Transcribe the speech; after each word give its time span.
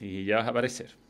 Y 0.00 0.24
ya 0.24 0.36
vas 0.36 0.46
a 0.46 0.50
aparecer. 0.50 1.00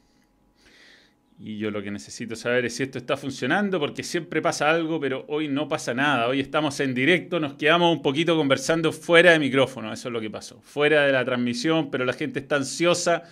Y 1.42 1.56
yo 1.56 1.70
lo 1.70 1.82
que 1.82 1.90
necesito 1.90 2.36
saber 2.36 2.66
es 2.66 2.76
si 2.76 2.82
esto 2.82 2.98
está 2.98 3.16
funcionando, 3.16 3.80
porque 3.80 4.02
siempre 4.02 4.42
pasa 4.42 4.70
algo, 4.70 5.00
pero 5.00 5.24
hoy 5.28 5.48
no 5.48 5.68
pasa 5.68 5.94
nada. 5.94 6.28
Hoy 6.28 6.38
estamos 6.38 6.78
en 6.80 6.92
directo, 6.92 7.40
nos 7.40 7.54
quedamos 7.54 7.96
un 7.96 8.02
poquito 8.02 8.36
conversando 8.36 8.92
fuera 8.92 9.32
de 9.32 9.38
micrófono, 9.38 9.90
eso 9.90 10.08
es 10.08 10.12
lo 10.12 10.20
que 10.20 10.28
pasó. 10.28 10.60
Fuera 10.60 11.06
de 11.06 11.12
la 11.12 11.24
transmisión, 11.24 11.90
pero 11.90 12.04
la 12.04 12.12
gente 12.12 12.40
está 12.40 12.56
ansiosa, 12.56 13.22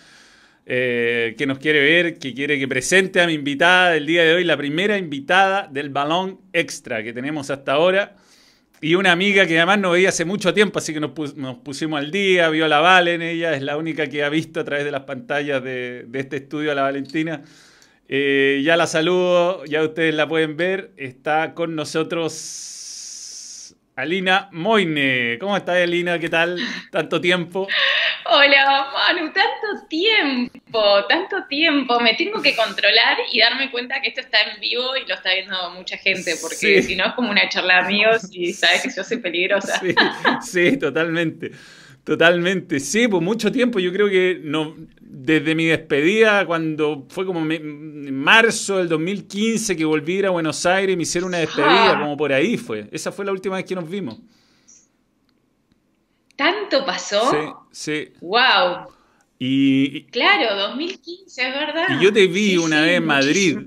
eh, 0.65 1.35
que 1.37 1.45
nos 1.45 1.59
quiere 1.59 1.81
ver, 1.81 2.17
que 2.17 2.33
quiere 2.33 2.57
que 2.57 2.67
presente 2.67 3.21
a 3.21 3.27
mi 3.27 3.33
invitada 3.33 3.91
del 3.91 4.07
día 4.07 4.23
de 4.23 4.33
hoy, 4.33 4.43
la 4.43 4.57
primera 4.57 4.97
invitada 4.97 5.67
del 5.67 5.89
balón 5.89 6.39
extra 6.51 7.03
que 7.03 7.13
tenemos 7.13 7.51
hasta 7.51 7.73
ahora 7.73 8.15
y 8.81 8.95
una 8.95 9.11
amiga 9.11 9.45
que 9.45 9.57
además 9.57 9.79
no 9.79 9.91
veía 9.91 10.09
hace 10.09 10.25
mucho 10.25 10.53
tiempo, 10.53 10.79
así 10.79 10.93
que 10.93 10.99
nos, 10.99 11.11
pusimos 11.11 11.99
al 11.99 12.11
día, 12.11 12.49
vio 12.49 12.65
a 12.65 12.67
la 12.67 12.79
Valen, 12.79 13.21
ella 13.21 13.53
es 13.53 13.61
la 13.61 13.75
única 13.75 14.07
que 14.07 14.23
ha 14.23 14.29
visto 14.29 14.61
a 14.61 14.63
través 14.63 14.85
de 14.85 14.91
las 14.91 15.01
pantallas 15.01 15.63
de, 15.63 16.07
este 16.13 16.37
estudio 16.37 16.71
a 16.71 16.75
la 16.75 16.83
Valentina. 16.83 17.43
Eh, 18.07 18.61
ya 18.63 18.77
la 18.77 18.87
saludo, 18.87 19.65
ya 19.65 19.83
ustedes 19.83 20.15
la 20.15 20.27
pueden 20.27 20.57
ver, 20.57 20.91
está 20.97 21.53
con 21.53 21.75
nosotros 21.75 22.78
Alina 23.99 24.47
Moine. 24.53 25.37
¿Cómo 25.39 25.57
estás, 25.57 25.75
Alina? 25.75 26.17
¿Qué 26.17 26.29
tal? 26.29 26.57
Tanto 26.89 27.19
tiempo. 27.19 27.67
Hola, 28.23 28.87
Manu, 28.93 29.33
tanto 29.33 29.87
tiempo, 29.89 31.05
tanto 31.09 31.43
tiempo. 31.49 31.99
Me 31.99 32.13
tengo 32.13 32.41
que 32.41 32.55
controlar 32.55 33.17
y 33.33 33.39
darme 33.39 33.69
cuenta 33.69 33.99
que 34.01 34.07
esto 34.07 34.21
está 34.21 34.37
en 34.43 34.61
vivo 34.61 34.95
y 34.95 35.05
lo 35.05 35.15
está 35.15 35.33
viendo 35.33 35.71
mucha 35.71 35.97
gente, 35.97 36.35
porque 36.41 36.81
si 36.81 36.95
no 36.95 37.07
es 37.07 37.13
como 37.13 37.29
una 37.29 37.49
charla 37.49 37.73
de 37.73 37.79
amigos 37.81 38.29
y 38.31 38.53
sabes 38.53 38.83
que 38.83 38.89
yo 38.95 39.03
soy 39.03 39.17
peligrosa. 39.17 39.81
Sí, 40.41 40.77
totalmente. 40.77 41.51
Totalmente, 42.05 42.79
sí, 42.79 43.07
por 43.09 43.21
mucho 43.21 43.51
tiempo. 43.51 43.79
Yo 43.79 43.91
creo 43.91 44.09
que 44.09 44.39
no, 44.41 44.77
desde 45.21 45.53
mi 45.53 45.65
despedida, 45.65 46.45
cuando 46.45 47.05
fue 47.09 47.25
como 47.25 47.39
en 47.51 48.15
marzo 48.15 48.77
del 48.77 48.87
2015 48.87 49.75
que 49.75 49.83
volví 49.83 50.15
a, 50.15 50.19
ir 50.19 50.25
a 50.27 50.29
Buenos 50.29 50.65
Aires 50.65 50.93
y 50.93 50.97
me 50.97 51.03
hicieron 51.03 51.27
una 51.27 51.39
despedida, 51.39 51.91
ah. 51.91 51.99
como 51.99 52.15
por 52.15 52.31
ahí 52.31 52.57
fue. 52.57 52.87
Esa 52.91 53.11
fue 53.11 53.25
la 53.25 53.33
última 53.33 53.57
vez 53.57 53.65
que 53.65 53.75
nos 53.75 53.89
vimos. 53.89 54.17
¿Tanto 56.37 56.85
pasó? 56.85 57.31
Sí, 57.31 57.37
sí. 57.71 58.13
¡Wow! 58.21 58.87
Y, 59.37 60.03
claro, 60.03 60.55
2015, 60.55 61.47
es 61.47 61.53
verdad. 61.53 61.87
Y 61.99 62.03
yo 62.03 62.13
te 62.13 62.27
vi 62.27 62.55
una 62.55 62.81
vez 62.81 62.97
en 62.97 63.05
Madrid. 63.05 63.57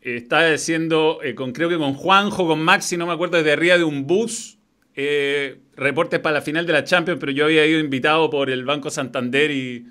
Estaba 0.00 0.46
diciendo, 0.46 1.18
eh, 1.22 1.34
con, 1.34 1.52
creo 1.52 1.68
que 1.68 1.76
con 1.76 1.92
Juanjo, 1.92 2.46
con 2.46 2.62
Maxi, 2.62 2.96
no 2.96 3.06
me 3.06 3.12
acuerdo, 3.12 3.36
desde 3.36 3.52
arriba 3.52 3.76
de 3.76 3.84
un 3.84 4.06
bus, 4.06 4.58
eh, 4.96 5.60
reportes 5.76 6.20
para 6.20 6.36
la 6.36 6.42
final 6.42 6.66
de 6.66 6.72
la 6.72 6.84
Champions, 6.84 7.20
pero 7.20 7.32
yo 7.32 7.44
había 7.44 7.66
ido 7.66 7.80
invitado 7.80 8.30
por 8.30 8.48
el 8.48 8.64
Banco 8.64 8.88
Santander 8.88 9.50
y, 9.50 9.86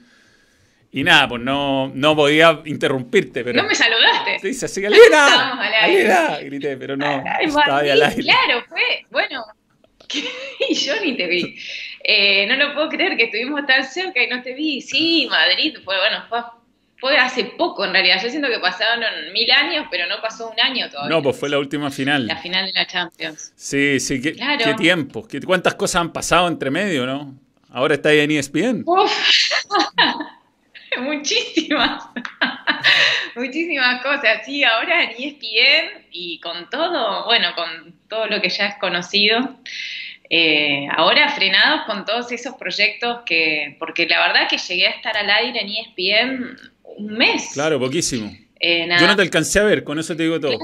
y 0.93 1.03
nada, 1.03 1.27
pues 1.29 1.41
no, 1.41 1.89
no 1.93 2.15
podía 2.15 2.61
interrumpirte. 2.65 3.43
Pero, 3.43 3.61
no 3.61 3.67
me 3.67 3.75
saludaste. 3.75 4.39
Sí, 4.41 4.53
se 4.53 4.67
sigue 4.67 4.87
Alina, 5.81 6.39
grité, 6.43 6.75
pero 6.75 6.97
no, 6.97 7.23
estaba 7.39 7.79
ahí 7.79 7.89
al 7.89 8.03
aire. 8.03 8.23
Claro, 8.23 8.65
fue, 8.67 9.05
bueno, 9.09 9.45
y 10.69 10.73
yo 10.73 10.93
ni 11.01 11.15
te 11.15 11.27
vi. 11.27 11.55
Eh, 12.03 12.45
no 12.47 12.55
lo 12.57 12.73
puedo 12.73 12.89
creer 12.89 13.15
que 13.15 13.25
estuvimos 13.25 13.65
tan 13.65 13.85
cerca 13.85 14.21
y 14.21 14.27
no 14.27 14.41
te 14.41 14.53
vi. 14.53 14.81
Sí, 14.81 15.27
Madrid, 15.29 15.77
fue 15.85 15.95
bueno, 15.97 16.25
fue, 16.99 17.17
hace 17.17 17.45
poco 17.45 17.85
en 17.85 17.93
realidad. 17.93 18.21
Yo 18.21 18.29
siento 18.29 18.49
que 18.49 18.59
pasaron 18.59 19.01
mil 19.31 19.49
años, 19.49 19.87
pero 19.89 20.07
no 20.07 20.21
pasó 20.21 20.49
un 20.49 20.59
año 20.59 20.89
todavía. 20.89 21.15
No, 21.15 21.23
pues 21.23 21.37
fue 21.37 21.47
la 21.49 21.57
última 21.57 21.89
final. 21.89 22.27
La 22.27 22.37
final 22.37 22.65
de 22.65 22.73
la 22.73 22.85
Champions. 22.85 23.53
Sí, 23.55 23.99
sí, 24.01 24.21
qué, 24.21 24.33
qué 24.33 24.73
tiempo. 24.73 25.25
Qué, 25.25 25.39
¿Cuántas 25.41 25.75
cosas 25.75 26.01
han 26.01 26.11
pasado 26.11 26.49
entre 26.49 26.69
medio, 26.69 27.05
no? 27.05 27.33
Ahora 27.69 27.93
está 27.93 28.09
ahí 28.09 28.19
en 28.19 28.31
ESPN. 28.31 28.83
Muchísimas. 31.13 32.03
Muchísimas 33.35 34.01
cosas. 34.01 34.45
Sí, 34.45 34.63
ahora 34.63 35.03
en 35.03 35.09
ESPN 35.11 36.07
y 36.11 36.39
con 36.39 36.69
todo, 36.69 37.25
bueno, 37.25 37.49
con 37.55 37.93
todo 38.07 38.27
lo 38.27 38.41
que 38.41 38.49
ya 38.49 38.67
es 38.67 38.75
conocido. 38.75 39.57
Eh, 40.29 40.87
ahora 40.95 41.29
frenados 41.29 41.81
con 41.85 42.05
todos 42.05 42.31
esos 42.31 42.55
proyectos 42.55 43.19
que, 43.25 43.75
porque 43.79 44.05
la 44.07 44.27
verdad 44.27 44.47
que 44.49 44.57
llegué 44.57 44.87
a 44.87 44.91
estar 44.91 45.17
al 45.17 45.29
aire 45.29 45.59
en 45.59 45.69
ESPN 45.69 46.57
un 46.83 47.13
mes. 47.17 47.49
Claro, 47.53 47.79
poquísimo. 47.79 48.31
Eh, 48.59 48.87
Yo 48.99 49.07
no 49.07 49.15
te 49.15 49.23
alcancé 49.23 49.59
a 49.59 49.63
ver, 49.63 49.83
con 49.83 49.99
eso 49.99 50.15
te 50.15 50.23
digo 50.23 50.39
todo. 50.39 50.57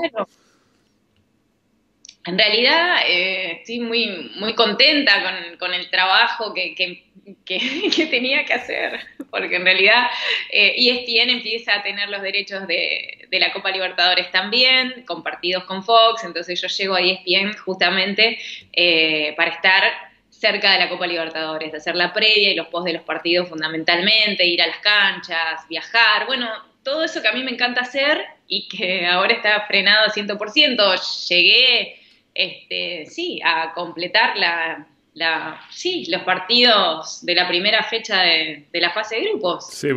En 2.27 2.37
realidad 2.37 2.97
eh, 3.07 3.59
estoy 3.59 3.79
muy, 3.79 4.31
muy 4.35 4.53
contenta 4.53 5.13
con, 5.57 5.73
el 5.73 5.89
trabajo 5.89 6.53
que, 6.53 6.75
que, 7.45 8.07
tenía 8.11 8.43
que 8.43 8.53
hacer, 8.53 8.99
porque 9.31 9.55
en 9.55 9.63
realidad 9.63 10.07
eh, 10.51 10.73
ESPN 10.75 11.29
empieza 11.29 11.75
a 11.75 11.83
tener 11.83 12.09
los 12.09 12.21
derechos 12.21 12.67
de, 12.67 13.27
la 13.31 13.53
Copa 13.53 13.71
Libertadores 13.71 14.29
también, 14.31 15.05
compartidos 15.07 15.63
con 15.63 15.83
Fox, 15.85 16.25
entonces 16.25 16.61
yo 16.61 16.67
llego 16.67 16.95
a 16.95 17.01
ESPN 17.01 17.53
justamente 17.63 18.37
eh, 18.73 19.33
para 19.37 19.51
estar 19.51 19.83
cerca 20.29 20.73
de 20.73 20.79
la 20.79 20.89
Copa 20.89 21.07
Libertadores, 21.07 21.71
de 21.71 21.77
hacer 21.77 21.95
la 21.95 22.11
previa 22.11 22.51
y 22.51 22.55
los 22.55 22.67
post 22.67 22.87
de 22.87 22.93
los 22.93 23.03
partidos 23.03 23.47
fundamentalmente, 23.47 24.45
ir 24.45 24.61
a 24.61 24.67
las 24.67 24.79
canchas, 24.79 25.65
viajar, 25.69 26.25
bueno, 26.25 26.49
todo 26.83 27.03
eso 27.03 27.21
que 27.21 27.27
a 27.29 27.33
mí 27.33 27.43
me 27.43 27.51
encanta 27.51 27.81
hacer 27.81 28.23
y 28.47 28.67
que 28.67 29.05
ahora 29.05 29.33
está 29.33 29.65
frenado 29.67 30.07
100%. 30.09 31.27
Llegué 31.27 31.99
este, 32.37 33.07
sí, 33.07 33.39
a 33.43 33.73
completar 33.73 34.37
la, 34.37 34.87
la, 35.15 35.59
sí, 35.71 36.05
los 36.09 36.21
partidos 36.21 37.25
de 37.25 37.33
la 37.33 37.47
primera 37.47 37.83
fecha 37.83 38.21
de, 38.21 38.67
la 38.73 38.93
fase 38.93 39.15
de 39.15 39.23
grupos. 39.23 39.67
Sí, 39.71 39.87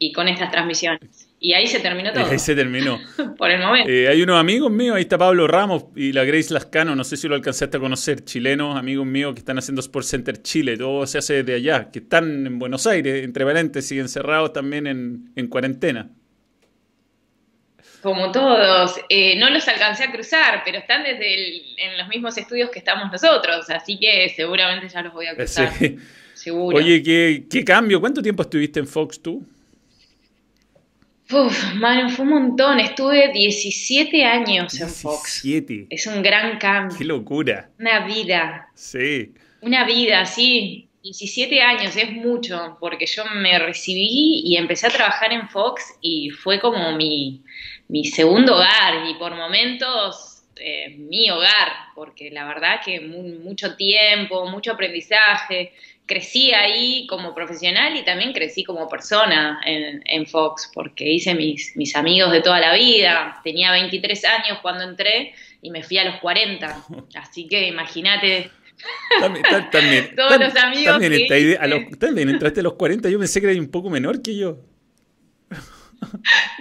Y 0.00 0.12
con 0.12 0.26
estas 0.26 0.50
transmisiones. 0.50 1.28
Y 1.38 1.52
ahí 1.52 1.68
se 1.68 1.78
terminó 1.78 2.12
todo. 2.12 2.26
Ahí 2.26 2.40
se 2.40 2.56
terminó. 2.56 2.98
Por 3.38 3.52
el 3.52 3.60
momento. 3.60 3.88
Eh, 3.88 4.08
hay 4.08 4.20
unos 4.22 4.40
amigos 4.40 4.72
míos, 4.72 4.96
ahí 4.96 5.02
está 5.02 5.16
Pablo 5.16 5.46
Ramos 5.46 5.84
y 5.94 6.10
la 6.10 6.24
Grace 6.24 6.52
Lascano, 6.52 6.96
no 6.96 7.04
sé 7.04 7.16
si 7.16 7.28
lo 7.28 7.36
alcanzaste 7.36 7.76
a 7.76 7.80
conocer, 7.80 8.24
chilenos, 8.24 8.76
amigos 8.76 9.06
míos 9.06 9.34
que 9.34 9.38
están 9.38 9.56
haciendo 9.56 9.80
Sport 9.80 10.04
Center 10.04 10.42
Chile, 10.42 10.76
todo 10.76 11.06
se 11.06 11.18
hace 11.18 11.44
desde 11.44 11.54
allá, 11.54 11.92
que 11.92 12.00
están 12.00 12.44
en 12.44 12.58
Buenos 12.58 12.88
Aires, 12.88 13.22
entre 13.24 13.44
paréntesis, 13.44 14.00
encerrados 14.00 14.52
también 14.52 14.88
en, 14.88 15.30
en 15.36 15.46
cuarentena 15.46 16.10
como 18.02 18.30
todos, 18.30 19.00
eh, 19.08 19.36
no 19.38 19.50
los 19.50 19.66
alcancé 19.66 20.04
a 20.04 20.12
cruzar, 20.12 20.62
pero 20.64 20.78
están 20.78 21.02
desde 21.02 21.82
en 21.82 21.98
los 21.98 22.08
mismos 22.08 22.36
estudios 22.38 22.70
que 22.70 22.78
estamos 22.78 23.10
nosotros, 23.10 23.68
así 23.70 23.98
que 23.98 24.32
seguramente 24.34 24.88
ya 24.88 25.02
los 25.02 25.12
voy 25.12 25.26
a 25.26 25.34
cruzar. 25.34 25.72
Seguro. 26.34 26.78
Oye, 26.78 27.02
¿qué, 27.02 27.64
cambio? 27.64 28.00
¿Cuánto 28.00 28.22
tiempo 28.22 28.42
estuviste 28.42 28.78
en 28.78 28.86
Fox 28.86 29.20
tú? 29.20 29.44
Uf, 31.30 31.74
mano, 31.74 32.08
fue 32.08 32.24
un 32.24 32.30
montón. 32.30 32.78
Estuve 32.78 33.32
17 33.32 34.24
años 34.24 34.80
en 34.80 34.88
Fox. 34.88 35.42
17. 35.42 35.88
Es 35.90 36.06
un 36.06 36.22
gran 36.22 36.58
cambio. 36.58 36.96
Qué 36.96 37.04
locura. 37.04 37.68
Una 37.80 38.06
vida. 38.06 38.68
Sí. 38.74 39.34
Una 39.60 39.84
vida, 39.84 40.24
sí. 40.24 40.88
17 41.02 41.60
años 41.60 41.96
es 41.96 42.12
mucho, 42.12 42.76
porque 42.80 43.06
yo 43.06 43.24
me 43.34 43.58
recibí 43.58 44.42
y 44.44 44.56
empecé 44.56 44.86
a 44.86 44.90
trabajar 44.90 45.32
en 45.32 45.48
Fox 45.48 45.82
y 46.00 46.30
fue 46.30 46.60
como 46.60 46.96
mi, 46.96 47.42
mi 47.88 48.04
segundo 48.04 48.56
hogar 48.56 49.06
y 49.08 49.14
por 49.14 49.34
momentos 49.34 50.42
eh, 50.56 50.90
mi 50.96 51.30
hogar, 51.30 51.68
porque 51.94 52.30
la 52.30 52.44
verdad 52.46 52.80
que 52.84 53.00
mucho 53.00 53.76
tiempo, 53.76 54.46
mucho 54.46 54.72
aprendizaje, 54.72 55.72
crecí 56.04 56.52
ahí 56.52 57.06
como 57.06 57.34
profesional 57.34 57.96
y 57.96 58.02
también 58.02 58.32
crecí 58.32 58.64
como 58.64 58.88
persona 58.88 59.60
en, 59.64 60.26
Fox, 60.26 60.70
porque 60.74 61.08
hice 61.08 61.34
mis, 61.34 61.76
mis, 61.76 61.94
amigos 61.94 62.32
de 62.32 62.40
toda 62.40 62.60
la 62.60 62.74
vida, 62.74 63.40
tenía 63.44 63.70
23 63.72 64.24
años 64.24 64.58
cuando 64.62 64.84
entré 64.84 65.34
y 65.62 65.70
me 65.70 65.82
fui 65.82 65.98
a 65.98 66.04
los 66.04 66.16
40, 66.16 66.84
así 67.14 67.46
que 67.46 67.68
imagínate 67.68 68.50
también, 69.20 69.44
también, 69.70 70.10
todos 70.16 70.38
los 70.38 70.56
amigos. 70.56 70.84
También, 70.84 71.12
esta 71.12 71.38
idea, 71.38 71.60
a 71.60 71.66
los, 71.66 71.98
también 71.98 72.28
entraste 72.30 72.60
a 72.60 72.62
los 72.62 72.74
40, 72.74 73.08
yo 73.08 73.18
pensé 73.18 73.40
que 73.40 73.50
era 73.50 73.60
un 73.60 73.70
poco 73.70 73.90
menor 73.90 74.22
que 74.22 74.36
yo. 74.36 74.58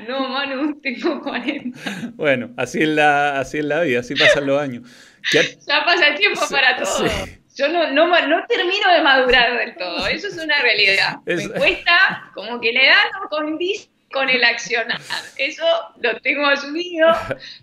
No, 0.07 0.29
Manu, 0.29 0.79
tengo 0.81 1.21
40. 1.21 1.79
Bueno, 2.15 2.51
así 2.57 2.81
es 2.81 2.87
la, 2.87 3.39
así 3.39 3.59
es 3.59 3.65
la 3.65 3.81
vida, 3.81 3.99
así 3.99 4.15
pasan 4.15 4.47
los 4.47 4.61
años. 4.61 4.89
Ya, 5.33 5.41
pasa 5.85 6.07
el 6.07 6.17
tiempo 6.17 6.41
para 6.49 6.77
todo. 6.77 7.07
Yo 7.55 7.67
no, 7.69 7.91
no, 7.91 8.07
no, 8.07 8.45
termino 8.47 8.93
de 8.93 9.01
madurar 9.01 9.57
del 9.57 9.75
todo, 9.75 10.07
eso 10.07 10.27
es 10.27 10.37
una 10.37 10.61
realidad. 10.61 11.17
Me 11.25 11.49
cuesta, 11.49 12.31
como 12.33 12.61
que 12.61 12.71
la 12.71 12.83
edad 12.83 13.03
no 13.19 13.27
condice 13.29 13.89
con 14.11 14.29
el 14.29 14.43
accionar. 14.43 15.01
Eso 15.37 15.65
lo 16.01 16.19
tengo 16.21 16.45
asumido, 16.45 17.07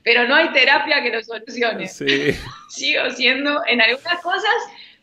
pero 0.03 0.27
no 0.27 0.35
hay 0.35 0.53
terapia 0.53 1.03
que 1.03 1.11
lo 1.11 1.23
solucione. 1.23 1.89
Sí. 1.95 2.37
Sigo 2.71 3.09
siendo 3.11 3.63
en 3.67 3.81
algunas 3.81 4.21
cosas 4.21 4.53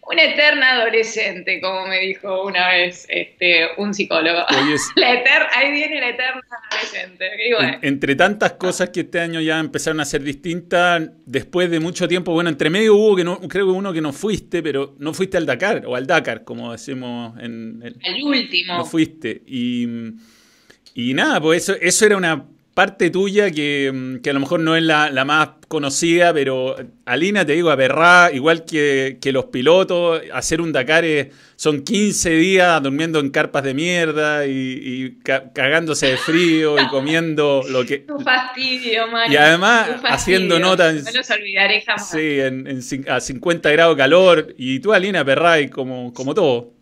una 0.04 0.24
eterna 0.24 0.72
adolescente, 0.72 1.62
como 1.62 1.88
me 1.88 2.00
dijo 2.00 2.44
una 2.44 2.70
vez 2.70 3.06
este, 3.10 3.68
un 3.78 3.94
psicólogo. 3.94 4.40
la 4.96 5.14
eterna, 5.14 5.48
ahí 5.54 5.72
viene 5.72 6.00
la 6.00 6.10
eterna 6.10 6.42
adolescente. 6.70 7.30
entre 7.82 8.16
tantas 8.16 8.54
cosas 8.54 8.90
que 8.90 9.02
este 9.02 9.20
año 9.20 9.40
ya 9.42 9.60
empezaron 9.60 10.00
a 10.00 10.06
ser 10.06 10.24
distintas, 10.24 11.10
después 11.26 11.70
de 11.70 11.80
mucho 11.80 12.08
tiempo, 12.08 12.34
bueno, 12.34 12.50
entre 12.50 12.70
medio 12.70 12.96
hubo 12.96 13.16
que 13.16 13.24
no, 13.24 13.40
creo 13.48 13.68
que 13.68 13.72
uno 13.72 13.94
que 13.94 14.02
no 14.02 14.12
fuiste, 14.12 14.64
pero 14.64 14.96
no 15.00 15.14
fuiste 15.14 15.38
al 15.38 15.46
Dakar, 15.46 15.84
o 15.86 15.96
al 15.96 16.08
Dakar, 16.08 16.44
como 16.44 16.72
decimos 16.72 17.38
en 17.40 17.82
el... 17.84 17.96
El 18.04 18.24
último. 18.24 18.78
No 18.78 18.86
fuiste. 18.86 19.44
Y, 19.46 19.88
y 20.96 21.14
nada, 21.14 21.40
pues 21.40 21.64
eso, 21.64 21.78
eso 21.80 22.06
era 22.06 22.18
una 22.18 22.48
parte 22.74 23.10
tuya 23.10 23.52
que, 23.52 24.20
que, 24.24 24.30
a 24.30 24.34
lo 24.34 24.40
mejor 24.40 24.62
no 24.62 24.76
es 24.76 24.84
la, 24.84 25.10
la, 25.10 25.26
más 25.26 25.50
conocida, 25.68 26.34
pero 26.34 26.76
Alina, 27.06 27.46
te 27.46 27.54
digo, 27.54 27.70
a 27.70 27.76
Berrá, 27.76 28.32
igual 28.34 28.64
que, 28.66 29.18
que, 29.22 29.32
los 29.32 29.46
pilotos, 29.46 30.22
hacer 30.34 30.62
un 30.62 30.72
Dakar 30.72 31.06
son 31.56 31.84
15 31.84 32.30
días 32.32 32.82
durmiendo 32.82 33.20
en 33.20 33.30
carpas 33.30 33.64
de 33.64 33.74
mierda 33.74 34.48
y, 34.48 35.20
cagándose 35.54 36.08
de 36.08 36.18
frío 36.18 36.82
y 36.82 36.88
comiendo 36.88 37.64
lo 37.70 37.86
que... 37.86 38.00
Tu 38.12 38.20
fastidio, 38.20 39.04
Y 39.30 39.36
además 39.36 39.90
haciendo 40.06 40.60
notas... 40.60 41.04
No 41.04 41.12
los 41.12 41.30
olvidaré 41.30 41.82
jamás. 41.82 42.10
Sí, 42.10 42.40
en, 42.40 42.80
a 43.10 43.20
50 43.20 43.70
grados 43.72 43.96
de 43.96 44.02
calor. 44.02 44.56
Y 44.58 44.80
tú, 44.80 44.94
Alina, 44.94 45.24
Berrá, 45.24 45.60
y 45.60 45.70
como, 45.70 46.14
como 46.14 46.34
todo. 46.34 46.81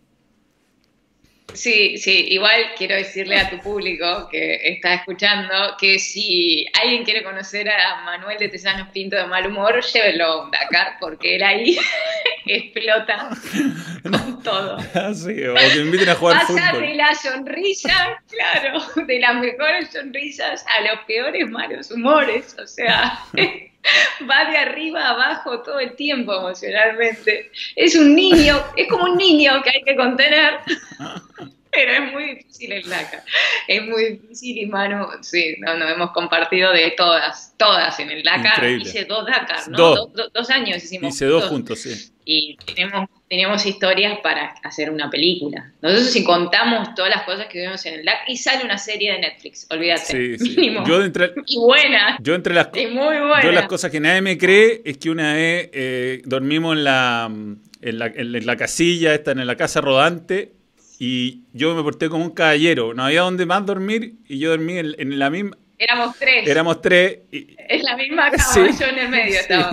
Sí, 1.54 1.98
sí, 1.98 2.26
igual 2.28 2.72
quiero 2.76 2.94
decirle 2.94 3.38
a 3.38 3.50
tu 3.50 3.58
público 3.58 4.28
que 4.30 4.60
está 4.70 4.94
escuchando 4.94 5.76
que 5.78 5.98
si 5.98 6.66
alguien 6.80 7.04
quiere 7.04 7.22
conocer 7.22 7.68
a 7.68 8.02
Manuel 8.04 8.38
de 8.38 8.48
Tesanos 8.48 8.88
Pinto 8.88 9.16
de 9.16 9.26
mal 9.26 9.46
humor, 9.46 9.80
llévelo 9.82 10.24
a 10.24 10.44
un 10.44 10.50
Dakar, 10.50 10.96
porque 11.00 11.36
él 11.36 11.42
ahí 11.42 11.78
explota 12.46 13.30
con 14.02 14.42
todo. 14.42 14.78
Ah, 14.94 15.12
sí, 15.14 15.42
o 15.44 15.54
te 15.54 15.78
inviten 15.78 16.08
a 16.08 16.14
jugar 16.14 16.46
Pasa 16.46 16.78
de 16.78 16.94
la 16.94 17.14
sonrisa, 17.14 18.22
claro, 18.28 18.82
de 19.06 19.18
las 19.18 19.34
mejores 19.36 19.90
sonrisas 19.90 20.64
a 20.66 20.80
los 20.82 21.04
peores 21.06 21.48
malos 21.48 21.90
humores, 21.90 22.56
o 22.58 22.66
sea... 22.66 23.20
va 24.30 24.50
de 24.50 24.56
arriba 24.56 25.02
a 25.02 25.10
abajo 25.10 25.60
todo 25.62 25.80
el 25.80 25.94
tiempo 25.96 26.34
emocionalmente. 26.34 27.50
Es 27.76 27.94
un 27.94 28.14
niño, 28.14 28.62
es 28.76 28.88
como 28.88 29.04
un 29.04 29.16
niño 29.16 29.62
que 29.62 29.70
hay 29.70 29.82
que 29.82 29.96
contener. 29.96 30.60
Pero 31.72 31.92
es 31.92 32.12
muy 32.12 32.34
difícil 32.34 32.72
el 32.72 32.88
DACA. 32.88 33.24
Es 33.68 33.82
muy 33.86 34.16
difícil 34.16 34.58
y 34.58 34.66
Manu, 34.66 35.06
sí, 35.20 35.54
no, 35.60 35.76
nos 35.76 35.92
hemos 35.92 36.10
compartido 36.10 36.72
de 36.72 36.90
todas, 36.96 37.54
todas 37.56 37.98
en 38.00 38.10
el 38.10 38.24
DACA. 38.24 38.68
Hice 38.70 39.04
dos 39.04 39.24
DACA, 39.24 39.66
¿no? 39.68 39.78
Dos. 39.78 40.32
dos 40.32 40.50
años 40.50 40.82
hicimos. 40.82 41.14
Hice 41.14 41.26
dos 41.26 41.44
juntos, 41.44 41.80
sí. 41.80 42.12
Y 42.24 42.56
tenemos, 42.74 43.08
tenemos 43.30 43.64
historias 43.64 44.18
para 44.24 44.56
hacer 44.64 44.90
una 44.90 45.08
película. 45.08 45.70
Nosotros 45.80 46.10
si 46.10 46.24
contamos 46.24 46.96
todas 46.96 47.14
las 47.14 47.22
cosas 47.22 47.46
que 47.46 47.58
vivimos 47.58 47.86
en 47.86 48.00
el 48.00 48.04
DACA 48.04 48.24
y 48.26 48.36
sale 48.36 48.64
una 48.64 48.76
serie 48.76 49.12
de 49.12 49.20
Netflix, 49.20 49.68
olvídate. 49.70 50.36
Sí, 50.36 50.36
sí. 50.36 50.56
Mínimo. 50.56 50.84
Yo 50.84 51.04
entre, 51.04 51.32
y 51.46 51.58
buena. 51.58 52.18
Yo 52.20 52.34
entre 52.34 52.54
las, 52.54 52.70
y 52.74 52.88
muy 52.88 53.18
buena. 53.18 53.42
Yo 53.44 53.52
las 53.52 53.68
cosas 53.68 53.92
que 53.92 54.00
nadie 54.00 54.20
me 54.20 54.36
cree 54.36 54.82
es 54.84 54.98
que 54.98 55.10
una 55.10 55.34
vez 55.34 55.70
eh, 55.72 56.22
dormimos 56.24 56.76
en 56.76 56.82
la, 56.82 57.30
en 57.30 57.98
la, 58.00 58.06
en 58.06 58.46
la 58.46 58.56
casilla, 58.56 59.14
esta, 59.14 59.30
en 59.30 59.46
la 59.46 59.56
casa 59.56 59.80
rodante 59.80 60.50
y 60.98 61.42
yo 61.52 61.76
me 61.76 61.84
porté 61.84 62.08
como 62.08 62.24
un 62.24 62.32
caballero. 62.32 62.94
No 62.94 63.04
había 63.04 63.20
donde 63.20 63.46
más 63.46 63.64
dormir 63.64 64.14
y 64.26 64.40
yo 64.40 64.50
dormí 64.50 64.76
en, 64.76 65.18
la 65.20 65.30
misma. 65.30 65.56
Éramos 65.78 66.18
tres. 66.18 66.48
Éramos 66.48 66.82
tres. 66.82 67.20
Y... 67.30 67.56
Es 67.68 67.84
la 67.84 67.96
misma 67.96 68.28
cama, 68.32 68.76
yo 68.76 68.86
en 68.86 68.98
el 68.98 69.08
medio 69.08 69.38
estaba. 69.38 69.70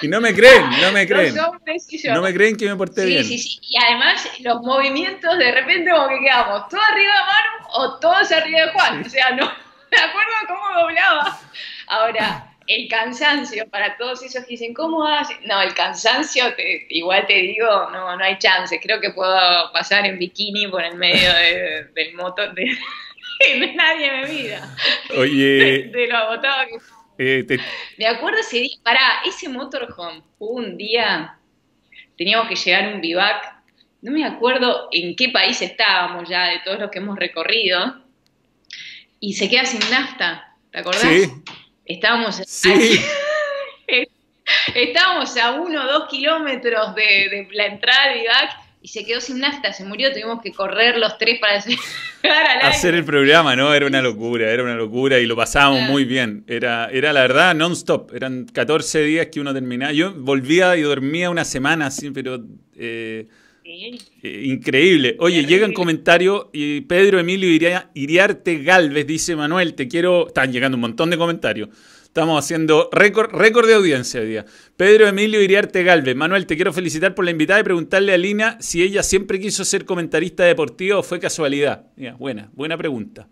Y 0.00 0.08
no 0.08 0.20
me 0.20 0.34
creen, 0.34 0.68
no 0.80 0.92
me 0.92 1.06
creen. 1.08 1.34
No 1.34 2.22
me 2.22 2.34
creen 2.34 2.56
que 2.56 2.66
me 2.66 2.76
porté 2.76 3.04
bien. 3.04 3.24
Sí, 3.24 3.38
sí, 3.38 3.60
Y 3.62 3.76
además 3.76 4.28
los 4.40 4.62
movimientos 4.62 5.38
de 5.38 5.52
repente 5.52 5.90
como 5.90 6.08
que 6.08 6.18
quedamos 6.20 6.68
todos 6.68 6.84
arriba 6.90 7.12
de 7.12 7.20
Manu 7.20 7.68
o 7.74 7.98
todos 8.00 8.32
arriba 8.32 8.60
de 8.62 8.72
Juan. 8.72 9.06
O 9.06 9.08
sea, 9.08 9.30
no 9.30 9.46
me 9.90 9.98
acuerdo 9.98 10.32
cómo 10.48 10.80
doblaba. 10.80 11.40
Ahora, 11.86 12.52
el 12.66 12.88
cansancio, 12.88 13.68
para 13.68 13.96
todos 13.96 14.22
esos 14.22 14.44
que 14.44 14.52
dicen, 14.52 14.74
¿cómo 14.74 15.06
haces? 15.06 15.36
No, 15.44 15.60
el 15.62 15.74
cansancio, 15.74 16.44
igual 16.88 17.26
te 17.26 17.34
digo, 17.34 17.90
no, 17.92 18.16
no 18.16 18.24
hay 18.24 18.38
chance. 18.38 18.80
Creo 18.80 19.00
que 19.00 19.10
puedo 19.10 19.36
pasar 19.72 20.06
en 20.06 20.18
bikini 20.18 20.66
por 20.68 20.82
el 20.82 20.96
medio 20.96 21.32
del 21.94 22.14
motor. 22.14 22.52
De, 23.42 23.74
nadie 23.74 24.10
me 24.12 24.26
mira. 24.28 24.68
Oye. 25.16 25.90
De, 25.92 26.06
lo 26.06 26.16
agotado 26.16 26.66
que 26.66 26.78
eh, 27.18 27.46
Me 27.98 28.06
acuerdo 28.06 28.40
ese 28.40 28.58
día, 28.58 28.76
pará, 28.82 29.22
ese 29.24 29.48
motorhome, 29.48 30.22
un 30.38 30.76
día, 30.76 31.38
teníamos 32.16 32.48
que 32.48 32.56
llegar 32.56 32.84
a 32.84 32.94
un 32.94 33.00
vivac, 33.00 33.62
no 34.02 34.12
me 34.12 34.24
acuerdo 34.24 34.88
en 34.90 35.14
qué 35.14 35.28
país 35.28 35.60
estábamos 35.62 36.28
ya 36.28 36.46
de 36.46 36.60
todos 36.64 36.78
los 36.78 36.90
que 36.90 36.98
hemos 36.98 37.18
recorrido, 37.18 38.02
y 39.20 39.34
se 39.34 39.48
queda 39.48 39.64
sin 39.64 39.80
nafta, 39.90 40.56
¿te 40.70 40.78
acordás? 40.78 41.02
Sí. 41.02 41.30
Estábamos, 41.84 42.40
estábamos 44.74 45.36
a 45.36 45.52
uno 45.52 45.84
o 45.84 45.86
dos 45.86 46.08
kilómetros 46.08 46.94
de, 46.94 47.48
la 47.52 47.66
entrada 47.66 48.08
de 48.08 48.20
Vivac 48.20 48.61
y 48.82 48.88
se 48.88 49.04
quedó 49.04 49.20
sin 49.20 49.38
nafta, 49.38 49.72
se 49.72 49.84
murió, 49.84 50.12
tuvimos 50.12 50.42
que 50.42 50.50
correr 50.50 50.98
los 50.98 51.16
tres 51.16 51.38
para 51.38 51.62
hacer 52.68 52.94
el 52.94 53.04
programa, 53.04 53.54
¿no? 53.54 53.72
Era 53.72 53.86
una 53.86 54.02
locura, 54.02 54.50
era 54.50 54.64
una 54.64 54.74
locura 54.74 55.20
y 55.20 55.26
lo 55.26 55.36
pasábamos 55.36 55.88
muy 55.88 56.04
bien. 56.04 56.44
Era, 56.48 56.90
era 56.90 57.12
la 57.12 57.20
verdad 57.20 57.54
non-stop, 57.54 58.12
eran 58.12 58.46
14 58.46 59.04
días 59.04 59.28
que 59.30 59.40
uno 59.40 59.54
terminaba. 59.54 59.92
Yo 59.92 60.12
volvía 60.12 60.76
y 60.76 60.82
dormía 60.82 61.30
una 61.30 61.44
semana, 61.44 61.86
así, 61.86 62.10
pero... 62.10 62.42
Eh, 62.76 63.28
eh, 63.64 64.42
increíble. 64.44 65.16
Oye, 65.20 65.46
llega 65.46 65.64
un 65.64 65.72
comentario 65.72 66.50
y 66.52 66.80
Pedro 66.80 67.20
Emilio 67.20 67.48
Iriarte 67.94 68.62
Galvez 68.64 69.06
dice, 69.06 69.36
Manuel, 69.36 69.74
te 69.74 69.86
quiero... 69.86 70.26
Están 70.26 70.52
llegando 70.52 70.76
un 70.76 70.80
montón 70.80 71.10
de 71.10 71.16
comentarios. 71.16 71.68
Estamos 72.12 72.44
haciendo 72.44 72.90
récord, 72.92 73.30
récord 73.32 73.66
de 73.66 73.72
audiencia 73.72 74.20
hoy 74.20 74.26
día. 74.26 74.44
Pedro 74.76 75.08
Emilio 75.08 75.40
Iriarte 75.40 75.82
Galvez. 75.82 76.14
Manuel, 76.14 76.46
te 76.46 76.56
quiero 76.56 76.70
felicitar 76.70 77.14
por 77.14 77.24
la 77.24 77.30
invitada 77.30 77.60
y 77.60 77.62
preguntarle 77.62 78.12
a 78.12 78.18
Lina 78.18 78.58
si 78.60 78.82
ella 78.82 79.02
siempre 79.02 79.40
quiso 79.40 79.64
ser 79.64 79.86
comentarista 79.86 80.44
deportivo 80.44 80.98
o 80.98 81.02
fue 81.02 81.18
casualidad. 81.18 81.86
buena, 82.18 82.50
buena 82.52 82.76
pregunta. 82.76 83.28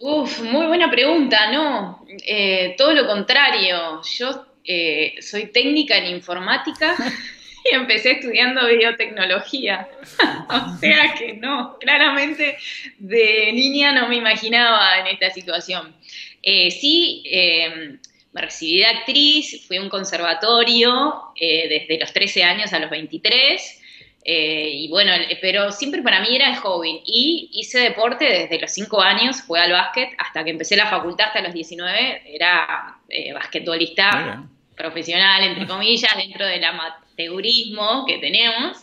Uf, 0.00 0.42
muy 0.42 0.66
buena 0.66 0.90
pregunta, 0.90 1.50
no. 1.50 2.04
Eh, 2.26 2.74
todo 2.76 2.92
lo 2.92 3.06
contrario. 3.06 4.02
Yo 4.18 4.44
eh, 4.62 5.14
soy 5.22 5.46
técnica 5.46 5.96
en 5.96 6.14
informática 6.14 6.94
y 7.72 7.74
empecé 7.74 8.10
estudiando 8.10 8.68
biotecnología. 8.68 9.88
o 10.50 10.76
sea 10.76 11.14
que 11.14 11.32
no, 11.32 11.78
claramente 11.78 12.58
de 12.98 13.50
niña 13.54 13.94
no 13.94 14.08
me 14.08 14.16
imaginaba 14.16 14.98
en 14.98 15.06
esta 15.06 15.30
situación. 15.30 15.94
Eh, 16.42 16.70
sí, 16.70 17.22
em, 17.26 17.98
me 18.32 18.40
recibí 18.40 18.78
de 18.78 18.86
actriz, 18.86 19.66
fui 19.66 19.76
a 19.76 19.82
un 19.82 19.88
conservatorio 19.88 21.32
eh, 21.36 21.68
desde 21.68 21.98
los 21.98 22.12
13 22.12 22.44
años 22.44 22.72
a 22.72 22.78
los 22.78 22.90
23. 22.90 23.78
Eh, 24.22 24.70
y 24.74 24.88
bueno, 24.88 25.12
pero 25.40 25.72
siempre 25.72 26.02
para 26.02 26.20
mí 26.20 26.34
era 26.34 26.50
el 26.50 26.56
joven. 26.56 27.00
Y 27.04 27.50
hice 27.52 27.80
deporte 27.80 28.24
desde 28.24 28.60
los 28.60 28.70
5 28.70 29.00
años, 29.00 29.42
jugué 29.42 29.60
al 29.60 29.72
básquet, 29.72 30.10
hasta 30.18 30.44
que 30.44 30.50
empecé 30.50 30.76
la 30.76 30.86
facultad 30.86 31.28
hasta 31.28 31.40
los 31.40 31.54
19, 31.54 32.22
era 32.26 32.98
basquetbolista 33.34 34.46
profesional, 34.76 35.42
entre 35.42 35.66
comillas, 35.66 36.16
dentro 36.16 36.46
del 36.46 36.64
amateurismo 36.64 38.04
que 38.06 38.18
tenemos. 38.18 38.78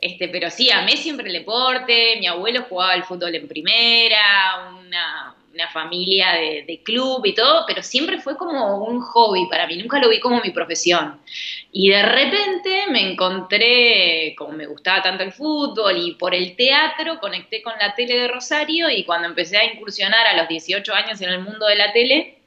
Este, 0.00 0.28
pero 0.28 0.50
sí, 0.50 0.70
amé 0.70 0.96
siempre 0.96 1.26
el 1.26 1.32
deporte, 1.32 2.16
mi 2.20 2.26
abuelo 2.26 2.62
jugaba 2.68 2.92
al 2.92 3.02
fútbol 3.02 3.34
en 3.34 3.48
primera, 3.48 4.70
una, 4.78 5.34
familia 5.72 6.32
de, 6.34 6.64
de, 6.66 6.82
club 6.82 7.24
y 7.26 7.34
todo, 7.34 7.64
pero 7.66 7.82
siempre 7.82 8.18
fue 8.18 8.36
como 8.36 8.84
un 8.84 9.00
hobby 9.00 9.46
para 9.48 9.66
mí, 9.66 9.76
nunca 9.76 9.98
lo 9.98 10.08
vi 10.08 10.20
como 10.20 10.40
mi 10.40 10.50
profesión. 10.50 11.20
Y 11.72 11.90
de 11.90 12.02
repente 12.02 12.84
me 12.90 13.12
encontré, 13.12 14.34
como 14.36 14.52
me 14.52 14.66
gustaba 14.66 15.02
tanto 15.02 15.24
el 15.24 15.32
fútbol 15.32 15.96
y 15.96 16.14
por 16.14 16.34
el 16.34 16.54
teatro, 16.56 17.18
conecté 17.18 17.62
con 17.62 17.74
la 17.80 17.94
tele 17.94 18.14
de 18.14 18.28
Rosario 18.28 18.88
y 18.90 19.04
cuando 19.04 19.28
empecé 19.28 19.56
a 19.58 19.64
incursionar 19.64 20.26
a 20.26 20.36
los 20.36 20.48
18 20.48 20.94
años 20.94 21.20
en 21.20 21.30
el 21.30 21.40
mundo 21.40 21.66
de 21.66 21.76
la 21.76 21.92
tele, 21.92 22.38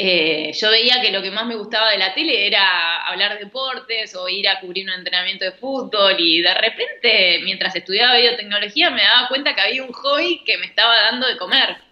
eh, 0.00 0.52
yo 0.52 0.70
veía 0.70 1.00
que 1.02 1.10
lo 1.10 1.20
que 1.20 1.32
más 1.32 1.44
me 1.44 1.56
gustaba 1.56 1.90
de 1.90 1.98
la 1.98 2.14
tele 2.14 2.46
era 2.46 3.04
hablar 3.06 3.32
de 3.32 3.46
deportes 3.46 4.14
o 4.14 4.28
ir 4.28 4.48
a 4.48 4.60
cubrir 4.60 4.86
un 4.86 4.94
entrenamiento 4.94 5.44
de 5.44 5.50
fútbol 5.50 6.14
y 6.20 6.40
de 6.40 6.54
repente 6.54 7.40
mientras 7.42 7.74
estudiaba 7.74 8.16
biotecnología 8.16 8.90
me 8.90 9.02
daba 9.02 9.26
cuenta 9.26 9.56
que 9.56 9.60
había 9.60 9.82
un 9.82 9.92
hobby 9.92 10.44
que 10.44 10.56
me 10.58 10.66
estaba 10.66 10.94
dando 10.94 11.26
de 11.26 11.36
comer. 11.36 11.87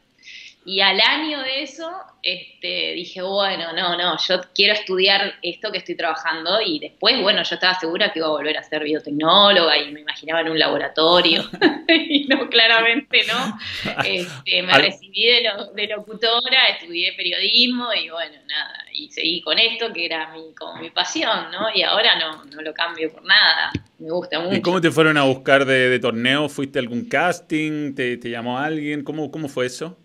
Y 0.66 0.80
al 0.80 1.00
año 1.00 1.42
de 1.42 1.62
eso 1.62 1.88
este, 2.24 2.94
dije, 2.94 3.22
bueno, 3.22 3.72
no, 3.72 3.96
no, 3.96 4.18
yo 4.18 4.40
quiero 4.52 4.72
estudiar 4.72 5.34
esto 5.40 5.70
que 5.70 5.78
estoy 5.78 5.94
trabajando 5.94 6.60
y 6.60 6.80
después, 6.80 7.22
bueno, 7.22 7.44
yo 7.44 7.54
estaba 7.54 7.78
segura 7.78 8.12
que 8.12 8.18
iba 8.18 8.26
a 8.26 8.32
volver 8.32 8.58
a 8.58 8.64
ser 8.64 8.82
biotecnóloga 8.82 9.78
y 9.78 9.92
me 9.92 10.00
imaginaba 10.00 10.40
en 10.40 10.48
un 10.48 10.58
laboratorio 10.58 11.44
y 11.88 12.24
no, 12.24 12.50
claramente 12.50 13.20
no. 13.28 13.56
Este, 14.04 14.64
me 14.64 14.76
recibí 14.76 15.26
de, 15.26 15.48
de, 15.72 15.86
locutora, 15.86 16.66
estudié 16.76 17.12
periodismo 17.12 17.86
y 17.94 18.10
bueno, 18.10 18.34
nada. 18.48 18.86
y 18.92 19.08
seguí 19.12 19.40
con 19.42 19.60
esto 19.60 19.92
que 19.92 20.04
era 20.04 20.32
mi, 20.32 20.52
como 20.52 20.80
mi 20.80 20.90
pasión, 20.90 21.52
¿no? 21.52 21.68
Y 21.72 21.82
ahora 21.82 22.18
no, 22.18 22.44
no 22.44 22.60
lo 22.60 22.74
cambio 22.74 23.12
por 23.12 23.24
nada, 23.24 23.70
me 24.00 24.10
gusta 24.10 24.40
mucho. 24.40 24.56
¿Y 24.56 24.62
cómo 24.62 24.80
te 24.80 24.90
fueron 24.90 25.16
a 25.16 25.22
buscar 25.22 25.64
de, 25.64 25.96
torneo? 26.00 26.48
¿Fuiste 26.48 26.80
a 26.80 26.82
algún 26.82 27.08
casting? 27.08 27.94
¿Te, 27.94 28.16
te 28.16 28.30
llamó 28.30 28.58
alguien? 28.58 29.04
¿Cómo, 29.04 29.30
¿Cómo 29.30 29.46
fue 29.46 29.66
eso? 29.66 29.96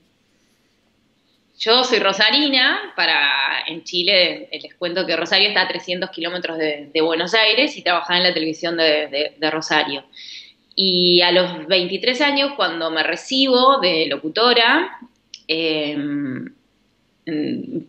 Yo 1.61 1.83
soy 1.83 1.99
rosarina, 1.99 2.91
para 2.95 3.63
en 3.67 3.83
Chile 3.83 4.49
les 4.51 4.73
cuento 4.73 5.05
que 5.05 5.15
Rosario 5.15 5.49
está 5.49 5.61
a 5.61 5.67
300 5.67 6.09
kilómetros 6.09 6.57
de, 6.57 7.01
Buenos 7.03 7.35
Aires 7.35 7.77
y 7.77 7.83
trabajaba 7.83 8.17
en 8.17 8.23
la 8.23 8.33
televisión 8.33 8.77
de, 8.77 9.35
Rosario. 9.51 10.03
Y 10.75 11.21
a 11.21 11.31
los 11.31 11.67
23 11.67 12.19
años, 12.21 12.53
cuando 12.55 12.89
me 12.89 13.03
recibo 13.03 13.79
de 13.79 14.07
locutora, 14.07 14.97
em, 15.47 16.51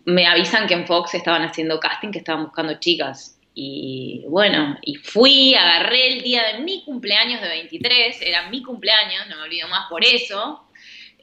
me 0.05 0.27
avisan 0.27 0.67
que 0.67 0.75
en 0.75 0.87
Fox 0.87 1.15
estaban 1.15 1.43
haciendo 1.43 1.81
casting, 1.81 2.11
que 2.11 2.19
estaban 2.19 2.45
buscando 2.45 2.79
chicas. 2.79 3.39
Y 3.55 4.27
bueno, 4.29 4.77
y 4.83 4.97
fui, 4.97 5.55
agarré 5.55 6.19
el 6.19 6.23
día 6.23 6.43
de 6.53 6.59
mi 6.59 6.85
cumpleaños 6.85 7.41
de 7.41 7.49
23, 7.49 8.21
era 8.21 8.51
mi 8.51 8.63
cumpleaños, 8.63 9.27
no 9.31 9.37
me 9.37 9.43
olvido 9.45 9.67
más 9.69 9.89
por 9.89 10.05
eso, 10.05 10.61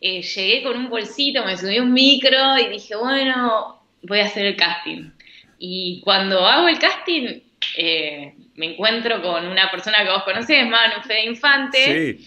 eh, 0.01 0.21
llegué 0.21 0.63
con 0.63 0.77
un 0.77 0.89
bolsito, 0.89 1.43
me 1.43 1.57
subí 1.57 1.79
un 1.79 1.93
micro 1.93 2.57
y 2.57 2.67
dije, 2.69 2.95
bueno, 2.95 3.81
voy 4.03 4.19
a 4.19 4.25
hacer 4.25 4.45
el 4.45 4.55
casting. 4.55 5.11
Y 5.57 6.01
cuando 6.03 6.45
hago 6.45 6.69
el 6.69 6.79
casting, 6.79 7.41
eh, 7.75 8.33
me 8.55 8.73
encuentro 8.73 9.21
con 9.21 9.47
una 9.47 9.69
persona 9.69 10.03
que 10.03 10.09
vos 10.09 10.23
conocés, 10.23 10.65
Manu 10.65 11.01
Fede 11.01 11.25
Infante, 11.25 12.17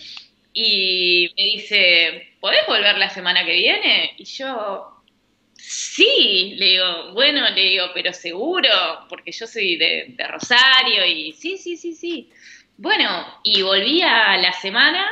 y 0.53 1.31
me 1.37 1.45
dice, 1.45 2.35
¿podés 2.41 2.67
volver 2.67 2.99
la 2.99 3.09
semana 3.09 3.45
que 3.45 3.55
viene? 3.55 4.13
Y 4.19 4.25
yo, 4.25 5.03
sí, 5.55 6.55
le 6.59 6.67
digo, 6.67 7.13
bueno, 7.15 7.49
le 7.51 7.63
digo, 7.63 7.87
pero 7.95 8.13
seguro, 8.13 8.69
porque 9.09 9.33
yo 9.33 9.47
soy 9.47 9.77
de, 9.77 10.07
de 10.09 10.29
Rosario, 10.29 11.07
y 11.07 11.33
sí, 11.33 11.57
sí, 11.57 11.79
sí, 11.79 11.95
sí. 11.95 12.29
Bueno, 12.77 13.27
y 13.45 13.63
volví 13.63 14.03
a 14.03 14.37
la 14.37 14.53
semana 14.53 15.07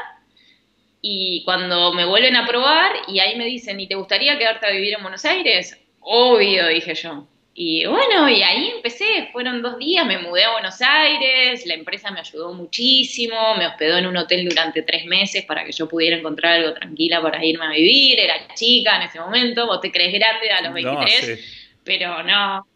y 1.02 1.42
cuando 1.44 1.92
me 1.92 2.04
vuelven 2.04 2.36
a 2.36 2.46
probar 2.46 2.92
y 3.08 3.20
ahí 3.20 3.36
me 3.36 3.46
dicen, 3.46 3.80
¿y 3.80 3.86
te 3.86 3.94
gustaría 3.94 4.38
quedarte 4.38 4.66
a 4.66 4.70
vivir 4.70 4.94
en 4.94 5.02
Buenos 5.02 5.24
Aires? 5.24 5.78
Obvio, 6.00 6.68
dije 6.68 6.94
yo. 6.94 7.26
Y 7.52 7.84
bueno, 7.84 8.28
y 8.28 8.42
ahí 8.42 8.72
empecé, 8.76 9.28
fueron 9.32 9.60
dos 9.60 9.76
días, 9.78 10.06
me 10.06 10.18
mudé 10.18 10.44
a 10.44 10.52
Buenos 10.52 10.80
Aires, 10.80 11.66
la 11.66 11.74
empresa 11.74 12.10
me 12.10 12.20
ayudó 12.20 12.54
muchísimo, 12.54 13.56
me 13.56 13.66
hospedó 13.66 13.98
en 13.98 14.06
un 14.06 14.16
hotel 14.16 14.48
durante 14.48 14.82
tres 14.82 15.04
meses 15.04 15.44
para 15.44 15.64
que 15.64 15.72
yo 15.72 15.88
pudiera 15.88 16.16
encontrar 16.16 16.54
algo 16.54 16.74
tranquila 16.74 17.20
para 17.20 17.44
irme 17.44 17.66
a 17.66 17.70
vivir, 17.70 18.18
era 18.20 18.34
chica 18.54 18.96
en 18.96 19.02
ese 19.02 19.20
momento, 19.20 19.66
vos 19.66 19.80
te 19.80 19.90
crees 19.90 20.12
grande 20.12 20.50
a 20.50 20.62
los 20.62 20.72
23, 20.72 21.40
pero 21.84 22.22
no, 22.22 22.66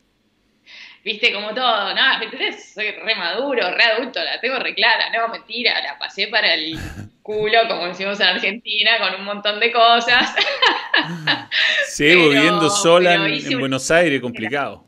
viste 1.04 1.32
como 1.32 1.54
todo, 1.54 1.94
no, 1.94 2.18
23 2.18 2.73
soy 2.75 2.90
re 2.92 3.14
maduro, 3.14 3.70
re 3.70 3.84
adulto, 3.84 4.25
la 4.25 4.40
tengo 4.40 4.58
re 4.58 4.75
clara, 4.75 5.11
no, 5.11 5.28
mentira, 5.28 5.80
la 5.82 5.99
pasé 5.99 6.28
para 6.28 6.54
el 6.54 6.78
culo, 7.23 7.58
como 7.68 7.87
decimos 7.87 8.18
en 8.20 8.26
Argentina, 8.28 8.99
con 8.99 9.20
un 9.20 9.25
montón 9.25 9.61
de 9.61 9.70
cosas. 9.70 10.34
Sigo 11.88 12.30
viviendo 12.30 12.70
sola 12.70 13.14
en, 13.14 13.61
Buenos 13.61 13.90
Aires, 13.90 14.20
complicado. 14.20 14.87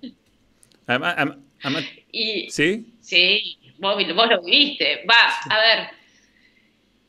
¿Sí? 2.49 2.95
Sí, 3.01 3.59
vos, 3.79 3.97
lo 4.31 4.43
viviste. 4.43 5.05
Va, 5.09 5.55
a 5.55 5.61
ver, 5.61 5.89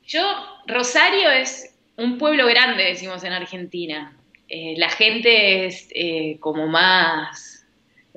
yo, 0.06 0.22
Rosario 0.68 1.32
es 1.32 1.76
un 1.96 2.18
pueblo 2.18 2.46
grande, 2.46 2.84
decimos 2.84 3.24
en 3.24 3.34
Argentina. 3.34 4.18
Eh, 4.50 4.76
la 4.78 4.90
gente 4.90 5.66
es 5.66 5.90
eh, 5.94 6.38
como 6.40 6.68
más 6.68 7.57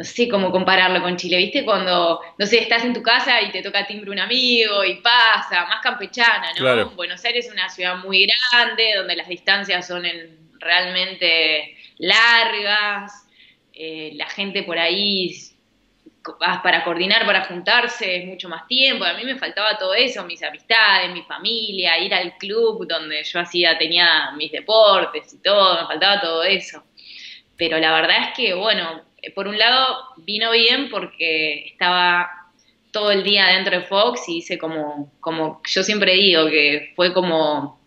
no 0.01 0.05
sé 0.05 0.31
cómo 0.31 0.51
compararlo 0.51 1.03
con 1.03 1.19
Chile, 1.19 1.37
¿viste? 1.37 1.63
Cuando, 1.63 2.23
no 2.39 2.47
sé, 2.47 2.61
estás 2.61 2.85
en 2.85 2.95
tu 2.95 3.03
casa 3.03 3.43
y 3.43 3.53
te 3.53 3.61
toca 3.61 3.87
timbre 3.87 4.11
un 4.11 4.19
amigo 4.19 4.83
y 4.83 4.95
pasa, 5.03 5.67
más 5.67 5.83
campechana, 5.83 6.55
¿no? 6.59 6.89
Buenos 6.93 7.23
Aires 7.23 7.45
es 7.45 7.53
una 7.53 7.69
ciudad 7.69 7.99
muy 7.99 8.27
grande, 8.27 8.95
donde 8.97 9.15
las 9.15 9.29
distancias 9.29 9.87
son 9.87 10.05
realmente 10.59 11.77
largas, 11.99 13.13
eh, 13.75 14.13
la 14.15 14.25
gente 14.31 14.63
por 14.63 14.79
ahí 14.79 15.35
para 16.63 16.83
coordinar, 16.83 17.27
para 17.27 17.45
juntarse 17.45 18.17
es 18.17 18.25
mucho 18.25 18.49
más 18.49 18.67
tiempo. 18.67 19.05
A 19.05 19.13
mí 19.13 19.25
me 19.25 19.37
faltaba 19.37 19.77
todo 19.77 19.93
eso, 19.93 20.25
mis 20.25 20.43
amistades, 20.43 21.13
mi 21.13 21.25
familia, 21.25 21.99
ir 21.99 22.15
al 22.15 22.39
club 22.39 22.87
donde 22.89 23.23
yo 23.23 23.39
hacía, 23.39 23.77
tenía 23.77 24.31
mis 24.35 24.51
deportes 24.51 25.35
y 25.35 25.43
todo, 25.43 25.83
me 25.83 25.87
faltaba 25.89 26.23
todo 26.23 26.43
eso. 26.43 26.85
Pero 27.59 27.77
la 27.77 27.93
verdad 27.93 28.29
es 28.29 28.35
que, 28.35 28.55
bueno, 28.55 29.10
por 29.35 29.49
un 29.49 29.59
lado 29.59 29.99
vino 30.19 30.51
bien 30.53 30.91
porque 30.91 31.67
estaba 31.67 32.31
todo 32.93 33.11
el 33.11 33.23
día 33.23 33.47
dentro 33.47 33.79
de 33.79 33.85
Fox 33.85 34.29
y 34.29 34.39
hice 34.39 34.59
como, 34.59 35.13
como 35.21 35.61
yo 35.67 35.83
siempre 35.83 36.15
digo 36.15 36.47
que 36.47 36.93
fue 36.97 37.13
como 37.13 37.81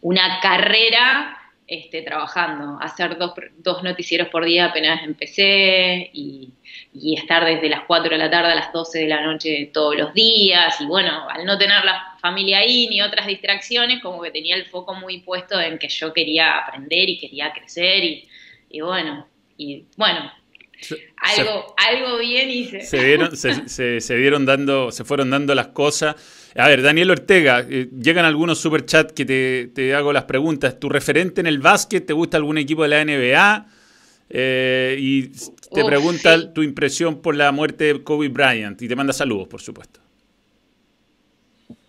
una 0.00 0.40
carrera 0.40 1.38
este, 1.66 2.02
trabajando, 2.02 2.78
hacer 2.80 3.16
dos, 3.18 3.32
dos 3.58 3.82
noticieros 3.82 4.28
por 4.28 4.44
día 4.44 4.66
apenas 4.66 5.02
empecé 5.04 6.10
y, 6.12 6.52
estar 7.16 7.44
desde 7.44 7.68
las 7.68 7.84
4 7.86 8.10
de 8.10 8.18
la 8.18 8.30
tarde 8.30 8.52
a 8.52 8.54
las 8.54 8.72
12 8.72 8.98
de 8.98 9.08
la 9.08 9.22
noche 9.22 9.70
todos 9.72 9.96
los 9.96 10.12
días 10.12 10.78
y 10.80 10.86
bueno, 10.86 11.26
al 11.28 11.44
no 11.46 11.56
tener 11.56 11.84
la 11.84 12.16
familia 12.20 12.58
ahí 12.58 12.88
ni 12.88 13.00
otras 13.00 13.26
distracciones, 13.26 14.02
como 14.02 14.20
que 14.20 14.30
tenía 14.30 14.56
el 14.56 14.66
foco 14.66 14.94
muy 14.94 15.20
puesto 15.20 15.58
en 15.58 15.78
que 15.78 15.88
yo 15.88 16.12
quería 16.12 16.58
aprender 16.58 17.08
y 17.08 17.18
quería 17.18 17.52
crecer 17.52 18.04
y 18.70 18.80
bueno, 18.80 19.26
y 19.56 19.84
bueno, 19.96 20.30
algo, 21.16 21.74
algo 21.76 22.18
bien 22.18 22.50
hice. 22.50 22.80
Se, 22.82 23.04
vieron, 23.04 23.36
se, 23.36 24.16
dieron 24.16 24.44
dando, 24.46 24.90
se 24.90 25.04
fueron 25.04 25.30
dando 25.30 25.54
las 25.54 25.68
cosas. 25.68 26.16
A 26.56 26.68
ver, 26.68 26.82
Daniel 26.82 27.10
Ortega, 27.10 27.64
eh, 27.68 27.88
llegan 28.00 28.24
algunos 28.24 28.58
superchats 28.58 29.12
que 29.12 29.24
te, 29.74 29.94
hago 29.94 30.12
las 30.12 30.24
preguntas. 30.24 30.78
¿Tu 30.78 30.88
referente 30.88 31.40
en 31.40 31.46
el 31.46 31.58
básquet? 31.58 32.04
¿Te 32.04 32.12
gusta 32.12 32.36
algún 32.36 32.58
equipo 32.58 32.82
de 32.82 32.88
la 32.88 33.04
NBA? 33.04 33.66
Eh, 34.30 34.96
y 34.98 35.28
te 35.28 35.84
pregunta 35.84 36.52
tu 36.52 36.62
impresión 36.62 37.20
por 37.20 37.36
la 37.36 37.52
muerte 37.52 37.84
de 37.84 38.02
Kobe 38.02 38.28
Bryant 38.28 38.80
y 38.80 38.88
te 38.88 38.96
manda 38.96 39.12
saludos, 39.12 39.48
por 39.48 39.60
supuesto. 39.60 40.00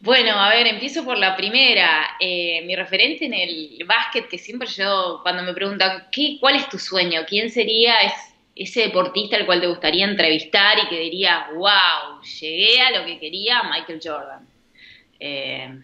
Bueno, 0.03 0.37
a 0.37 0.49
ver, 0.49 0.67
empiezo 0.67 1.05
por 1.05 1.17
la 1.17 1.37
primera. 1.37 2.17
Eh, 2.19 2.61
mi 2.65 2.75
referente 2.75 3.23
en 3.25 3.33
el 3.33 3.85
básquet, 3.87 4.27
que 4.27 4.37
siempre 4.37 4.67
yo, 4.67 5.21
cuando 5.23 5.43
me 5.43 5.53
preguntan, 5.53 6.07
¿qué, 6.11 6.37
¿cuál 6.41 6.57
es 6.57 6.67
tu 6.67 6.77
sueño? 6.77 7.21
¿Quién 7.25 7.49
sería? 7.49 7.95
Es 7.99 8.32
ese 8.55 8.81
deportista 8.81 9.35
al 9.35 9.45
cual 9.45 9.61
te 9.61 9.67
gustaría 9.67 10.05
entrevistar 10.05 10.77
y 10.79 10.87
que 10.87 10.99
diría, 10.99 11.47
wow, 11.55 12.21
llegué 12.39 12.81
a 12.81 12.91
lo 12.91 13.05
que 13.05 13.19
quería 13.19 13.63
Michael 13.63 13.99
Jordan. 14.03 14.47
Eh, 15.19 15.79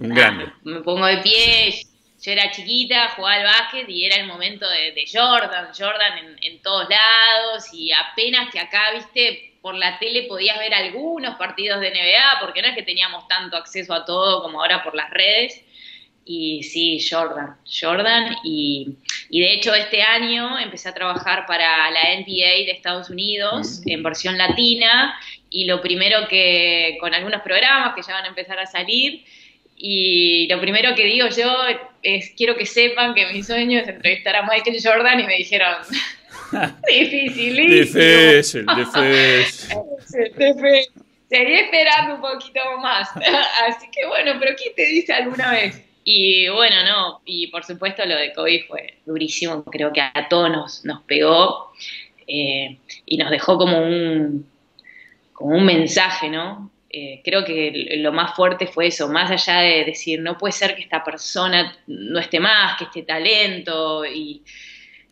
Un 0.00 0.08
grande. 0.08 0.52
Me 0.62 0.80
pongo 0.80 1.06
de 1.06 1.18
pie, 1.18 1.74
yo 2.22 2.32
era 2.32 2.50
chiquita, 2.50 3.10
jugaba 3.10 3.36
al 3.36 3.44
básquet 3.44 3.88
y 3.88 4.06
era 4.06 4.16
el 4.16 4.26
momento 4.26 4.66
de, 4.68 5.04
Jordan, 5.12 5.68
Jordan 5.76 6.36
en, 6.40 6.62
todos 6.62 6.88
lados 6.88 7.68
y 7.72 7.92
apenas 7.92 8.50
que 8.50 8.60
acá, 8.60 8.92
viste, 8.94 9.58
por 9.60 9.74
la 9.74 9.98
tele 9.98 10.22
podías 10.22 10.58
ver 10.58 10.72
algunos 10.72 11.36
partidos 11.36 11.80
de 11.80 11.90
NBA, 11.90 12.40
porque 12.40 12.62
no 12.62 12.68
es 12.68 12.74
que 12.74 12.82
teníamos 12.82 13.28
tanto 13.28 13.56
acceso 13.56 13.92
a 13.92 14.04
todo 14.04 14.42
como 14.42 14.60
ahora 14.60 14.82
por 14.82 14.94
las 14.94 15.10
redes. 15.10 15.62
Y 16.28 16.64
sí, 16.64 16.98
Jordan, 17.08 17.56
Jordan. 17.64 18.36
Y, 18.42 18.96
de 19.30 19.52
hecho 19.54 19.72
este 19.74 20.02
año 20.02 20.58
empecé 20.58 20.88
a 20.88 20.94
trabajar 20.94 21.46
para 21.46 21.90
la 21.92 22.00
NBA 22.16 22.66
de 22.66 22.72
Estados 22.72 23.08
Unidos 23.10 23.80
en 23.86 24.02
versión 24.02 24.36
latina. 24.36 25.14
Y 25.50 25.66
lo 25.66 25.80
primero 25.80 26.26
que, 26.28 26.98
con 27.00 27.14
algunos 27.14 27.42
programas 27.42 27.94
que 27.94 28.02
ya 28.02 28.14
van 28.14 28.24
a 28.24 28.28
empezar 28.28 28.58
a 28.58 28.66
salir, 28.66 29.24
y 29.76 30.48
lo 30.48 30.60
primero 30.60 30.94
que 30.96 31.04
digo 31.04 31.28
yo 31.28 31.54
es, 32.02 32.32
quiero 32.36 32.56
que 32.56 32.66
sepan 32.66 33.14
que 33.14 33.26
mi 33.26 33.42
sueño 33.42 33.78
es 33.78 33.88
entrevistar 33.88 34.34
a 34.34 34.42
Michael 34.42 34.78
Jordan 34.82 35.20
y 35.20 35.24
me 35.24 35.36
dijeron, 35.36 35.76
dificilísimo. 36.88 38.00
Difícil, 38.00 38.66
difícil. 38.66 39.78
difícil. 40.36 41.06
Seguí 41.28 41.54
esperando 41.54 42.14
un 42.16 42.20
poquito 42.20 42.60
más. 42.80 43.08
Así 43.68 43.86
que 43.92 44.06
bueno, 44.06 44.34
pero 44.40 44.56
¿quién 44.56 44.74
te 44.74 44.86
dice 44.86 45.12
alguna 45.12 45.52
vez? 45.52 45.85
Y 46.08 46.48
bueno, 46.50 46.84
no, 46.84 47.20
y 47.24 47.48
por 47.48 47.64
supuesto 47.64 48.06
lo 48.06 48.14
de 48.14 48.32
COVID 48.32 48.66
fue 48.68 48.98
durísimo, 49.04 49.64
creo 49.64 49.92
que 49.92 50.00
a 50.00 50.28
todos 50.30 50.84
nos, 50.84 51.02
pegó 51.02 51.72
eh, 52.28 52.78
y 53.04 53.16
nos 53.16 53.28
dejó 53.28 53.58
como 53.58 53.80
un, 53.80 54.48
como 55.32 55.56
un 55.56 55.64
mensaje, 55.64 56.28
¿no? 56.28 56.70
Eh, 56.90 57.22
creo 57.24 57.44
que 57.44 57.96
lo 57.96 58.12
más 58.12 58.36
fuerte 58.36 58.68
fue 58.68 58.86
eso, 58.86 59.08
más 59.08 59.32
allá 59.32 59.62
de 59.62 59.84
decir, 59.84 60.20
no 60.20 60.38
puede 60.38 60.52
ser 60.52 60.76
que 60.76 60.82
esta 60.82 61.02
persona 61.02 61.76
no 61.88 62.20
esté 62.20 62.38
más, 62.38 62.78
que 62.78 62.84
este 62.84 63.02
talento, 63.02 64.06
y 64.06 64.44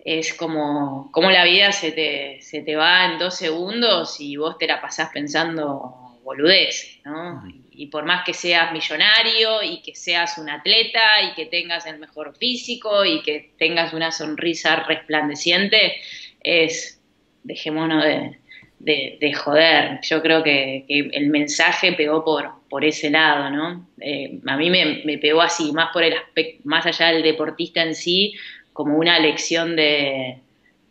es 0.05 0.33
como, 0.35 1.11
como 1.11 1.29
la 1.29 1.43
vida 1.43 1.73
se 1.73 1.91
te, 1.91 2.41
se 2.41 2.63
te 2.63 2.77
va 2.77 3.07
en 3.07 3.19
dos 3.19 3.35
segundos 3.35 4.21
y 4.21 4.37
vos 4.37 4.59
te 4.59 4.69
la 4.69 4.81
pasás 4.81 5.11
pensando 5.13 6.21
boludez, 6.23 7.01
¿no? 7.05 7.43
Y 7.77 7.87
por 7.89 8.05
más 8.05 8.25
que 8.25 8.33
seas 8.33 8.73
millonario 8.73 9.63
y 9.63 9.83
que 9.83 9.95
seas 9.95 10.39
un 10.39 10.49
atleta 10.49 11.23
y 11.23 11.35
que 11.35 11.47
tengas 11.47 11.87
el 11.87 11.99
mejor 11.99 12.37
físico 12.37 13.05
y 13.05 13.23
que 13.23 13.53
tengas 13.59 13.93
una 13.93 14.13
sonrisa 14.13 14.77
resplandeciente, 14.85 15.97
es 16.41 17.01
dejémonos 17.43 18.05
de, 18.79 19.33
joder. 19.35 20.01
Yo 20.03 20.23
creo 20.23 20.43
que, 20.43 20.85
el 20.89 21.29
mensaje 21.29 21.93
pegó 21.93 22.25
por, 22.25 22.51
por 22.69 22.85
ese 22.85 23.11
lado, 23.11 23.51
¿no? 23.51 23.89
Eh, 24.01 24.41
a 24.47 24.57
mí 24.57 24.71
me, 24.71 25.03
me, 25.05 25.19
pegó 25.19 25.43
así, 25.43 25.73
más 25.73 25.91
por 25.93 26.03
el 26.03 26.15
aspecto, 26.15 26.63
más 26.65 26.87
allá 26.87 27.09
del 27.09 27.23
deportista 27.23 27.83
en 27.83 27.95
sí, 27.95 28.35
como 28.73 28.97
una 28.99 29.19
lección 29.19 29.77
de, 29.77 30.39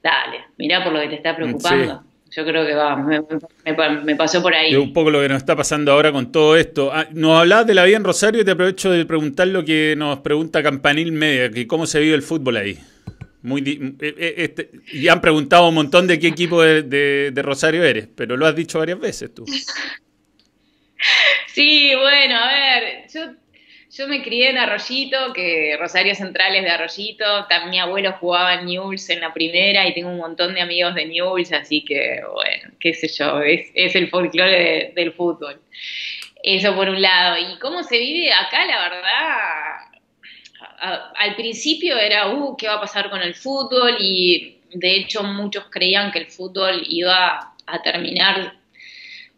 dale, 0.02 0.42
mirá 0.58 0.84
por 0.84 0.94
lo 0.94 1.02
que 1.02 1.10
te 1.10 1.16
está 1.16 1.36
preocupando. 1.36 2.04
Yo 2.36 2.44
creo 2.46 2.66
que 2.66 2.74
va, 2.74 2.96
me, 2.96 4.16
pasó 4.16 4.42
por 4.42 4.56
ahí. 4.56 4.72
Es 4.72 4.78
un 4.78 4.92
poco 4.92 5.12
lo 5.12 5.22
que 5.22 5.30
nos 5.30 5.38
está 5.38 5.56
pasando 5.56 5.92
ahora 5.92 6.12
con 6.12 6.32
todo 6.32 6.56
esto. 6.56 6.92
Ah, 6.92 7.08
nos 7.12 7.40
hablabas 7.40 7.68
de 7.68 7.75
la 7.75 7.84
vida 7.84 7.98
en 7.98 8.04
Rosario 8.04 8.42
y 8.42 8.46
te 8.46 8.52
aprovecho 8.52 8.90
de 8.90 9.06
preguntar 9.06 9.48
lo 9.50 9.63
que 9.63 9.94
nos 9.96 10.20
pregunta 10.20 10.63
Campanil 10.63 11.12
Media, 11.12 11.52
que 11.52 11.68
cómo 11.68 11.86
se 11.86 12.00
vive 12.00 12.16
el 12.16 12.24
fútbol 12.24 12.58
ahí. 12.58 12.80
Muy 13.44 13.62
eh, 13.62 14.16
eh, 14.18 14.34
este, 14.38 14.72
y 14.94 15.08
han 15.10 15.22
preguntado 15.22 15.68
un 15.68 15.75
montón 15.75 16.08
de 16.08 16.18
qué 16.18 16.28
equipo 16.28 16.63
de, 16.63 17.32
Rosario 17.36 17.84
eres, 17.84 18.08
pero 18.16 18.36
lo 18.36 18.48
has 18.48 18.56
dicho 18.56 18.80
varias 18.80 19.00
veces 19.00 19.34
tú. 19.34 19.46
Sí, 21.48 21.92
bueno, 21.94 22.36
a 22.36 22.48
ver, 22.48 23.08
yo, 23.13 23.22
yo 23.95 24.07
me 24.07 24.23
crié 24.23 24.50
en 24.50 24.57
Arroyito, 24.57 25.33
que 25.33 25.77
Rosario 25.79 26.15
Central 26.15 26.55
es 26.55 26.63
de 26.63 26.69
Arroyito, 26.71 27.25
mi 27.69 27.79
abuelo 27.79 28.13
jugaba 28.13 28.55
en 28.55 28.65
Newell's 28.65 29.09
en 29.09 29.21
la 29.21 29.33
primera 29.33 29.88
y 29.88 29.93
tengo 29.93 30.09
un 30.09 30.17
montón 30.17 30.55
de 30.55 30.62
amigos 30.62 30.95
de 30.95 31.05
Newell's, 31.05 31.53
así 31.53 31.85
que, 31.85 32.21
bueno, 32.31 32.75
qué 32.79 32.93
sé 32.93 33.07
yo, 33.07 33.41
es, 33.41 33.69
es 33.75 33.95
el 33.95 34.09
folclore 34.09 34.93
del 34.95 35.13
fútbol. 35.13 35.62
Eso 36.41 36.75
por 36.75 36.89
un 36.89 37.01
lado. 37.01 37.38
¿Y 37.38 37.57
cómo 37.59 37.83
se 37.83 38.00
vive 38.00 38.33
acá? 38.33 38.65
La 38.65 38.89
verdad, 38.89 39.93
al 41.15 41.35
principio 41.35 41.97
era, 41.97 42.33
uh, 42.33 42.57
¿qué 42.57 42.67
va 42.67 42.75
a 42.75 42.81
pasar 42.81 43.09
con 43.09 43.21
el 43.21 43.35
fútbol? 43.35 43.95
Y 44.00 44.57
de 44.73 44.95
hecho 44.97 45.23
muchos 45.23 45.65
creían 45.69 46.12
que 46.12 46.19
el 46.19 46.27
fútbol 46.27 46.83
iba 46.89 47.53
a 47.65 47.81
terminar 47.81 48.55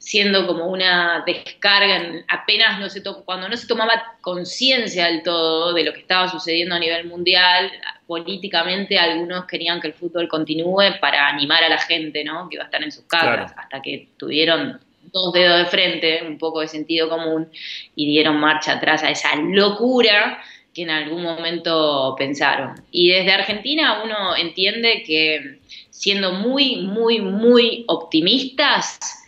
siendo 0.05 0.45
como 0.45 0.67
una 0.67 1.23
descarga, 1.25 2.23
apenas 2.27 2.79
no 2.79 2.91
se 2.91 3.01
cuando 3.25 3.49
no 3.49 3.57
se 3.57 3.65
tomaba 3.65 4.15
conciencia 4.21 5.07
del 5.07 5.23
todo 5.23 5.73
de 5.73 5.83
lo 5.83 5.93
que 5.93 6.01
estaba 6.01 6.27
sucediendo 6.27 6.75
a 6.75 6.79
nivel 6.79 7.07
mundial, 7.07 7.71
políticamente 8.05 8.99
algunos 8.99 9.45
querían 9.45 9.81
que 9.81 9.87
el 9.87 9.93
fútbol 9.95 10.27
continúe 10.27 10.99
para 11.01 11.27
animar 11.27 11.63
a 11.63 11.69
la 11.69 11.79
gente, 11.79 12.23
¿no? 12.23 12.47
Que 12.47 12.57
iba 12.57 12.63
a 12.63 12.67
estar 12.67 12.83
en 12.83 12.91
sus 12.91 13.05
casas, 13.05 13.51
hasta 13.57 13.81
que 13.81 14.09
tuvieron 14.15 14.79
dos 15.11 15.33
dedos 15.33 15.57
de 15.57 15.65
frente, 15.65 16.21
un 16.23 16.37
poco 16.37 16.61
de 16.61 16.67
sentido 16.67 17.09
común, 17.09 17.49
y 17.95 18.05
dieron 18.05 18.39
marcha 18.39 18.73
atrás 18.73 19.01
a 19.01 19.09
esa 19.09 19.35
locura 19.37 20.37
que 20.71 20.83
en 20.83 20.91
algún 20.91 21.23
momento 21.23 22.13
pensaron. 22.15 22.75
Y 22.91 23.09
desde 23.09 23.31
Argentina 23.31 24.03
uno 24.03 24.35
entiende 24.35 25.01
que 25.01 25.57
siendo 25.89 26.33
muy, 26.33 26.83
muy, 26.83 27.21
muy 27.21 27.85
optimistas, 27.87 29.24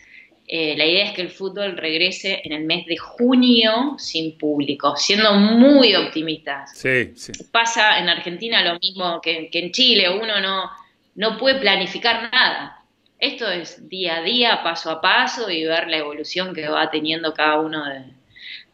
eh, 0.49 0.75
la 0.77 0.85
idea 0.85 1.05
es 1.05 1.11
que 1.11 1.21
el 1.21 1.29
fútbol 1.29 1.75
regrese 1.75 2.41
en 2.45 2.53
el 2.53 2.63
mes 2.63 2.85
de 2.85 2.95
junio 2.95 3.95
sin 3.97 4.37
público, 4.37 4.95
siendo 4.95 5.33
muy 5.33 5.93
optimistas. 5.93 6.71
Sí, 6.77 7.11
sí. 7.15 7.33
Pasa 7.51 7.99
en 7.99 8.07
Argentina 8.07 8.63
lo 8.63 8.79
mismo 8.79 9.19
que, 9.19 9.49
que 9.49 9.59
en 9.59 9.71
Chile, 9.71 10.09
uno 10.09 10.39
no, 10.39 10.71
no 11.15 11.37
puede 11.37 11.59
planificar 11.59 12.31
nada. 12.31 12.81
Esto 13.19 13.51
es 13.51 13.89
día 13.89 14.17
a 14.17 14.21
día, 14.21 14.61
paso 14.63 14.89
a 14.89 15.01
paso 15.01 15.49
y 15.49 15.65
ver 15.65 15.89
la 15.89 15.97
evolución 15.97 16.53
que 16.53 16.69
va 16.69 16.89
teniendo 16.89 17.33
cada 17.33 17.59
uno 17.59 17.83
de, 17.83 18.03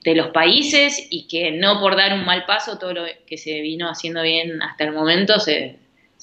de 0.03 0.15
los 0.15 0.27
países 0.27 1.07
y 1.09 1.27
que 1.27 1.51
no 1.51 1.79
por 1.79 1.95
dar 1.95 2.13
un 2.13 2.25
mal 2.25 2.45
paso 2.45 2.77
todo 2.77 2.93
lo 2.93 3.05
que 3.25 3.37
se 3.37 3.61
vino 3.61 3.89
haciendo 3.89 4.21
bien 4.21 4.61
hasta 4.61 4.83
el 4.83 4.91
momento 4.91 5.39
se, 5.39 5.77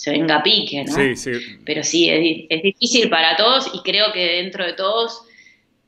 venga 0.06 0.36
a 0.36 0.42
pique, 0.42 0.84
¿no? 0.84 0.94
Sí, 0.94 1.16
sí. 1.16 1.32
Pero 1.64 1.82
sí, 1.82 2.08
es, 2.08 2.46
es, 2.48 2.62
difícil 2.62 3.10
para 3.10 3.36
todos 3.36 3.70
y 3.74 3.80
creo 3.82 4.12
que 4.12 4.36
dentro 4.36 4.64
de 4.64 4.74
todos 4.74 5.22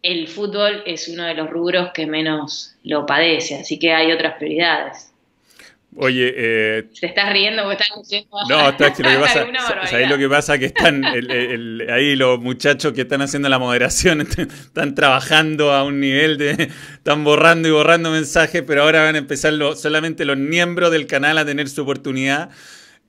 el 0.03 0.29
fútbol 0.29 0.83
es 0.85 1.09
uno 1.09 1.25
de 1.25 1.35
los 1.35 1.49
rubros 1.49 1.91
que 1.95 2.07
menos 2.07 2.75
lo 2.83 3.07
padece, 3.07 3.61
así 3.61 3.79
que 3.79 3.93
hay 3.93 4.13
otras 4.13 4.35
prioridades. 4.35 5.13
Oye, 5.95 6.33
eh, 6.35 6.85
te 6.99 7.07
estás 7.07 7.31
riendo 7.35 7.65
porque 7.65 7.83
estás 7.83 7.99
diciendo. 7.99 8.37
No, 8.49 8.69
está, 8.71 8.95
que 8.95 9.03
lo 9.03 9.11
que 9.11 9.19
pasa, 9.19 9.47
lo 10.09 10.19
que 10.19 10.29
pasa 10.29 10.59
que 10.59 10.65
están 10.67 11.05
ahí 11.05 12.17
los 12.17 12.41
muchachos 12.41 12.95
que 12.95 13.03
están 13.03 13.21
haciendo 13.21 13.51
la 13.51 13.59
moderación 13.59 14.21
están 14.39 14.95
trabajando 14.95 15.73
a 15.73 15.85
un 15.85 16.01
nivel 16.01 16.39
de 16.39 16.71
están 16.95 17.25
borrando 17.25 17.69
y 17.69 17.73
borrando 17.73 18.11
mensajes, 18.11 18.63
pero 18.67 18.85
ahora 18.85 19.05
van 19.05 19.17
a 19.17 19.19
empezar 19.19 19.53
solamente 19.77 20.25
los 20.25 20.39
miembros 20.39 20.91
del 20.93 21.07
canal 21.07 21.37
a 21.37 21.45
tener 21.45 21.69
su 21.69 21.83
oportunidad 21.83 22.51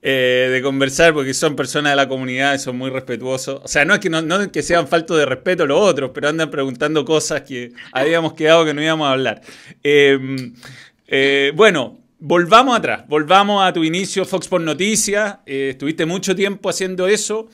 eh, 0.04 0.50
de 0.52 0.62
conversar 0.62 1.14
porque 1.14 1.34
son 1.34 1.56
personas 1.56 1.92
de 1.92 1.96
la 1.96 2.08
comunidad 2.08 2.54
y 2.54 2.58
son 2.58 2.76
muy 2.76 2.90
respetuosos. 2.90 3.60
O 3.64 3.68
sea, 3.68 3.84
no 3.84 3.94
es 3.94 4.00
que 4.00 4.10
no, 4.10 4.22
no 4.22 4.52
que 4.52 4.62
sean 4.62 4.86
faltos 4.86 5.18
de 5.18 5.26
respeto 5.26 5.66
los 5.66 5.80
otros, 5.80 6.10
pero 6.14 6.28
andan 6.28 6.50
preguntando 6.50 7.04
cosas 7.04 7.40
que 7.42 7.72
habíamos 7.90 8.34
quedado 8.34 8.64
que 8.64 8.74
no 8.74 8.82
íbamos 8.82 9.08
a 9.08 9.12
hablar. 9.12 9.40
Eh, 9.82 11.52
bueno, 11.56 12.04
volvamos 12.26 12.74
atrás, 12.74 13.06
volvamos 13.06 13.62
a 13.62 13.70
tu 13.72 13.84
inicio 13.84 14.24
Fox 14.24 14.48
por 14.48 14.60
Noticias. 14.60 15.38
Eh, 15.44 15.70
estuviste 15.72 16.06
mucho 16.06 16.34
tiempo 16.34 16.70
haciendo 16.70 17.06
eso. 17.06 17.48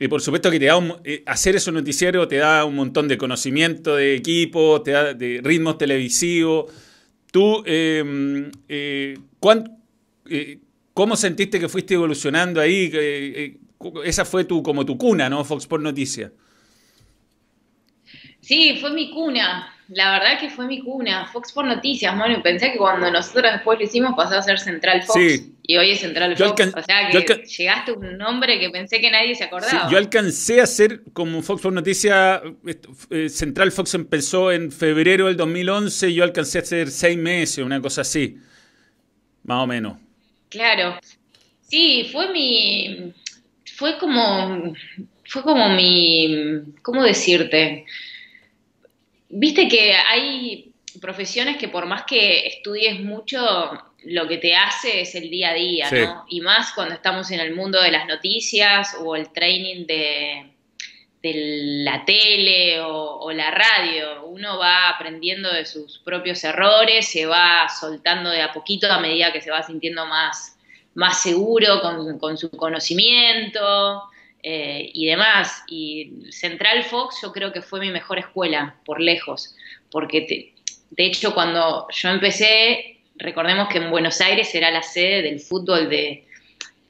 Y 0.00 0.08
por 0.08 0.20
supuesto 0.20 0.50
que 0.50 0.58
te 0.58 0.66
da 0.66 0.80
eh, 1.04 1.22
hacer 1.26 1.56
eso 1.56 1.72
noticiero 1.72 2.28
te 2.28 2.36
da 2.36 2.64
un 2.64 2.74
montón 2.76 3.08
de 3.08 3.18
conocimiento 3.18 3.96
de 3.96 4.14
equipo, 4.14 4.82
te 4.82 4.92
da 4.92 5.14
de 5.14 5.40
ritmos 5.42 5.78
televisivos. 5.78 6.72
Tú, 7.30 7.62
eh, 7.66 9.18
¿cómo 10.98 11.14
sentiste 11.14 11.60
que 11.60 11.68
fuiste 11.68 11.94
evolucionando 11.94 12.60
ahí? 12.60 13.56
esa 14.04 14.24
fue 14.24 14.42
tu, 14.42 14.64
como 14.64 14.84
tu 14.84 14.98
cuna, 14.98 15.30
¿no? 15.30 15.44
Fox 15.44 15.64
por 15.64 15.80
Noticias. 15.80 16.32
Sí, 18.40 18.78
fue 18.80 18.90
mi 18.90 19.12
cuna. 19.12 19.72
La 19.90 20.10
verdad 20.10 20.40
que 20.40 20.50
fue 20.50 20.66
mi 20.66 20.80
cuna. 20.80 21.28
Fox 21.32 21.52
por 21.52 21.66
Noticias, 21.66 22.16
mano. 22.16 22.42
Pensé 22.42 22.72
que 22.72 22.78
cuando 22.78 23.08
nosotros 23.12 23.52
después 23.52 23.78
lo 23.78 23.84
hicimos 23.84 24.14
pasó 24.16 24.38
a 24.38 24.42
ser 24.42 24.58
Central 24.58 25.04
Fox. 25.04 25.20
Sí. 25.20 25.54
Y 25.62 25.76
hoy 25.76 25.92
es 25.92 26.00
Central 26.00 26.36
Fox. 26.36 26.74
o 26.76 26.82
sea 26.82 27.08
que 27.10 27.44
llegaste 27.44 27.92
a 27.92 27.94
un 27.94 28.18
nombre 28.18 28.58
que 28.58 28.68
pensé 28.70 29.00
que 29.00 29.12
nadie 29.12 29.36
se 29.36 29.44
acordaba. 29.44 29.88
yo 29.88 29.98
alcancé 29.98 30.60
a 30.60 30.66
ser 30.66 31.04
como 31.12 31.42
Fox 31.42 31.62
por 31.62 31.72
Noticias. 31.72 32.40
Eh, 33.10 33.28
Central 33.28 33.70
Fox 33.70 33.94
empezó 33.94 34.50
en 34.50 34.72
febrero 34.72 35.28
del 35.28 35.36
2011. 35.36 36.08
Y 36.08 36.14
yo 36.14 36.24
alcancé 36.24 36.58
a 36.58 36.64
ser 36.64 36.90
seis 36.90 37.16
meses, 37.16 37.64
una 37.64 37.80
cosa 37.80 38.00
así. 38.00 38.36
Más 39.44 39.62
o 39.62 39.66
menos. 39.68 40.07
Claro. 40.48 40.98
Sí, 41.62 42.08
fue 42.10 42.32
mi. 42.32 43.12
Fue 43.76 43.98
como. 43.98 44.74
Fue 45.24 45.42
como 45.42 45.68
mi. 45.70 46.62
¿Cómo 46.82 47.02
decirte? 47.02 47.84
Viste 49.28 49.68
que 49.68 49.92
hay 49.94 50.72
profesiones 51.00 51.58
que 51.58 51.68
por 51.68 51.86
más 51.86 52.04
que 52.04 52.46
estudies 52.46 53.00
mucho, 53.00 53.38
lo 54.04 54.26
que 54.26 54.38
te 54.38 54.54
hace 54.54 55.02
es 55.02 55.14
el 55.14 55.28
día 55.30 55.50
a 55.50 55.54
día, 55.54 55.90
¿no? 55.90 56.24
Y 56.28 56.40
más 56.40 56.72
cuando 56.72 56.94
estamos 56.94 57.30
en 57.30 57.40
el 57.40 57.54
mundo 57.54 57.80
de 57.80 57.90
las 57.90 58.06
noticias 58.06 58.96
o 59.00 59.14
el 59.16 59.30
training 59.30 59.86
de, 59.86 60.57
la 61.22 62.04
tele 62.04 62.80
o, 62.80 63.30
la 63.32 63.50
radio. 63.50 64.24
Uno 64.26 64.58
va 64.58 64.88
aprendiendo 64.88 65.52
de 65.52 65.64
sus 65.64 65.98
propios 65.98 66.42
errores, 66.44 67.08
se 67.08 67.26
va 67.26 67.68
soltando 67.68 68.30
de 68.30 68.42
a 68.42 68.52
poquito 68.52 68.90
a 68.90 69.00
medida 69.00 69.32
que 69.32 69.40
se 69.40 69.50
va 69.50 69.62
sintiendo 69.62 70.06
más, 70.06 70.58
más 70.94 71.22
seguro 71.22 71.80
con, 71.80 72.18
con 72.18 72.38
su 72.38 72.50
conocimiento. 72.50 74.02
Eh, 74.42 74.90
y 74.94 75.06
demás. 75.06 75.64
Y 75.66 76.12
Central 76.30 76.84
Fox 76.84 77.16
yo 77.22 77.32
creo 77.32 77.52
que 77.52 77.60
fue 77.60 77.80
mi 77.80 77.90
mejor 77.90 78.20
escuela, 78.20 78.76
por 78.84 79.00
lejos, 79.00 79.56
porque 79.90 80.54
de 80.90 81.06
hecho 81.06 81.34
cuando 81.34 81.88
yo 81.90 82.08
empecé, 82.08 83.00
recordemos 83.16 83.68
que 83.68 83.78
en 83.78 83.90
Buenos 83.90 84.20
Aires 84.20 84.54
era 84.54 84.70
la 84.70 84.82
sede 84.82 85.22
del 85.22 85.40
fútbol 85.40 85.88
de, 85.88 86.27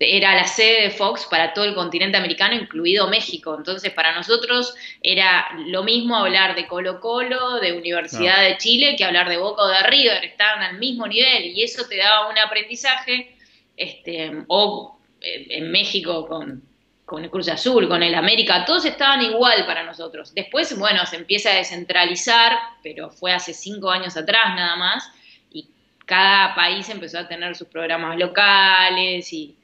era 0.00 0.34
la 0.34 0.46
sede 0.46 0.82
de 0.82 0.90
Fox 0.90 1.26
para 1.30 1.52
todo 1.52 1.64
el 1.64 1.74
continente 1.74 2.16
americano, 2.16 2.54
incluido 2.54 3.08
México. 3.08 3.54
Entonces, 3.56 3.92
para 3.92 4.14
nosotros 4.14 4.74
era 5.02 5.48
lo 5.66 5.82
mismo 5.82 6.16
hablar 6.16 6.54
de 6.54 6.66
Colo 6.66 7.00
Colo, 7.00 7.58
de 7.60 7.72
Universidad 7.72 8.42
de 8.42 8.56
Chile, 8.58 8.94
que 8.96 9.04
hablar 9.04 9.28
de 9.28 9.38
Boca 9.38 9.62
o 9.62 9.68
de 9.68 9.82
River. 9.84 10.24
Estaban 10.24 10.62
al 10.62 10.78
mismo 10.78 11.06
nivel 11.06 11.46
y 11.46 11.62
eso 11.62 11.86
te 11.88 11.96
daba 11.96 12.30
un 12.30 12.38
aprendizaje. 12.38 13.34
Este, 13.76 14.32
o 14.48 14.98
eh, 15.20 15.46
en 15.50 15.70
México 15.70 16.26
con, 16.26 16.62
con 17.04 17.24
el 17.24 17.30
Cruz 17.30 17.48
Azul, 17.48 17.88
con 17.88 18.02
el 18.02 18.14
América, 18.14 18.64
todos 18.64 18.84
estaban 18.84 19.22
igual 19.22 19.66
para 19.66 19.82
nosotros. 19.84 20.34
Después, 20.34 20.78
bueno, 20.78 21.06
se 21.06 21.16
empieza 21.16 21.50
a 21.50 21.54
descentralizar, 21.54 22.52
pero 22.82 23.08
fue 23.10 23.32
hace 23.32 23.54
cinco 23.54 23.90
años 23.90 24.16
atrás 24.16 24.54
nada 24.54 24.76
más, 24.76 25.10
y 25.50 25.68
cada 26.06 26.54
país 26.54 26.88
empezó 26.88 27.20
a 27.20 27.28
tener 27.28 27.54
sus 27.56 27.68
programas 27.68 28.18
locales 28.18 29.32
y, 29.32 29.57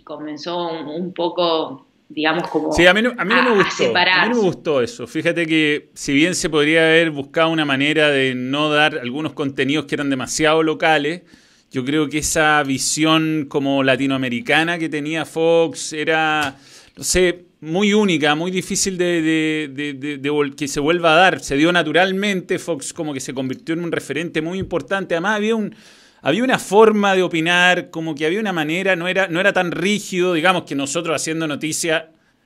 comenzó 0.00 0.70
un, 0.70 1.12
poco, 1.12 1.86
digamos, 2.08 2.48
como... 2.48 2.72
Sí, 2.72 2.86
a 2.86 2.94
mí, 2.94 3.02
no, 3.02 3.12
a 3.16 3.24
mí 3.24 3.34
no 3.34 3.42
me 3.42 3.62
gustó. 3.62 3.84
A, 3.94 4.24
mí 4.24 4.30
no 4.30 4.36
me 4.36 4.42
gustó 4.42 4.80
eso. 4.80 5.06
Fíjate 5.06 5.46
que 5.46 5.90
si 5.92 6.14
bien 6.14 6.34
se 6.34 6.48
podría 6.48 6.80
haber 6.80 7.10
buscado 7.10 7.50
una 7.50 7.66
manera 7.66 8.08
de 8.08 8.34
no 8.34 8.70
dar 8.70 8.98
algunos 8.98 9.34
contenidos 9.34 9.84
que 9.84 9.96
eran 9.96 10.08
demasiado 10.08 10.62
locales, 10.62 11.22
yo 11.70 11.84
creo 11.84 12.08
que 12.08 12.18
esa 12.18 12.62
visión 12.62 13.46
como 13.48 13.82
latinoamericana 13.82 14.78
que 14.78 14.88
tenía 14.88 15.26
Fox 15.26 15.92
era 15.92 16.56
no 16.96 17.04
sé, 17.04 17.46
muy 17.60 17.94
única, 17.94 18.34
muy 18.34 18.50
difícil 18.50 18.98
de, 18.98 20.52
que 20.56 20.68
se 20.68 20.80
vuelva 20.80 21.14
a 21.14 21.16
dar. 21.16 21.40
Se 21.40 21.56
dio 21.56 21.72
naturalmente, 21.72 22.58
Fox 22.58 22.92
como 22.92 23.14
que 23.14 23.20
se 23.20 23.32
convirtió 23.32 23.74
en 23.74 23.84
un 23.84 23.92
referente 23.92 24.42
muy 24.42 24.58
importante. 24.58 25.14
Además 25.14 25.36
había 25.36 25.56
un... 25.56 25.74
Había 26.22 26.44
una 26.44 26.58
forma 26.58 27.14
de 27.14 27.22
opinar, 27.22 27.90
como 27.90 28.14
que 28.14 28.24
había 28.24 28.40
una 28.40 28.52
manera, 28.52 28.94
no 28.94 29.08
era, 29.08 29.26
no 29.26 29.40
era 29.40 29.52
tan 29.52 29.72
rígido, 29.72 30.34
digamos 30.34 30.62
que 30.62 30.74
nosotros 30.74 31.14
haciendo 31.16 31.48
noticias 31.48 32.04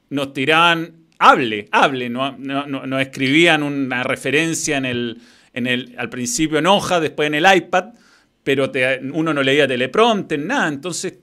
nos 0.08 0.32
tiraban, 0.32 0.94
hable, 1.18 1.68
hable, 1.72 2.08
no, 2.08 2.36
no, 2.38 2.98
escribían 2.98 3.62
una 3.62 4.02
referencia 4.02 4.78
en 4.78 4.86
el, 4.86 5.20
en 5.52 5.66
el, 5.66 5.94
al 5.98 6.08
principio 6.08 6.58
en 6.58 6.66
hoja, 6.66 7.00
después 7.00 7.26
en 7.26 7.34
el 7.34 7.46
iPad, 7.54 7.92
pero 8.42 8.70
uno 9.12 9.34
no 9.34 9.42
leía 9.42 9.66
teleprompter, 9.66 10.38
nada. 10.38 10.68
Entonces 10.68 11.18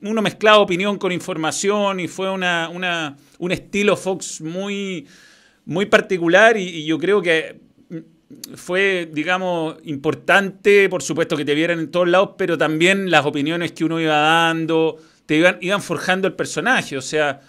uno 0.00 0.22
mezclaba 0.22 0.58
opinión 0.58 0.98
con 0.98 1.12
información 1.12 2.00
y 2.00 2.08
fue 2.08 2.30
una, 2.30 2.70
una, 2.70 3.16
un 3.38 3.52
estilo 3.52 3.96
Fox 3.96 4.40
muy, 4.40 5.06
muy 5.66 5.86
particular 5.86 6.56
y, 6.56 6.84
yo 6.84 6.98
creo 6.98 7.22
que 7.22 7.60
fue, 8.56 9.08
digamos, 9.12 9.76
importante, 9.84 10.88
por 10.88 11.02
supuesto, 11.02 11.36
que 11.36 11.44
te 11.44 11.54
vieran 11.54 11.78
en 11.78 11.90
todos 11.90 12.08
lados, 12.08 12.30
pero 12.38 12.58
también 12.58 13.10
las 13.10 13.26
opiniones 13.26 13.72
que 13.72 13.84
uno 13.84 14.00
iba 14.00 14.16
dando, 14.16 14.98
te 15.26 15.36
iban, 15.36 15.82
forjando 15.82 16.28
el 16.28 16.34
personaje, 16.34 16.96
o 16.96 17.02
sea, 17.02 17.40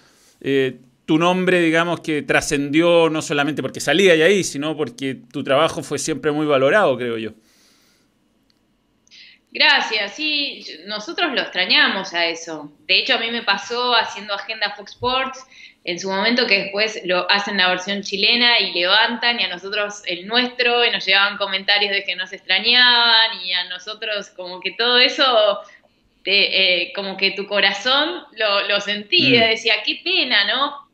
eh, 0.41 0.79
tu 1.05 1.17
nombre, 1.17 1.59
digamos, 1.59 1.99
que 1.99 2.21
trascendió 2.23 3.09
no 3.09 3.21
solamente 3.21 3.61
porque 3.61 3.79
salía 3.79 4.13
ahí, 4.13 4.43
sino 4.43 4.75
porque 4.75 5.15
tu 5.31 5.43
trabajo 5.43 5.83
fue 5.83 5.99
siempre 5.99 6.31
muy 6.31 6.45
valorado, 6.45 6.97
creo 6.97 7.17
yo. 7.17 7.31
Gracias, 9.51 10.15
sí, 10.15 10.65
nosotros 10.85 11.31
lo 11.33 11.41
extrañamos 11.41 12.13
a 12.13 12.25
eso. 12.25 12.73
De 12.87 12.99
hecho, 12.99 13.13
a 13.13 13.19
mí 13.19 13.31
me 13.31 13.43
pasó 13.43 13.95
haciendo 13.95 14.33
agenda 14.33 14.75
Fox 14.75 14.91
Sports 14.91 15.45
en 15.85 15.99
su 15.99 16.09
momento 16.09 16.47
que 16.47 16.63
después 16.63 16.99
lo 17.05 17.29
hacen 17.29 17.57
la 17.57 17.69
versión 17.69 18.01
chilena 18.01 18.59
y 18.59 18.73
levantan 18.73 19.39
y 19.39 19.43
a 19.43 19.49
nosotros 19.49 20.01
el 20.07 20.25
nuestro 20.25 20.83
y 20.83 20.89
nos 20.89 21.05
llevaban 21.05 21.37
comentarios 21.37 21.91
de 21.91 22.03
que 22.03 22.15
nos 22.15 22.33
extrañaban 22.33 23.39
y 23.43 23.53
a 23.53 23.65
nosotros 23.65 24.31
como 24.31 24.59
que 24.61 24.71
todo 24.71 24.97
eso, 24.97 25.61
eh, 26.25 26.91
como 26.95 27.17
que 27.17 27.31
tu 27.31 27.45
corazón 27.45 28.23
lo, 28.35 28.67
lo 28.67 28.81
sentía, 28.81 29.45
mm. 29.45 29.49
decía, 29.51 29.83
qué 29.85 30.01
pena, 30.03 30.45
¿no? 30.47 30.89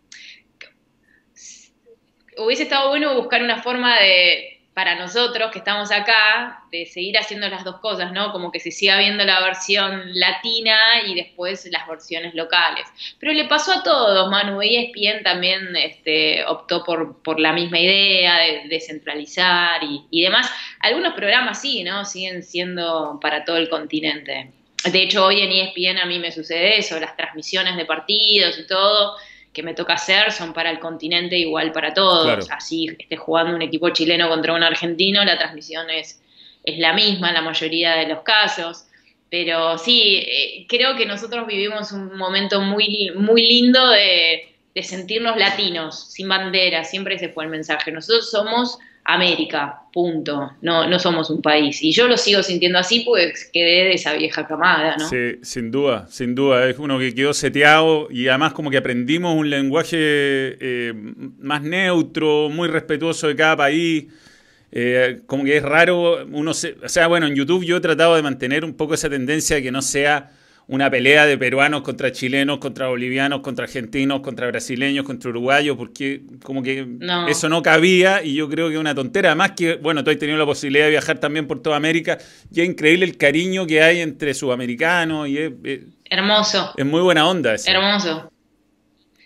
Hubiese 2.37 2.63
estado 2.63 2.89
bueno 2.89 3.15
buscar 3.15 3.41
una 3.43 3.63
forma 3.63 3.97
de, 3.97 4.50
para 4.73 4.95
nosotros 4.95 5.51
que 5.51 5.59
estamos 5.59 5.91
acá, 5.91 6.63
de 6.71 6.85
seguir 6.85 7.17
haciendo 7.17 7.49
las 7.49 7.65
dos 7.65 7.79
cosas, 7.81 8.13
¿no? 8.13 8.31
Como 8.31 8.51
que 8.51 8.61
se 8.61 8.71
siga 8.71 8.97
viendo 8.97 9.25
la 9.25 9.41
versión 9.41 10.17
latina 10.17 11.01
y 11.05 11.13
después 11.13 11.67
las 11.71 11.85
versiones 11.87 12.33
locales. 12.35 12.85
Pero 13.19 13.33
le 13.33 13.45
pasó 13.45 13.73
a 13.73 13.83
todos, 13.83 14.29
Manu, 14.29 14.61
ESPN 14.61 15.23
también 15.23 15.75
este, 15.75 16.45
optó 16.45 16.85
por, 16.85 17.21
por 17.21 17.39
la 17.39 17.51
misma 17.51 17.79
idea 17.79 18.37
de 18.37 18.63
descentralizar 18.69 19.83
y, 19.83 20.05
y 20.09 20.23
demás. 20.23 20.49
Algunos 20.79 21.13
programas 21.13 21.61
sí, 21.61 21.83
¿no? 21.83 22.05
Siguen 22.05 22.41
siendo 22.41 23.19
para 23.21 23.43
todo 23.43 23.57
el 23.57 23.67
continente. 23.67 24.51
De 24.85 25.03
hecho, 25.03 25.25
hoy 25.25 25.41
en 25.41 25.51
ESPN 25.51 25.99
a 25.99 26.05
mí 26.05 26.17
me 26.17 26.31
sucede 26.31 26.77
eso, 26.77 26.99
las 26.99 27.15
transmisiones 27.17 27.75
de 27.75 27.85
partidos 27.85 28.57
y 28.57 28.65
todo 28.65 29.17
que 29.53 29.63
me 29.63 29.73
toca 29.73 29.93
hacer 29.93 30.31
son 30.31 30.53
para 30.53 30.71
el 30.71 30.79
continente 30.79 31.37
igual 31.37 31.71
para 31.71 31.93
todos. 31.93 32.49
Así 32.49 32.89
esté 32.97 33.17
jugando 33.17 33.55
un 33.55 33.61
equipo 33.61 33.89
chileno 33.89 34.29
contra 34.29 34.53
un 34.53 34.63
argentino, 34.63 35.23
la 35.25 35.37
transmisión 35.37 35.89
es, 35.89 36.21
es 36.63 36.79
la 36.79 36.93
misma 36.93 37.29
en 37.29 37.35
la 37.35 37.41
mayoría 37.41 37.95
de 37.95 38.07
los 38.07 38.21
casos. 38.21 38.85
Pero 39.29 39.77
sí, 39.77 40.17
eh, 40.17 40.65
creo 40.67 40.95
que 40.95 41.05
nosotros 41.05 41.47
vivimos 41.47 41.91
un 41.91 42.17
momento 42.17 42.61
muy, 42.61 43.11
muy 43.15 43.47
lindo 43.47 43.89
de, 43.89 44.55
de 44.73 44.83
sentirnos 44.83 45.37
latinos, 45.37 46.11
sin 46.11 46.27
bandera, 46.27 46.83
siempre 46.83 47.15
ese 47.15 47.29
fue 47.29 47.45
el 47.45 47.49
mensaje. 47.49 47.91
Nosotros 47.91 48.29
somos 48.29 48.77
América, 49.03 49.81
punto. 49.91 50.51
No, 50.61 50.87
no 50.87 50.99
somos 50.99 51.29
un 51.29 51.41
país. 51.41 51.81
Y 51.81 51.91
yo 51.91 52.07
lo 52.07 52.17
sigo 52.17 52.43
sintiendo 52.43 52.79
así, 52.79 53.01
pues 53.01 53.49
quedé 53.51 53.85
de 53.85 53.93
esa 53.93 54.13
vieja 54.13 54.47
camada, 54.47 54.95
¿no? 54.97 55.07
Sí, 55.07 55.39
sin 55.41 55.71
duda, 55.71 56.07
sin 56.09 56.35
duda. 56.35 56.69
Es 56.69 56.77
uno 56.77 56.99
que 56.99 57.13
quedó 57.13 57.33
seteado 57.33 58.07
y 58.09 58.27
además 58.27 58.53
como 58.53 58.69
que 58.69 58.77
aprendimos 58.77 59.35
un 59.35 59.49
lenguaje 59.49 59.97
eh, 59.97 60.93
más 61.39 61.61
neutro, 61.61 62.49
muy 62.49 62.67
respetuoso 62.67 63.27
de 63.27 63.35
cada 63.35 63.57
país. 63.57 64.05
Eh, 64.71 65.21
como 65.25 65.43
que 65.43 65.57
es 65.57 65.63
raro, 65.63 66.25
uno 66.31 66.53
se, 66.53 66.77
o 66.81 66.87
sea, 66.87 67.07
bueno, 67.07 67.27
en 67.27 67.35
YouTube 67.35 67.65
yo 67.65 67.77
he 67.77 67.81
tratado 67.81 68.15
de 68.15 68.21
mantener 68.21 68.63
un 68.63 68.73
poco 68.73 68.93
esa 68.93 69.09
tendencia 69.09 69.57
de 69.57 69.63
que 69.63 69.71
no 69.71 69.81
sea 69.81 70.31
una 70.71 70.89
pelea 70.89 71.25
de 71.25 71.37
peruanos 71.37 71.81
contra 71.81 72.13
chilenos, 72.13 72.59
contra 72.59 72.87
bolivianos, 72.87 73.41
contra 73.41 73.65
argentinos, 73.65 74.21
contra 74.21 74.47
brasileños, 74.47 75.05
contra 75.05 75.29
uruguayos, 75.29 75.75
porque 75.75 76.21
como 76.43 76.63
que 76.63 76.87
eso 77.27 77.49
no 77.49 77.61
cabía 77.61 78.23
y 78.23 78.35
yo 78.35 78.47
creo 78.47 78.69
que 78.69 78.75
es 78.75 78.79
una 78.79 78.95
tontera. 78.95 79.31
Además 79.31 79.51
que, 79.51 79.75
bueno, 79.75 80.01
tú 80.01 80.11
has 80.11 80.17
tenido 80.17 80.37
la 80.37 80.45
posibilidad 80.45 80.85
de 80.85 80.91
viajar 80.91 81.19
también 81.19 81.45
por 81.45 81.61
toda 81.61 81.75
América 81.75 82.19
y 82.49 82.61
es 82.61 82.69
increíble 82.69 83.05
el 83.05 83.17
cariño 83.17 83.67
que 83.67 83.83
hay 83.83 83.99
entre 83.99 84.33
sudamericanos 84.33 85.27
y 85.27 85.39
es... 85.39 85.51
Hermoso. 86.05 86.73
Es 86.77 86.85
muy 86.85 87.01
buena 87.01 87.27
onda 87.27 87.53
eso. 87.53 87.69
Hermoso. 87.69 88.31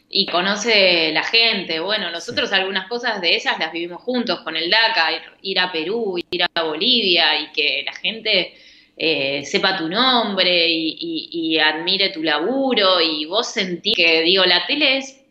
Y 0.10 0.26
conoce 0.26 1.12
la 1.14 1.24
gente. 1.24 1.80
Bueno, 1.80 2.10
nosotros 2.10 2.52
algunas 2.54 2.88
cosas 2.88 3.22
de 3.22 3.36
esas 3.36 3.60
las 3.60 3.72
vivimos 3.72 4.02
juntos 4.02 4.40
con 4.40 4.58
el 4.58 4.72
DACA, 4.72 5.10
ir 5.44 5.60
a 5.60 5.72
Perú, 5.72 6.18
ir 6.32 6.42
a 6.42 6.64
Bolivia 6.64 7.40
y 7.40 7.52
que 7.52 7.84
la 7.86 7.94
gente 7.94 8.56
eh, 8.98 9.44
sepa 9.46 9.78
tu 9.78 9.90
nombre 9.90 10.68
y, 10.70 11.60
admire 11.60 12.10
tu 12.10 12.24
laburo 12.24 13.02
y 13.02 13.26
vos 13.26 13.52
sentís 13.52 13.96
que, 13.96 14.22
digo, 14.22 14.46
la 14.46 14.66
tele 14.68 14.98
es, 14.98 15.22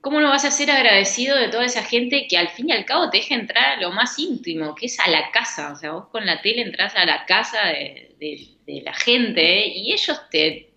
¿cómo 0.00 0.20
no 0.20 0.28
vas 0.28 0.44
a 0.44 0.50
ser 0.50 0.70
agradecido 0.70 1.36
de 1.36 1.48
toda 1.48 1.64
esa 1.64 1.82
gente 1.82 2.26
que 2.28 2.36
al 2.36 2.48
fin 2.48 2.68
y 2.68 2.72
al 2.72 2.84
cabo 2.84 3.10
te 3.10 3.18
deja 3.18 3.34
entrar 3.34 3.78
a 3.78 3.80
lo 3.80 3.90
más 3.90 4.18
íntimo, 4.18 4.74
que 4.74 4.86
es 4.86 5.00
a 5.00 5.10
la 5.10 5.30
casa? 5.30 5.72
O 5.72 5.76
sea, 5.76 5.92
vos 5.92 6.08
con 6.08 6.26
la 6.26 6.42
tele 6.42 6.62
entras 6.62 6.94
a 6.94 7.04
la 7.04 7.26
casa 7.26 7.58
de, 7.66 8.52
la 8.66 8.94
gente 8.94 9.66
y 9.68 9.92
ellos 9.92 10.20
te, 10.30 10.70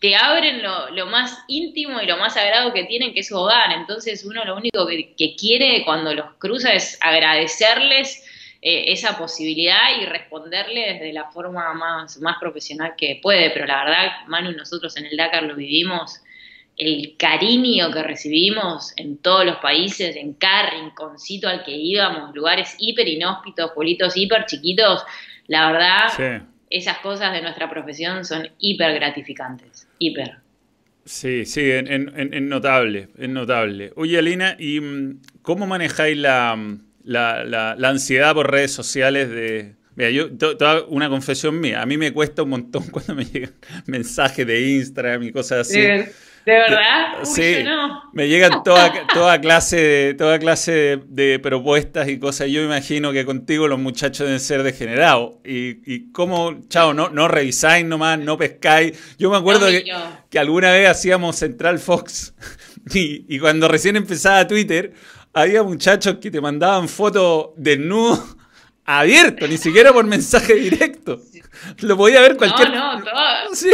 te 0.00 0.16
abren 0.16 0.62
lo, 0.62 1.06
más 1.06 1.44
íntimo 1.48 2.00
y 2.00 2.06
lo 2.06 2.16
más 2.16 2.34
sagrado 2.34 2.72
que 2.72 2.84
tienen, 2.84 3.14
que 3.14 3.20
es 3.20 3.28
su 3.28 3.36
hogar. 3.36 3.72
Entonces 3.72 4.24
uno 4.24 4.44
lo 4.44 4.56
único 4.56 4.86
que, 4.86 5.14
que 5.14 5.34
quiere 5.36 5.82
cuando 5.84 6.14
los 6.14 6.34
cruza 6.38 6.72
es 6.72 6.98
agradecerles 7.00 8.23
eh, 8.66 8.90
esa 8.92 9.18
posibilidad 9.18 10.00
y 10.00 10.06
responderle 10.06 10.94
desde 10.94 11.12
la 11.12 11.30
forma 11.30 11.74
más, 11.74 12.18
más 12.22 12.38
profesional 12.40 12.94
que 12.96 13.20
puede. 13.22 13.50
Pero 13.50 13.66
la 13.66 13.84
verdad, 13.84 14.06
Manu, 14.26 14.52
nosotros 14.52 14.96
en 14.96 15.04
el 15.04 15.18
Dakar 15.18 15.42
lo 15.42 15.54
vivimos, 15.54 16.22
el 16.78 17.14
cariño 17.18 17.92
que 17.92 18.02
recibimos 18.02 18.94
en 18.96 19.18
todos 19.18 19.44
los 19.44 19.56
países, 19.58 20.16
en 20.16 20.32
cada 20.32 20.70
rinconcito 20.70 21.46
al 21.46 21.62
que 21.62 21.72
íbamos, 21.72 22.34
lugares 22.34 22.74
hiper 22.78 23.06
inhóspitos, 23.06 23.72
pueblitos 23.74 24.16
hiper 24.16 24.46
chiquitos, 24.46 25.04
la 25.46 25.70
verdad, 25.70 26.44
esas 26.70 26.98
cosas 27.00 27.34
de 27.34 27.42
nuestra 27.42 27.68
profesión 27.68 28.24
son 28.24 28.48
hiper 28.60 28.94
gratificantes, 28.94 29.88
hiper. 29.98 30.38
Sí, 31.04 31.44
sí, 31.44 31.70
en, 31.70 32.48
notable, 32.48 33.10
es 33.18 33.28
notable. 33.28 33.92
Oye, 33.94 34.16
Alina, 34.16 34.56
¿y 34.58 34.80
mm, 34.80 35.20
cómo 35.42 35.66
manejáis 35.66 36.16
la, 36.16 36.56
la, 37.04 37.44
la, 37.44 37.88
ansiedad 37.88 38.34
por 38.34 38.50
redes 38.50 38.72
sociales 38.72 39.28
de... 39.28 39.74
Mira, 39.96 40.10
yo, 40.10 40.36
toda 40.36 40.84
una 40.88 41.08
confesión 41.08 41.60
mía, 41.60 41.80
a 41.80 41.86
mí 41.86 41.96
me 41.96 42.12
cuesta 42.12 42.42
un 42.42 42.48
montón 42.48 42.82
cuando 42.90 43.14
me 43.14 43.24
llegan 43.24 43.52
mensajes 43.86 44.44
de 44.46 44.70
Instagram 44.72 45.22
y 45.22 45.32
cosas 45.32 45.68
así. 45.68 45.80
¿De, 45.80 46.52
verdad? 46.52 47.20
sí, 47.22 47.64
me 48.12 48.28
llegan 48.28 48.62
toda, 48.64 49.06
toda 49.14 49.40
clase, 49.40 49.76
de, 49.76 50.14
toda 50.14 50.38
clase 50.38 51.00
de, 51.06 51.38
propuestas 51.38 52.06
y 52.08 52.18
cosas. 52.18 52.50
Yo 52.50 52.62
imagino 52.62 53.12
que 53.12 53.24
contigo 53.24 53.66
los 53.66 53.78
muchachos 53.78 54.26
deben 54.26 54.40
ser 54.40 54.62
degenerados. 54.62 55.36
Y, 55.42 55.80
y 55.90 56.12
cómo, 56.12 56.60
chao, 56.68 56.92
no, 56.92 57.08
no 57.08 57.28
revisáis 57.28 57.86
nomás, 57.86 58.18
no 58.18 58.36
pescáis. 58.36 59.16
Yo 59.16 59.30
me 59.30 59.38
acuerdo 59.38 59.68
que, 59.68 59.84
que, 60.28 60.38
alguna 60.38 60.70
vez 60.72 60.86
hacíamos 60.90 61.36
Central 61.36 61.78
Fox 61.78 62.34
y, 62.92 63.24
y 63.34 63.38
cuando 63.38 63.66
recién 63.66 63.96
empezaba 63.96 64.46
Twitter 64.46 64.92
había 65.34 65.62
muchachos 65.62 66.16
que 66.20 66.30
te 66.30 66.40
mandaban 66.40 66.88
fotos 66.88 67.50
desnudos 67.56 68.36
abierto, 68.84 69.46
ni 69.46 69.58
siquiera 69.58 69.92
por 69.92 70.06
mensaje 70.06 70.54
directo. 70.54 71.20
Lo 71.80 71.96
podía 71.96 72.20
ver 72.20 72.36
cualquier. 72.36 72.70
No, 72.70 72.98
no, 72.98 73.04
todos. 73.04 73.58
Sí. 73.58 73.70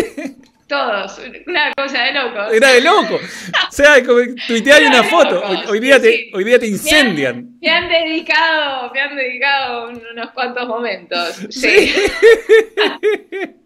Todos. 0.67 1.21
Una 1.49 1.73
cosa 1.77 2.05
de 2.05 2.13
loco. 2.13 2.53
Era 2.53 2.73
de 2.73 2.81
loco. 2.81 3.17
O 3.17 3.73
sea, 3.73 4.05
como 4.05 4.21
tuitear 4.47 4.83
una 4.85 5.03
foto. 5.03 5.43
Hoy, 5.69 5.81
día 5.81 6.01
te, 6.01 6.31
hoy 6.33 6.45
día 6.45 6.61
te 6.61 6.69
incendian. 6.69 7.59
Me 7.61 7.71
han, 7.71 7.89
dedicado, 7.89 8.93
me 8.93 9.01
han 9.01 9.17
dedicado 9.17 9.89
unos 9.89 10.31
cuantos 10.31 10.69
momentos. 10.69 11.41
Sí. 11.51 11.93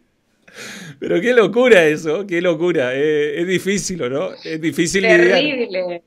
Pero 1.00 1.20
qué 1.20 1.34
locura 1.34 1.84
eso, 1.84 2.26
qué 2.26 2.40
locura. 2.40 2.94
Eh, 2.94 3.40
es 3.40 3.46
difícil, 3.46 3.98
¿no? 4.10 4.30
Es 4.42 4.60
difícil 4.60 5.02
Terrible. 5.02 6.02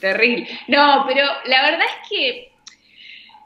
Terrible. 0.00 0.48
No, 0.68 1.04
pero 1.06 1.26
la 1.44 1.62
verdad 1.62 1.86
es 1.86 2.08
que 2.08 2.52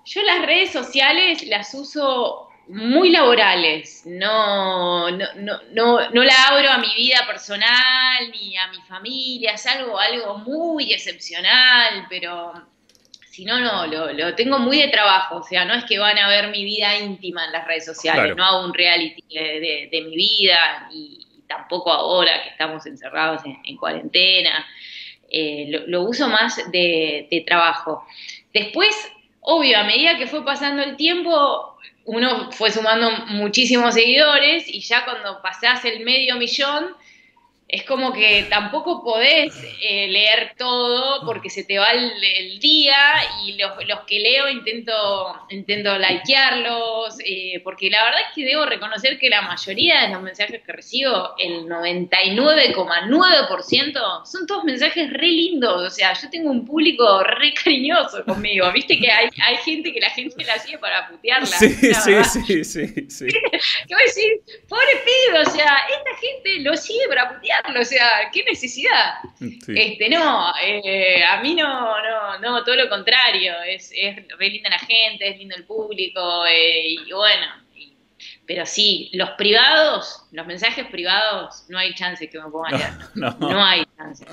yo 0.05 0.23
las 0.23 0.47
redes 0.47 0.71
sociales 0.71 1.43
las 1.47 1.75
uso 1.75 2.49
muy 2.69 3.11
laborales. 3.11 4.03
No, 4.07 5.11
no, 5.11 5.27
no, 5.37 5.61
no, 5.73 6.11
no 6.11 6.25
la 6.25 6.35
abro 6.49 6.71
a 6.71 6.79
mi 6.79 6.95
vida 6.95 7.27
personal 7.27 8.31
ni 8.31 8.57
a 8.57 8.69
mi 8.69 8.81
familia. 8.83 9.53
Es 9.53 9.67
algo, 9.67 9.99
algo 9.99 10.39
muy 10.39 10.93
excepcional, 10.93 12.07
pero 12.09 12.53
si 13.35 13.45
no, 13.45 13.59
no, 13.59 13.87
lo, 13.87 14.35
tengo 14.37 14.61
muy 14.61 14.79
de 14.79 14.89
trabajo. 14.89 15.39
O 15.39 15.43
sea, 15.43 15.65
no 15.65 15.75
es 15.75 15.85
que 15.85 15.99
van 15.99 16.19
a 16.19 16.29
ver 16.29 16.51
mi 16.51 16.65
vida 16.65 16.97
íntima 16.97 17.45
en 17.45 17.53
las 17.53 17.67
redes 17.67 17.85
sociales. 17.85 18.37
No 18.37 18.45
hago 18.45 18.65
un 18.65 18.73
reality 18.73 19.23
de, 19.29 20.03
mi 20.07 20.15
vida 20.15 20.89
y, 20.93 21.21
tampoco 21.49 21.93
ahora 21.93 22.43
que 22.43 22.51
estamos 22.51 22.87
encerrados 22.87 23.43
en, 23.45 23.77
cuarentena. 23.77 24.65
Eh, 25.37 25.83
lo, 25.89 26.03
uso 26.03 26.29
más 26.29 26.57
de, 26.71 27.27
de 27.29 27.41
trabajo. 27.41 28.07
Después, 28.53 28.95
obvio, 29.41 29.77
a 29.77 29.83
medida 29.83 30.17
que 30.17 30.29
fue 30.29 30.45
pasando 30.45 30.81
el 30.81 30.95
tiempo, 30.95 31.77
uno 32.05 32.53
fue 32.53 32.71
sumando 32.71 33.11
muchísimos 33.27 33.95
seguidores 33.95 34.69
y 34.69 34.79
ya 34.79 35.05
cuando 35.05 35.43
pasás 35.43 35.85
el 35.87 36.05
medio 36.05 36.37
millón, 36.37 36.95
es 37.67 37.85
como 37.85 38.13
que 38.13 38.47
tampoco 38.51 39.03
podés 39.03 39.55
eh, 39.83 40.07
leer 40.09 40.53
todo 40.57 41.25
porque 41.25 41.49
se 41.49 41.65
te 41.65 41.79
va 41.79 41.93
el, 41.93 42.13
día 42.61 42.95
y 43.45 43.57
los, 43.57 43.73
que 44.07 44.21
leo 44.21 44.51
intento, 44.51 45.35
intento 45.49 45.99
likearlos, 45.99 47.17
eh, 47.25 47.63
porque 47.65 47.89
la 47.91 48.05
verdad 48.05 48.21
es 48.29 48.35
que 48.35 48.45
debo 48.45 48.67
reconocer 48.67 49.19
que 49.19 49.31
la 49.31 49.41
mayoría 49.43 50.03
de 50.03 50.11
los 50.11 50.23
mensajes 50.23 50.63
que 50.63 50.73
recibo, 50.73 51.35
el 51.39 51.67
99,9%, 51.67 54.27
son 54.27 54.47
todos 54.47 54.65
mensajes 54.65 55.11
re 55.11 55.29
lindos, 55.29 55.87
o 55.87 55.91
sea, 55.91 56.13
yo 56.13 56.29
tengo 56.31 56.51
un 56.51 56.67
público 56.67 57.25
re 57.25 57.55
cariñoso 57.55 58.25
conmigo, 58.25 58.71
viste 58.73 58.99
que 58.99 59.11
hay, 59.11 59.31
hay 59.43 59.57
gente 59.57 59.93
que 59.93 60.01
la 60.01 60.11
gente 60.11 60.45
la 60.45 60.59
sigue 60.59 60.79
para 60.79 61.09
putearla. 61.09 61.47
Sí, 61.47 61.71
sí, 61.71 61.95
sí, 62.25 62.65
sí, 62.65 62.87
sí. 63.09 63.27
¿Qué 63.27 63.95
voy 63.95 64.03
a 64.03 64.07
decir? 64.07 64.43
Pobre 64.69 65.03
pido, 65.05 65.41
o 65.43 65.47
sea, 65.51 65.79
esta 65.89 66.15
gente 66.21 66.61
lo 66.61 66.77
sigue 66.77 67.09
para 67.09 67.35
putearla 67.35 67.54
o 67.79 67.85
sea, 67.85 68.31
qué 68.33 68.45
necesidad. 68.45 69.15
Este, 69.41 70.09
no, 70.09 70.53
eh, 70.63 71.25
a 71.25 71.41
mí 71.41 71.55
no, 71.55 72.03
no, 72.03 72.39
no, 72.39 72.65
todo 72.65 72.77
lo 72.77 72.89
contrario, 72.89 73.55
es, 73.67 73.93
es 73.95 74.17
re 74.39 74.49
linda 74.49 74.71
la 74.71 74.79
gente, 74.79 75.29
es 75.29 75.39
lindo 75.39 75.57
el 75.57 75.65
público, 75.65 76.45
eh, 76.47 76.89
y 77.07 77.13
bueno, 77.13 77.47
pero 78.47 78.67
sí, 78.67 79.11
los 79.15 79.31
privados, 79.31 80.27
los 80.33 80.47
mensajes 80.47 80.87
privados, 80.89 81.65
no 81.69 81.79
hay 81.79 81.95
chance 81.95 82.29
que 82.29 82.39
me 82.39 82.51
pongan 82.51 82.79
leer. 82.79 82.93
No, 83.15 83.65
hay 83.65 83.85
chance. 83.97 84.25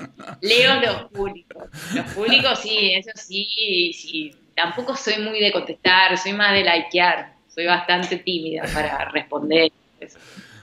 Leo 0.42 0.80
los 0.80 1.10
públicos. 1.10 1.64
Los 1.94 2.06
públicos 2.12 2.58
sí, 2.60 2.92
eso 2.94 3.10
sí, 3.14 3.92
sí. 3.94 4.34
Tampoco 4.54 4.94
soy 4.96 5.18
muy 5.18 5.40
de 5.40 5.50
contestar, 5.50 6.16
soy 6.18 6.34
más 6.34 6.52
de 6.52 6.62
likear. 6.62 7.32
Soy 7.54 7.66
bastante 7.66 8.16
tímida 8.18 8.64
para 8.72 9.10
responder. 9.10 9.70
Eso. 10.00 10.18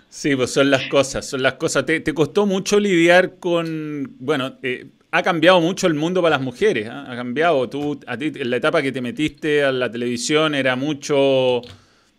Sí, 0.09 0.35
pues 0.35 0.51
son 0.51 0.71
las 0.71 0.87
cosas, 0.87 1.25
son 1.25 1.43
las 1.43 1.53
cosas. 1.53 1.85
¿Te, 1.85 2.03
costó 2.13 2.45
mucho 2.45 2.79
lidiar 2.79 3.37
con, 3.37 4.15
bueno, 4.19 4.57
eh, 4.63 4.87
ha 5.11 5.21
cambiado 5.23 5.61
mucho 5.61 5.87
el 5.87 5.93
mundo 5.93 6.21
para 6.21 6.37
las 6.37 6.43
mujeres, 6.43 6.87
¿ah? 6.89 7.05
ha 7.07 7.15
cambiado. 7.15 7.69
Tú, 7.69 7.99
a 8.07 8.17
ti, 8.17 8.31
en 8.35 8.49
la 8.49 8.57
etapa 8.57 8.81
que 8.81 8.91
te 8.91 9.01
metiste 9.01 9.63
a 9.63 9.71
la 9.71 9.91
televisión 9.91 10.55
era 10.55 10.75
mucho 10.75 11.61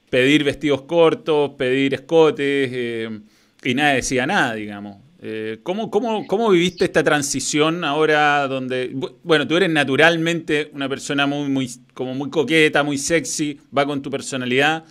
pedir 0.08 0.44
vestidos 0.44 0.82
cortos, 0.82 1.52
pedir 1.58 1.94
escotes, 1.94 2.70
eh, 2.72 3.20
y 3.64 3.74
nadie 3.74 3.96
decía 3.96 4.26
nada, 4.26 4.54
digamos. 4.54 4.98
Eh, 5.22 5.58
¿cómo, 5.62 5.90
cómo, 5.90 6.26
cómo, 6.26 6.48
viviste 6.48 6.86
esta 6.86 7.04
transición 7.04 7.84
ahora 7.84 8.48
donde, 8.48 8.90
bueno, 9.22 9.46
tú 9.46 9.56
eres 9.56 9.68
naturalmente 9.68 10.70
una 10.72 10.88
persona 10.88 11.26
muy, 11.26 11.48
muy, 11.50 11.70
como 11.92 12.14
muy 12.14 12.30
coqueta, 12.30 12.82
muy 12.82 12.96
sexy, 12.96 13.60
va 13.76 13.84
con 13.84 14.00
tu 14.00 14.10
personalidad, 14.10 14.84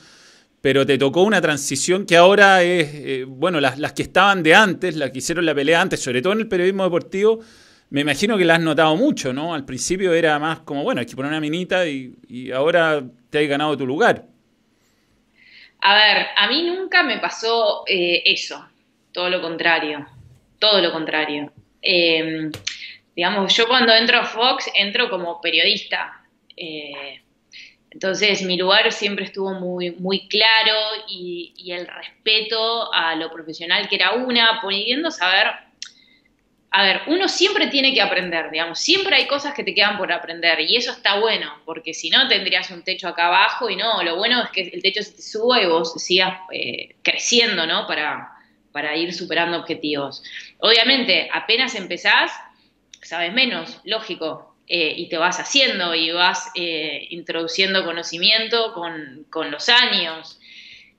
pero 0.61 0.85
te 0.85 0.97
tocó 0.97 1.23
una 1.23 1.41
transición 1.41 2.05
que 2.05 2.17
ahora 2.17 2.63
es, 2.63 2.93
eh, 2.93 3.25
bueno, 3.27 3.59
las, 3.61 3.79
las, 3.79 3.93
que 3.93 4.01
estaban 4.01 4.43
de 4.43 4.55
antes, 4.55 4.95
las 4.95 5.11
que 5.11 5.19
hicieron 5.19 5.45
la 5.45 5.55
pelea 5.55 5.81
antes, 5.81 6.01
sobre 6.01 6.21
todo 6.21 6.33
en 6.33 6.39
el 6.39 6.47
periodismo 6.47 6.83
deportivo, 6.83 7.39
me 7.91 8.01
imagino 8.01 8.37
que 8.37 8.45
la 8.45 8.55
has 8.55 8.61
notado 8.61 8.95
mucho, 8.95 9.33
¿no? 9.33 9.53
Al 9.53 9.65
principio 9.65 10.13
era 10.13 10.37
más 10.37 10.59
como, 10.59 10.83
bueno, 10.83 10.99
hay 11.01 11.07
que 11.07 11.15
poner 11.15 11.31
una 11.31 11.39
minita 11.39 11.87
y, 11.87 12.51
ahora 12.53 13.03
te 13.29 13.39
has 13.39 13.47
ganado 13.47 13.77
tu 13.77 13.85
lugar. 13.85 14.25
A 15.81 15.95
ver, 15.95 16.27
a 16.35 16.47
mí 16.47 16.63
nunca 16.63 17.03
me 17.03 17.19
pasó 17.19 17.83
eh, 17.87 18.21
eso, 18.25 18.67
todo 19.13 19.29
lo 19.29 19.41
contrario, 19.41 20.05
todo 20.59 20.81
lo 20.81 20.91
contrario. 20.91 21.51
Em, 21.81 22.51
digamos, 23.15 23.55
yo 23.55 23.67
cuando 23.67 23.93
entro 23.93 24.19
a 24.19 24.25
Fox 24.25 24.69
entro 24.75 25.09
como 25.09 25.39
periodista. 25.41 26.21
Eh, 26.55 27.21
entonces 27.91 28.43
mi 28.43 28.57
lugar 28.57 28.91
siempre 28.91 29.25
estuvo 29.25 29.53
muy, 29.53 29.91
muy 29.91 30.27
claro 30.27 30.75
y, 31.07 31.53
el 31.71 31.87
respeto 31.87 32.91
a 32.91 33.15
lo 33.15 33.31
profesional 33.31 33.87
que 33.87 33.95
era 33.95 34.13
una, 34.13 34.59
pudiendo 34.59 35.11
saber, 35.11 35.47
a 36.71 36.83
ver, 36.83 37.01
uno 37.07 37.27
siempre 37.27 37.67
tiene 37.67 37.93
que 37.93 38.01
aprender, 38.01 38.49
digamos, 38.49 38.79
siempre 38.79 39.15
hay 39.15 39.27
cosas 39.27 39.53
que 39.53 39.63
te 39.63 39.75
quedan 39.75 39.97
por 39.97 40.11
aprender 40.11 40.59
y 40.61 40.75
eso 40.75 40.91
está 40.91 41.19
bueno, 41.19 41.51
porque 41.65 41.93
si 41.93 42.09
no 42.09 42.27
tendrías 42.27 42.71
un 42.71 42.83
techo 42.83 43.07
acá 43.07 43.27
abajo 43.27 43.69
y 43.69 43.75
no, 43.75 44.01
lo 44.03 44.15
bueno 44.15 44.43
es 44.43 44.49
que 44.49 44.61
el 44.73 44.81
techo 44.81 45.03
se 45.03 45.11
te 45.11 45.21
suba 45.21 45.61
y 45.61 45.67
vos 45.67 45.93
sigas 46.01 46.39
eh, 46.51 46.95
creciendo, 47.03 47.67
¿no? 47.67 47.85
Para, 47.85 48.31
para 48.71 48.95
ir 48.95 49.13
superando 49.13 49.57
objetivos. 49.57 50.23
Obviamente, 50.59 51.29
apenas 51.31 51.75
empezás, 51.75 52.31
sabes 53.01 53.31
menos, 53.33 53.79
lógico, 53.83 54.48
eh, 54.71 54.93
y 54.97 55.09
te 55.09 55.17
vas 55.17 55.39
haciendo 55.39 55.95
y 55.95 56.11
vas 56.11 56.51
eh, 56.53 57.07
introduciendo 57.09 57.83
conocimiento 57.83 58.71
con, 58.73 59.51
los 59.51 59.67
años 59.67 60.39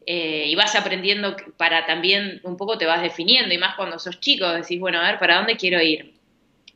eh, 0.06 0.46
y 0.48 0.56
vas 0.56 0.74
aprendiendo 0.74 1.36
para 1.56 1.86
también 1.86 2.40
un 2.42 2.56
poco 2.56 2.78
te 2.78 2.86
vas 2.86 3.00
definiendo 3.00 3.54
y 3.54 3.58
más 3.58 3.76
cuando 3.76 4.00
sos 4.00 4.18
chico 4.18 4.48
decís, 4.48 4.80
bueno, 4.80 4.98
a 4.98 5.08
ver, 5.08 5.20
¿para 5.20 5.36
dónde 5.36 5.56
quiero 5.56 5.80
ir? 5.80 6.14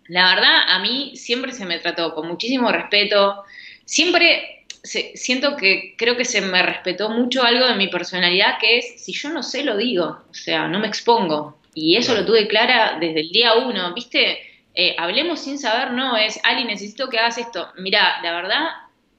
La 0.07 0.37
verdad, 0.37 0.68
a 0.68 0.78
mí 0.78 1.16
siempre 1.16 1.50
se 1.50 1.64
me 1.64 1.80
trató 1.80 2.14
con 2.14 2.28
muchísimo 2.28 2.70
respeto, 2.70 3.42
siempre 3.85 4.64
siento 4.85 5.57
que 5.57 5.96
creo 5.98 6.16
que 6.16 6.24
se 6.24 6.42
me 6.42 6.62
respetó 6.62 7.11
mucho 7.11 7.42
algo 7.42 7.66
de 7.66 7.74
mi 7.74 7.88
personalidad 7.88 8.59
que 8.61 8.78
es, 8.78 9.02
si 9.02 9.12
yo 9.12 9.30
no 9.30 9.42
sé, 9.42 9.64
lo 9.64 9.76
digo, 9.76 10.20
o 10.30 10.35
sea, 10.35 10.68
no 10.68 10.78
me 10.78 10.87
expongo. 10.87 11.59
Y 11.74 11.96
eso 11.96 12.14
lo 12.14 12.24
tuve 12.24 12.46
clara 12.46 12.98
desde 13.00 13.18
el 13.18 13.30
día 13.30 13.54
uno, 13.54 13.92
¿viste? 13.94 14.53
Eh, 14.74 14.96
hablemos 14.98 15.40
sin 15.40 15.58
saber, 15.58 15.92
no, 15.92 16.16
es, 16.16 16.40
Ali, 16.42 16.64
necesito 16.64 17.08
que 17.08 17.18
hagas 17.18 17.38
esto. 17.38 17.72
Mira, 17.76 18.20
la 18.22 18.32
verdad, 18.32 18.66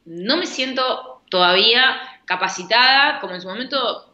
no 0.05 0.37
me 0.37 0.45
siento 0.45 1.21
todavía 1.29 1.97
capacitada, 2.25 3.19
como 3.21 3.33
en 3.33 3.41
su 3.41 3.47
momento, 3.47 4.13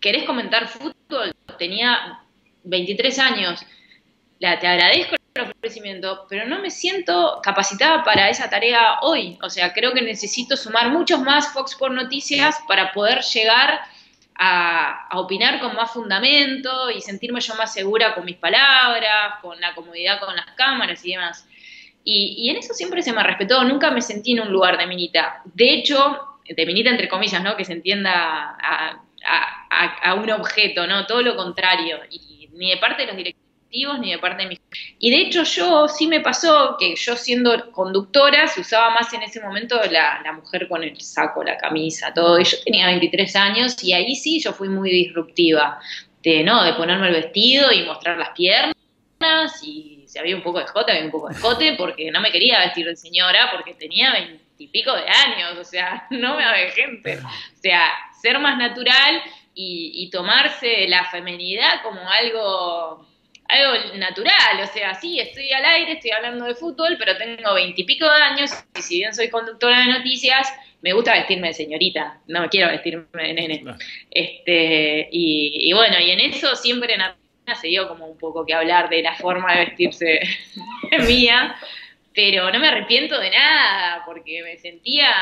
¿querés 0.00 0.24
comentar 0.24 0.68
fútbol? 0.68 1.34
Tenía 1.58 2.20
23 2.64 3.18
años, 3.18 3.66
la, 4.38 4.58
te 4.58 4.66
agradezco 4.66 5.16
el 5.34 5.50
ofrecimiento, 5.50 6.26
pero 6.28 6.46
no 6.46 6.60
me 6.60 6.70
siento 6.70 7.40
capacitada 7.42 8.04
para 8.04 8.28
esa 8.28 8.48
tarea 8.48 9.00
hoy. 9.02 9.38
O 9.42 9.50
sea, 9.50 9.72
creo 9.72 9.92
que 9.92 10.02
necesito 10.02 10.56
sumar 10.56 10.90
muchos 10.90 11.20
más 11.20 11.52
Fox 11.52 11.74
por 11.74 11.90
Noticias 11.90 12.58
para 12.66 12.92
poder 12.92 13.22
llegar 13.22 13.80
a, 14.42 15.08
opinar 15.12 15.60
con 15.60 15.76
más 15.76 15.92
fundamento 15.92 16.90
y 16.90 17.02
sentirme 17.02 17.40
yo 17.40 17.54
más 17.56 17.74
segura 17.74 18.14
con 18.14 18.24
mis 18.24 18.36
palabras, 18.36 19.38
con 19.42 19.60
la 19.60 19.74
comodidad 19.74 20.18
con 20.18 20.34
las 20.34 20.46
cámaras 20.56 21.04
y 21.04 21.12
demás. 21.12 21.46
Y, 22.02 22.48
en 22.48 22.56
eso 22.56 22.72
siempre 22.72 23.02
se 23.02 23.12
me 23.12 23.22
respetó, 23.22 23.62
nunca 23.64 23.90
me 23.90 24.00
sentí 24.00 24.32
en 24.32 24.40
un 24.40 24.50
lugar 24.50 24.78
de 24.78 24.86
minita. 24.86 25.42
De 25.44 25.74
hecho, 25.74 26.38
de 26.48 26.66
minita 26.66 26.88
entre 26.88 27.08
comillas, 27.08 27.42
¿no? 27.42 27.54
Que 27.54 27.66
se 27.66 27.74
entienda 27.74 28.56
a, 28.58 29.02
a 30.02 30.14
un 30.14 30.30
objeto, 30.30 30.86
¿no? 30.86 31.06
Todo 31.06 31.22
lo 31.22 31.36
contrario. 31.36 31.98
Y 32.10 32.48
ni 32.54 32.70
de 32.70 32.78
parte 32.78 33.02
de 33.02 33.08
los 33.08 33.16
ni 33.70 34.10
de 34.12 34.18
parte 34.18 34.42
de 34.42 34.48
mis... 34.48 34.60
Y 34.98 35.10
de 35.10 35.22
hecho 35.22 35.44
yo 35.44 35.88
sí 35.88 36.06
me 36.06 36.20
pasó 36.20 36.76
que 36.78 36.94
yo 36.96 37.16
siendo 37.16 37.70
conductora 37.70 38.46
se 38.48 38.60
usaba 38.60 38.90
más 38.90 39.12
en 39.12 39.22
ese 39.22 39.40
momento 39.40 39.80
la, 39.90 40.22
mujer 40.34 40.68
con 40.68 40.82
el 40.82 41.00
saco, 41.00 41.44
la 41.44 41.56
camisa, 41.56 42.12
todo. 42.12 42.38
Y 42.40 42.44
yo 42.44 42.56
tenía 42.64 42.86
23 42.86 43.36
años 43.36 43.82
y 43.82 43.92
ahí 43.92 44.14
sí 44.16 44.40
yo 44.40 44.52
fui 44.52 44.68
muy 44.68 44.90
disruptiva. 44.90 45.78
De, 46.22 46.44
¿no? 46.44 46.62
de 46.62 46.74
ponerme 46.74 47.08
el 47.08 47.14
vestido 47.14 47.72
y 47.72 47.82
mostrar 47.84 48.18
las 48.18 48.30
piernas 48.30 48.74
y 49.62 50.04
si 50.06 50.18
había 50.18 50.36
un 50.36 50.42
poco 50.42 50.58
de 50.58 50.64
escote, 50.64 50.92
había 50.92 51.04
un 51.06 51.10
poco 51.10 51.28
de 51.28 51.34
escote 51.34 51.74
porque 51.78 52.10
no 52.10 52.20
me 52.20 52.30
quería 52.30 52.58
vestir 52.58 52.84
de 52.84 52.94
señora 52.94 53.50
porque 53.52 53.72
tenía 53.72 54.12
veintipico 54.12 54.94
de 54.94 55.08
años, 55.08 55.56
o 55.58 55.64
sea, 55.64 56.06
no 56.10 56.36
me 56.36 56.44
gente. 56.72 57.20
O 57.20 57.56
sea, 57.56 57.90
ser 58.20 58.38
más 58.38 58.58
natural 58.58 59.22
y, 59.54 59.92
y 59.94 60.10
tomarse 60.10 60.86
la 60.88 61.06
femenidad 61.06 61.82
como 61.82 62.06
algo 62.06 63.06
algo 63.50 63.96
natural, 63.96 64.60
o 64.62 64.66
sea, 64.66 64.94
sí, 64.94 65.18
estoy 65.18 65.52
al 65.52 65.64
aire, 65.64 65.92
estoy 65.92 66.10
hablando 66.10 66.44
de 66.44 66.54
fútbol, 66.54 66.96
pero 66.98 67.16
tengo 67.16 67.54
veintipico 67.54 68.04
de 68.04 68.22
años 68.22 68.50
y 68.78 68.82
si 68.82 68.98
bien 68.98 69.14
soy 69.14 69.28
conductora 69.28 69.80
de 69.80 69.86
noticias, 69.86 70.48
me 70.82 70.92
gusta 70.92 71.14
vestirme 71.14 71.48
de 71.48 71.54
señorita, 71.54 72.20
no 72.26 72.48
quiero 72.48 72.68
vestirme 72.68 73.06
de 73.12 73.34
nene. 73.34 73.64
Este, 74.10 75.08
y, 75.10 75.72
bueno, 75.72 75.98
y 75.98 76.10
en 76.10 76.20
eso 76.20 76.54
siempre 76.56 76.94
en 76.94 77.02
se 77.60 77.66
dio 77.66 77.88
como 77.88 78.06
un 78.06 78.16
poco 78.16 78.46
que 78.46 78.54
hablar 78.54 78.88
de 78.88 79.02
la 79.02 79.16
forma 79.16 79.52
de 79.52 79.64
vestirse 79.66 80.20
mía, 81.06 81.56
pero 82.14 82.50
no 82.50 82.58
me 82.60 82.68
arrepiento 82.68 83.18
de 83.18 83.30
nada, 83.30 84.04
porque 84.06 84.42
me 84.44 84.56
sentía, 84.56 85.12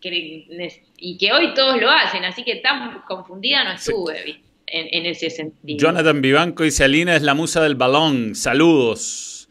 y 0.00 1.18
que 1.18 1.32
hoy 1.32 1.52
todos 1.54 1.80
lo 1.80 1.90
hacen, 1.90 2.24
así 2.24 2.44
que 2.44 2.56
tan 2.56 3.00
confundida 3.02 3.64
no 3.64 3.72
estuve 3.72 4.40
en, 4.72 5.06
ese 5.06 5.30
sentido. 5.30 5.78
Jonathan 5.78 6.20
Vivanco 6.20 6.62
dice, 6.62 6.84
Alina 6.84 7.16
es 7.16 7.22
la 7.22 7.34
musa 7.34 7.62
del 7.62 7.74
balón, 7.74 8.34
saludos. 8.34 9.48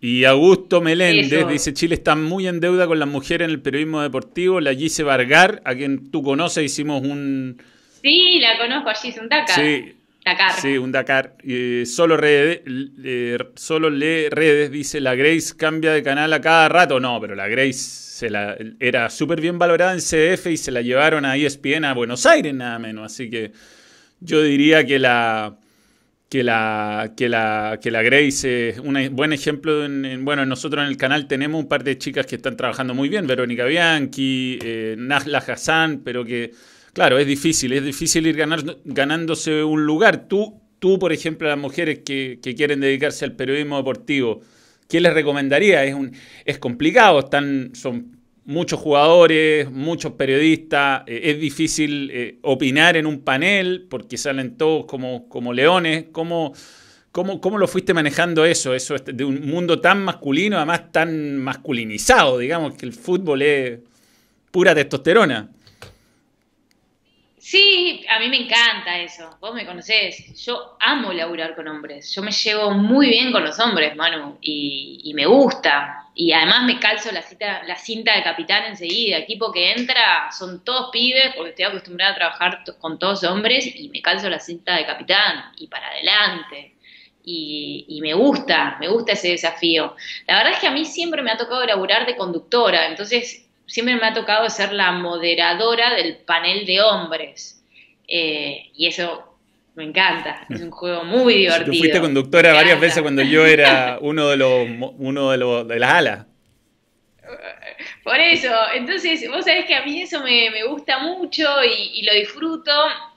Y 0.00 0.24
Augusto 0.24 0.80
Meléndez 0.80 1.46
dice, 1.46 1.72
Chile 1.72 1.94
está 1.94 2.16
muy 2.16 2.48
en 2.48 2.58
deuda 2.58 2.88
con 2.88 2.98
las 2.98 3.08
mujeres 3.08 3.44
en 3.44 3.52
el 3.52 3.62
periodismo 3.62 4.02
deportivo. 4.02 4.60
La 4.60 4.74
Gise 4.74 5.04
Vargar, 5.04 5.62
a 5.64 5.76
quien 5.76 6.10
tú 6.10 6.24
conoces, 6.24 6.64
hicimos 6.64 7.02
un... 7.02 7.62
Sí, 8.02 8.40
la 8.40 8.58
conozco, 8.58 8.90
allí 8.90 9.10
es 9.10 9.18
un 9.18 9.28
Dakar. 9.28 9.54
Sí, 9.54 9.94
Dakar. 10.24 10.52
Sí, 10.54 10.76
un 10.76 10.90
Dakar. 10.90 11.36
solo, 11.86 12.18
solo 13.54 13.90
lee 13.90 14.28
redes, 14.28 14.72
dice, 14.72 15.00
la 15.00 15.14
Grace 15.14 15.54
cambia 15.56 15.92
de 15.92 16.02
canal 16.02 16.32
a 16.32 16.40
cada 16.40 16.68
rato. 16.68 16.98
No, 16.98 17.20
pero 17.20 17.36
la 17.36 17.46
Grace 17.46 18.26
era 18.80 19.08
súper 19.08 19.40
bien 19.40 19.56
valorada 19.58 19.92
en 19.92 20.00
CDF 20.00 20.48
y 20.48 20.56
se 20.56 20.72
la 20.72 20.82
llevaron 20.82 21.24
a 21.24 21.36
ESPN 21.36 21.84
a 21.84 21.94
Buenos 21.94 22.26
Aires, 22.26 22.52
nada 22.52 22.80
menos. 22.80 23.12
Así 23.12 23.30
que 23.30 23.52
yo 24.24 24.42
diría 24.42 24.84
que 24.84 24.98
la 24.98 25.58
que 26.32 26.42
la, 26.42 27.12
que 27.14 27.28
la, 27.28 27.78
que 27.82 27.90
la 27.90 28.00
Grace 28.00 28.70
es 28.70 28.78
un 28.78 28.96
buen 29.14 29.34
ejemplo. 29.34 29.84
En, 29.84 30.24
bueno, 30.24 30.46
nosotros 30.46 30.82
en 30.82 30.88
el 30.88 30.96
canal 30.96 31.28
tenemos 31.28 31.60
un 31.60 31.68
par 31.68 31.84
de 31.84 31.98
chicas 31.98 32.24
que 32.24 32.36
están 32.36 32.56
trabajando 32.56 32.94
muy 32.94 33.10
bien, 33.10 33.26
Verónica 33.26 33.66
Bianchi, 33.66 34.58
eh, 34.62 34.94
Nahla 34.96 35.44
Hassan, 35.46 36.00
pero 36.02 36.24
que, 36.24 36.52
claro, 36.94 37.18
es 37.18 37.26
difícil, 37.26 37.74
es 37.74 37.84
difícil 37.84 38.26
ir 38.26 38.36
ganándose 38.84 39.62
un 39.62 39.84
lugar. 39.84 40.26
Tú, 40.26 40.58
tú, 40.78 40.98
por 40.98 41.12
ejemplo, 41.12 41.48
las 41.48 41.58
mujeres 41.58 41.98
que, 41.98 42.38
que 42.42 42.54
quieren 42.54 42.80
dedicarse 42.80 43.26
al 43.26 43.32
periodismo 43.32 43.76
deportivo, 43.76 44.40
¿Qué 44.92 45.00
les 45.00 45.14
recomendaría? 45.14 45.84
Es, 45.84 45.94
un, 45.94 46.12
es 46.44 46.58
complicado, 46.58 47.20
están, 47.20 47.70
son 47.74 48.11
muchos 48.44 48.80
jugadores, 48.80 49.70
muchos 49.70 50.12
periodistas, 50.12 51.02
eh, 51.06 51.20
es 51.24 51.40
difícil 51.40 52.10
eh, 52.12 52.38
opinar 52.42 52.96
en 52.96 53.06
un 53.06 53.20
panel 53.20 53.86
porque 53.88 54.16
salen 54.16 54.56
todos 54.56 54.86
como, 54.86 55.28
como 55.28 55.52
leones. 55.52 56.06
¿Cómo, 56.12 56.52
cómo, 57.10 57.40
cómo 57.40 57.58
lo 57.58 57.68
fuiste 57.68 57.94
manejando 57.94 58.44
eso? 58.44 58.74
Eso 58.74 58.96
de 58.96 59.24
un 59.24 59.48
mundo 59.48 59.80
tan 59.80 60.04
masculino, 60.04 60.56
además 60.56 60.90
tan 60.92 61.38
masculinizado, 61.38 62.38
digamos, 62.38 62.74
que 62.74 62.86
el 62.86 62.92
fútbol 62.92 63.42
es 63.42 63.78
pura 64.50 64.74
testosterona. 64.74 65.48
Sí, 67.42 68.06
a 68.08 68.20
mí 68.20 68.28
me 68.28 68.44
encanta 68.44 69.00
eso. 69.00 69.36
Vos 69.40 69.52
me 69.52 69.66
conocés. 69.66 70.40
Yo 70.44 70.76
amo 70.78 71.12
laburar 71.12 71.56
con 71.56 71.66
hombres. 71.66 72.14
Yo 72.14 72.22
me 72.22 72.30
llevo 72.30 72.70
muy 72.70 73.08
bien 73.08 73.32
con 73.32 73.42
los 73.42 73.58
hombres, 73.58 73.96
Manu, 73.96 74.38
y, 74.40 75.10
me 75.12 75.26
gusta. 75.26 76.01
Y 76.14 76.32
además 76.32 76.64
me 76.64 76.78
calzo 76.78 77.10
la, 77.10 77.22
cita, 77.22 77.62
la 77.64 77.76
cinta 77.76 78.14
de 78.14 78.22
capitán 78.22 78.64
enseguida. 78.66 79.18
Equipo 79.18 79.50
que 79.50 79.72
entra 79.72 80.30
son 80.30 80.62
todos 80.62 80.90
pibes, 80.92 81.34
porque 81.34 81.50
estoy 81.50 81.64
acostumbrada 81.64 82.12
a 82.12 82.16
trabajar 82.16 82.64
con 82.78 82.98
todos 82.98 83.24
hombres, 83.24 83.66
y 83.74 83.88
me 83.88 84.02
calzo 84.02 84.28
la 84.28 84.38
cinta 84.38 84.76
de 84.76 84.84
capitán 84.84 85.52
y 85.56 85.68
para 85.68 85.88
adelante. 85.88 86.76
Y, 87.24 88.00
me 88.02 88.14
gusta, 88.14 88.76
me 88.80 88.88
gusta 88.88 89.12
ese 89.12 89.28
desafío. 89.28 89.94
La 90.26 90.38
verdad 90.38 90.52
es 90.54 90.58
que 90.58 90.66
a 90.66 90.72
mí 90.72 90.84
siempre 90.84 91.22
me 91.22 91.30
ha 91.30 91.36
tocado 91.36 91.64
laburar 91.64 92.04
de 92.04 92.16
conductora, 92.16 92.88
entonces 92.88 93.48
siempre 93.66 93.94
me 93.96 94.06
ha 94.06 94.12
tocado 94.12 94.48
ser 94.50 94.72
la 94.72 94.92
moderadora 94.92 95.94
del 95.94 96.16
panel 96.18 96.66
de 96.66 96.82
hombres. 96.82 97.64
Eh, 98.08 98.70
y 98.74 98.88
eso 98.88 99.31
me 99.74 99.84
encanta, 99.84 100.46
es 100.50 100.60
un 100.60 100.70
juego 100.70 101.04
muy 101.04 101.34
divertido. 101.34 101.72
Tú 101.72 101.78
fuiste 101.78 102.00
conductora 102.00 102.52
varias 102.52 102.78
veces 102.80 103.02
cuando 103.02 103.22
yo 103.22 103.46
era 103.46 103.98
uno 104.00 104.28
de 104.28 104.36
los 104.36 104.68
uno 104.98 105.30
de, 105.30 105.38
los, 105.38 105.66
de 105.66 105.78
las 105.78 105.90
alas. 105.90 106.26
Por 108.04 108.18
eso, 108.18 108.52
entonces 108.74 109.28
vos 109.28 109.44
sabés 109.44 109.64
que 109.66 109.74
a 109.74 109.84
mí 109.84 110.02
eso 110.02 110.22
me, 110.22 110.64
gusta 110.64 110.98
mucho 110.98 111.48
y, 111.64 112.02
lo 112.02 112.12
disfruto 112.14 112.72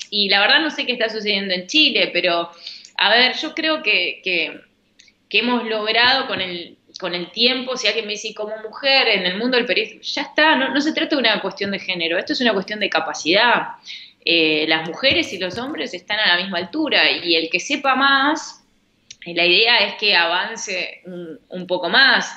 y 0.09 0.29
la 0.29 0.39
verdad 0.39 0.61
no 0.61 0.69
sé 0.69 0.85
qué 0.85 0.93
está 0.93 1.09
sucediendo 1.09 1.53
en 1.53 1.67
Chile, 1.67 2.09
pero 2.13 2.49
a 2.97 3.09
ver, 3.09 3.35
yo 3.35 3.53
creo 3.53 3.83
que, 3.83 4.21
que 4.23 5.39
hemos 5.39 5.67
logrado 5.67 6.27
con 6.27 6.39
el, 6.39 6.77
con 6.99 7.13
el 7.13 7.31
tiempo, 7.31 7.77
si 7.77 7.87
alguien 7.87 8.05
me 8.05 8.13
dice 8.13 8.33
como 8.33 8.55
mujer 8.57 9.07
en 9.07 9.25
el 9.25 9.37
mundo 9.37 9.57
del 9.57 9.65
periodismo, 9.65 10.01
ya 10.01 10.21
está, 10.21 10.55
no, 10.55 10.81
se 10.81 10.93
trata 10.93 11.15
de 11.15 11.21
una 11.21 11.41
cuestión 11.41 11.71
de 11.71 11.79
género, 11.79 12.17
esto 12.17 12.33
es 12.33 12.41
una 12.41 12.53
cuestión 12.53 12.79
de 12.79 12.89
capacidad. 12.89 13.73
Eh, 14.27 14.65
las 14.67 14.87
mujeres 14.87 15.31
y 15.33 15.37
los 15.37 15.57
hombres 15.59 15.93
están 15.93 16.19
a 16.19 16.35
la 16.35 16.41
misma 16.41 16.57
altura 16.57 17.11
y 17.11 17.35
el 17.35 17.47
que 17.49 17.59
sepa 17.59 17.93
más, 17.93 18.65
eh, 19.23 19.35
la 19.35 19.45
idea 19.45 19.77
es 19.85 19.95
que 19.95 20.15
avance 20.15 21.03
un, 21.05 21.67
poco 21.67 21.89
más, 21.89 22.35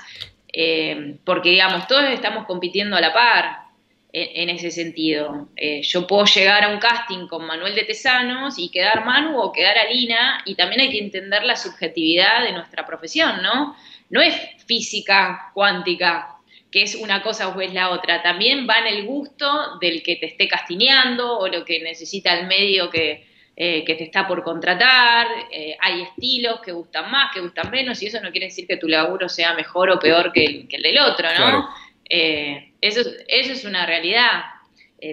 eh, 0.52 1.16
porque 1.24 1.48
digamos, 1.48 1.86
todos 1.86 2.04
estamos 2.10 2.44
compitiendo 2.46 2.94
a 2.94 3.00
la 3.00 3.14
par 3.14 3.68
en, 4.12 4.48
ese 4.50 4.70
sentido. 4.70 5.48
yo 5.82 6.06
puedo 6.06 6.24
llegar 6.24 6.64
a 6.64 6.68
un 6.68 6.78
casting 6.78 7.26
con 7.26 7.46
Manuel 7.46 7.74
de 7.74 7.84
Tesanos 7.84 8.58
y 8.58 8.70
quedar 8.70 9.04
Manu 9.04 9.38
o 9.38 9.52
quedar 9.52 9.78
Alina, 9.78 10.42
y 10.44 10.54
también 10.54 10.80
hay 10.80 10.90
que 10.90 10.98
entender 10.98 11.44
la 11.44 11.56
subjetividad 11.56 12.42
de 12.42 12.52
nuestra 12.52 12.86
profesión, 12.86 13.42
¿no? 13.42 13.76
no 14.10 14.20
es 14.20 14.34
física 14.66 15.50
cuántica, 15.54 16.37
que 16.70 16.82
es 16.82 16.94
una 16.94 17.22
cosa 17.22 17.48
o 17.48 17.60
es 17.60 17.72
la 17.72 17.90
otra. 17.90 18.22
También 18.22 18.66
va 18.68 18.78
en 18.78 18.86
el 18.86 19.06
gusto 19.06 19.78
del 19.80 20.02
que 20.02 20.16
te 20.16 20.26
esté 20.26 20.48
castineando 20.48 21.38
o 21.38 21.48
lo 21.48 21.64
que 21.64 21.80
necesita 21.80 22.38
el 22.38 22.46
medio 22.46 22.90
que, 22.90 23.26
eh, 23.56 23.84
te 23.84 24.04
está 24.04 24.26
por 24.28 24.44
contratar. 24.44 25.26
Eh, 25.50 25.76
hay 25.80 26.02
estilos 26.02 26.60
que 26.60 26.72
gustan 26.72 27.10
más, 27.10 27.32
que 27.34 27.40
gustan 27.40 27.70
menos, 27.70 28.02
y 28.02 28.06
eso 28.06 28.20
no 28.20 28.30
quiere 28.30 28.46
decir 28.46 28.66
que 28.66 28.76
tu 28.76 28.86
laburo 28.86 29.28
sea 29.28 29.54
mejor 29.54 29.90
o 29.90 29.98
peor 29.98 30.32
que 30.32 30.44
el, 30.44 30.68
del 30.68 30.98
otro, 30.98 31.28
¿no? 31.38 31.68
Eh, 32.08 32.72
eso, 32.80 33.00
eso 33.26 33.52
es 33.52 33.64
una 33.64 33.84
realidad. 33.84 34.42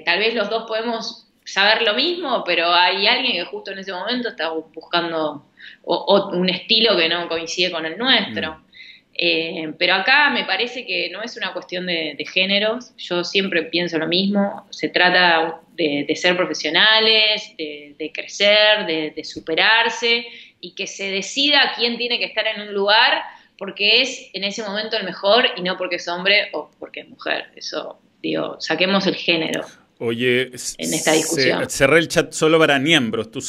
tal 0.05 0.19
vez 0.19 0.33
los 0.35 0.49
dos 0.49 0.65
podemos 0.67 1.27
saber 1.45 1.83
lo 1.83 1.93
mismo, 1.93 2.43
pero 2.43 2.73
hay 2.73 3.07
alguien 3.07 3.33
que 3.33 3.45
justo 3.45 3.71
en 3.71 3.79
ese 3.79 3.93
momento 3.93 4.29
está 4.29 4.49
buscando 4.49 5.45
un 5.83 6.49
estilo 6.49 6.97
que 6.97 7.07
no 7.07 7.27
coincide 7.27 7.71
con 7.71 7.85
el 7.85 7.97
nuestro. 7.97 8.55
Mm. 8.55 8.64
Eh, 9.17 9.73
pero 9.79 9.93
acá 9.93 10.29
me 10.29 10.43
parece 10.43 10.85
que 10.85 11.09
no 11.09 11.23
es 11.23 11.37
una 11.37 11.53
cuestión 11.53 11.85
de, 11.85 12.17
géneros, 12.31 12.93
yo 12.97 13.23
siempre 13.23 13.63
pienso 13.63 13.97
lo 13.97 14.07
mismo, 14.07 14.67
se 14.71 14.89
trata 14.89 15.61
de, 15.73 16.13
ser 16.15 16.35
profesionales, 16.35 17.53
de, 17.57 18.11
crecer, 18.13 18.85
de, 18.85 19.23
superarse 19.23 20.25
y 20.59 20.75
que 20.75 20.85
se 20.85 21.09
decida 21.09 21.73
quién 21.77 21.97
tiene 21.97 22.19
que 22.19 22.25
estar 22.25 22.45
en 22.47 22.61
un 22.61 22.73
lugar 22.73 23.23
porque 23.57 24.01
es 24.01 24.29
en 24.33 24.43
ese 24.43 24.63
momento 24.63 24.97
el 24.97 25.05
mejor 25.05 25.45
y 25.55 25.61
no 25.61 25.77
porque 25.77 25.95
es 25.95 26.07
hombre 26.09 26.49
o 26.51 26.69
porque 26.77 27.01
es 27.01 27.07
mujer. 27.07 27.45
Eso, 27.55 28.01
digo, 28.21 28.57
saquemos 28.59 29.07
el 29.07 29.15
género. 29.15 29.65
Oye, 29.97 30.51
en 30.77 30.93
esta 30.93 31.13
discusión. 31.13 31.69
cerré 31.69 31.99
el 31.99 32.09
chat 32.09 32.33
solo 32.33 32.59
para 32.59 32.79
miembros. 32.79 33.31
Tú, 33.31 33.39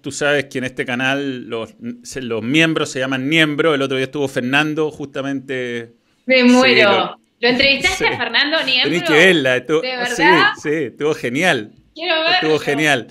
tú 0.00 0.12
sabes 0.12 0.44
que 0.44 0.58
en 0.58 0.64
este 0.64 0.84
canal 0.84 1.48
los, 1.48 1.74
los 1.80 2.42
miembros 2.42 2.90
se 2.90 3.00
llaman 3.00 3.28
miembros. 3.28 3.74
El 3.74 3.82
otro 3.82 3.96
día 3.96 4.04
estuvo 4.04 4.28
Fernando, 4.28 4.90
justamente. 4.90 5.94
Me 6.26 6.44
muero. 6.44 7.18
lo, 7.40 7.48
entrevistaste 7.48 8.06
a 8.06 8.16
Fernando 8.16 8.62
Niembro? 8.62 8.90
Tenés 8.90 9.02
que 9.02 9.12
verla. 9.12 9.56
Estuvo, 9.56 9.80
¿De 9.80 9.96
verdad? 9.96 10.52
Sí, 10.54 10.60
sí, 10.62 10.74
estuvo 10.84 11.14
genial. 11.14 11.72
Quiero 11.92 12.14
verlo. 12.20 12.34
Estuvo 12.34 12.58
genial. 12.60 13.08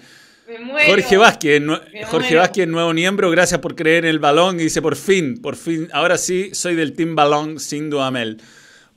Me 0.48 0.60
muero. 0.60 0.90
Jorge 0.90 1.18
Vázquez, 1.18 1.62
Jorge 2.06 2.36
Vázquez, 2.36 2.68
nuevo 2.68 2.94
miembro, 2.94 3.32
gracias 3.32 3.60
por 3.60 3.76
creer 3.76 4.06
en 4.06 4.12
el 4.12 4.20
balón. 4.20 4.60
Y 4.60 4.64
dice, 4.64 4.82
por 4.82 4.96
fin, 4.96 5.42
por 5.42 5.58
fin, 5.58 5.90
ahora 5.92 6.18
sí 6.18 6.52
soy 6.54 6.76
del 6.76 6.94
Team 6.94 7.16
Balón 7.16 7.60
sin 7.60 7.90
Duamel. 7.90 8.38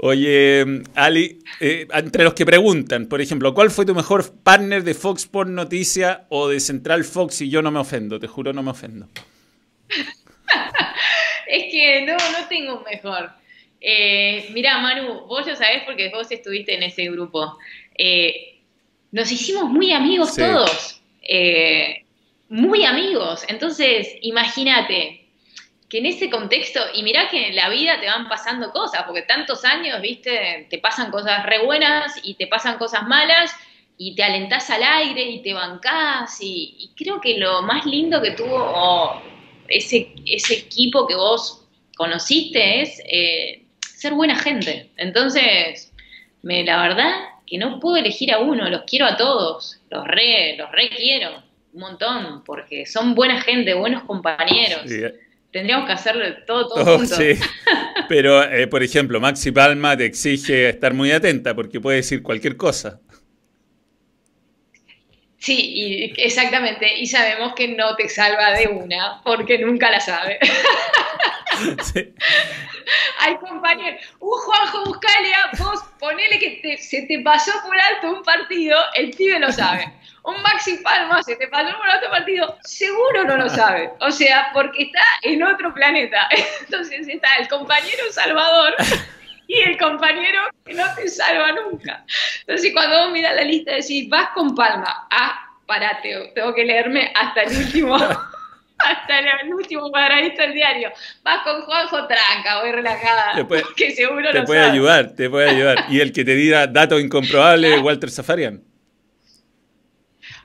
Oye, 0.00 0.64
Ali, 0.94 1.40
eh, 1.60 1.86
entre 1.92 2.22
los 2.22 2.34
que 2.34 2.46
preguntan, 2.46 3.06
por 3.06 3.20
ejemplo, 3.20 3.52
¿cuál 3.52 3.70
fue 3.70 3.84
tu 3.84 3.94
mejor 3.94 4.32
partner 4.42 4.84
de 4.84 4.94
Fox 4.94 5.26
por 5.26 5.48
Noticia 5.48 6.26
o 6.28 6.48
de 6.48 6.60
Central 6.60 7.04
Fox? 7.04 7.40
Y 7.40 7.50
yo 7.50 7.62
no 7.62 7.72
me 7.72 7.80
ofendo, 7.80 8.20
te 8.20 8.28
juro, 8.28 8.52
no 8.52 8.62
me 8.62 8.70
ofendo. 8.70 9.08
es 11.48 11.64
que 11.72 12.06
no, 12.06 12.12
no 12.14 12.48
tengo 12.48 12.78
un 12.78 12.84
mejor. 12.84 13.30
Eh, 13.80 14.48
mira, 14.52 14.78
Manu, 14.78 15.26
vos 15.26 15.46
lo 15.46 15.56
sabés 15.56 15.82
porque 15.84 16.10
vos 16.10 16.30
estuviste 16.30 16.74
en 16.74 16.84
ese 16.84 17.10
grupo. 17.10 17.58
Eh, 17.96 18.60
nos 19.10 19.30
hicimos 19.32 19.64
muy 19.64 19.92
amigos 19.92 20.36
todos. 20.36 21.00
Eh, 21.22 22.04
muy 22.48 22.84
amigos. 22.84 23.44
Entonces, 23.48 24.16
imagínate, 24.22 25.27
que 25.88 25.98
en 25.98 26.06
ese 26.06 26.28
contexto, 26.28 26.80
y 26.94 27.02
mirá 27.02 27.28
que 27.28 27.48
en 27.48 27.56
la 27.56 27.68
vida 27.70 27.98
te 28.00 28.06
van 28.06 28.28
pasando 28.28 28.70
cosas, 28.72 29.04
porque 29.04 29.22
tantos 29.22 29.64
años, 29.64 30.00
viste, 30.02 30.66
te 30.68 30.78
pasan 30.78 31.10
cosas 31.10 31.46
re 31.46 31.64
buenas 31.64 32.14
y 32.22 32.34
te 32.34 32.46
pasan 32.46 32.78
cosas 32.78 33.06
malas, 33.06 33.54
y 33.96 34.14
te 34.14 34.22
alentás 34.22 34.70
al 34.70 34.82
aire 34.82 35.22
y 35.22 35.42
te 35.42 35.54
bancás, 35.54 36.38
y, 36.40 36.90
creo 36.96 37.20
que 37.20 37.38
lo 37.38 37.62
más 37.62 37.84
lindo 37.84 38.22
que 38.22 38.32
tuvo 38.32 39.20
ese, 39.66 40.12
ese 40.26 40.54
equipo 40.54 41.06
que 41.06 41.16
vos 41.16 41.66
conociste 41.96 42.82
es 42.82 43.02
eh, 43.06 43.64
ser 43.80 44.14
buena 44.14 44.36
gente. 44.36 44.90
Entonces, 44.96 45.92
me, 46.42 46.64
la 46.64 46.80
verdad 46.82 47.12
que 47.46 47.58
no 47.58 47.80
puedo 47.80 47.96
elegir 47.96 48.32
a 48.32 48.38
uno, 48.38 48.68
los 48.68 48.82
quiero 48.82 49.06
a 49.06 49.16
todos, 49.16 49.80
los 49.90 50.06
re, 50.06 50.56
los 50.56 50.70
re 50.70 50.90
quiero, 50.90 51.42
un 51.72 51.80
montón, 51.80 52.44
porque 52.44 52.86
son 52.86 53.14
buena 53.14 53.40
gente, 53.40 53.74
buenos 53.74 54.04
compañeros. 54.04 54.82
Tendríamos 55.50 55.86
que 55.86 55.92
hacerlo 55.92 56.24
todo, 56.46 56.68
todo, 56.68 56.98
juntos. 56.98 57.16
Sí. 57.16 57.38
Pero, 58.08 58.42
eh, 58.42 58.66
por 58.66 58.82
ejemplo, 58.82 59.20
Maxi 59.20 59.50
Palma 59.50 59.96
te 59.96 60.04
exige 60.04 60.68
estar 60.68 60.94
muy 60.94 61.10
atenta 61.10 61.54
porque 61.54 61.80
puede 61.80 61.98
decir 61.98 62.22
cualquier 62.22 62.56
cosa. 62.56 63.00
Sí, 65.38 66.12
exactamente. 66.16 66.98
Y 66.98 67.06
sabemos 67.06 67.54
que 67.54 67.68
no 67.68 67.94
te 67.96 68.08
salva 68.08 68.50
de 68.52 68.66
una, 68.66 69.22
porque 69.24 69.58
nunca 69.58 69.90
la 69.90 70.00
sabe. 70.00 70.38
Sí. 71.92 72.14
Hay 73.18 73.36
compañeros, 73.38 74.00
un 74.20 74.30
Juanjo 74.30 74.84
Buscalia, 74.84 75.50
vos 75.58 75.82
ponele 75.98 76.38
que 76.38 76.78
se 76.78 77.02
te 77.02 77.20
pasó 77.20 77.50
por 77.66 77.76
alto 77.76 78.12
un 78.12 78.22
partido, 78.22 78.76
el 78.94 79.10
pibe 79.10 79.40
lo 79.40 79.50
sabe. 79.50 79.92
Un 80.28 80.42
Maxi 80.42 80.76
Palma 80.84 81.22
se 81.22 81.36
te 81.36 81.48
pasó 81.48 81.74
por 81.78 81.88
alto 81.88 82.10
partido, 82.10 82.58
seguro 82.62 83.24
no 83.24 83.38
lo 83.38 83.48
sabe. 83.48 83.90
O 84.00 84.10
sea, 84.10 84.50
porque 84.52 84.82
está 84.82 85.00
en 85.22 85.42
otro 85.42 85.72
planeta. 85.72 86.28
Entonces 86.60 87.08
está 87.08 87.28
el 87.40 87.48
compañero 87.48 88.04
Salvador 88.10 88.74
y 89.46 89.58
el 89.60 89.78
compañero 89.78 90.42
que 90.66 90.74
no 90.74 90.84
te 90.94 91.08
salva 91.08 91.52
nunca. 91.52 92.04
Entonces, 92.40 92.72
cuando 92.74 93.04
vos 93.04 93.12
miras 93.12 93.36
la 93.36 93.42
lista, 93.42 93.72
decís, 93.72 94.06
vas 94.10 94.28
con 94.34 94.54
Palma, 94.54 95.08
ah, 95.10 95.48
parate, 95.64 96.30
tengo 96.34 96.54
que 96.54 96.64
leerme 96.66 97.10
hasta 97.14 97.44
el 97.44 97.56
último. 97.56 97.96
hasta 98.78 99.18
el 99.18 99.54
último 99.54 99.90
cuadradito 99.90 100.42
del 100.42 100.52
diario. 100.52 100.92
Vas 101.22 101.42
con 101.42 101.62
Juanjo 101.62 102.06
Tranca, 102.06 102.60
voy 102.60 102.72
relajada. 102.72 103.32
Te 103.34 103.46
puede, 103.46 103.62
que 103.76 103.92
seguro 103.92 104.30
te 104.30 104.42
puede 104.42 104.60
ayudar, 104.60 105.14
te 105.14 105.30
puede 105.30 105.48
ayudar. 105.48 105.86
Y 105.88 106.00
el 106.00 106.12
que 106.12 106.22
te 106.22 106.34
diga 106.34 106.66
datos 106.66 107.00
incomprobables, 107.00 107.80
Walter 107.80 108.10
Zafarian. 108.10 108.67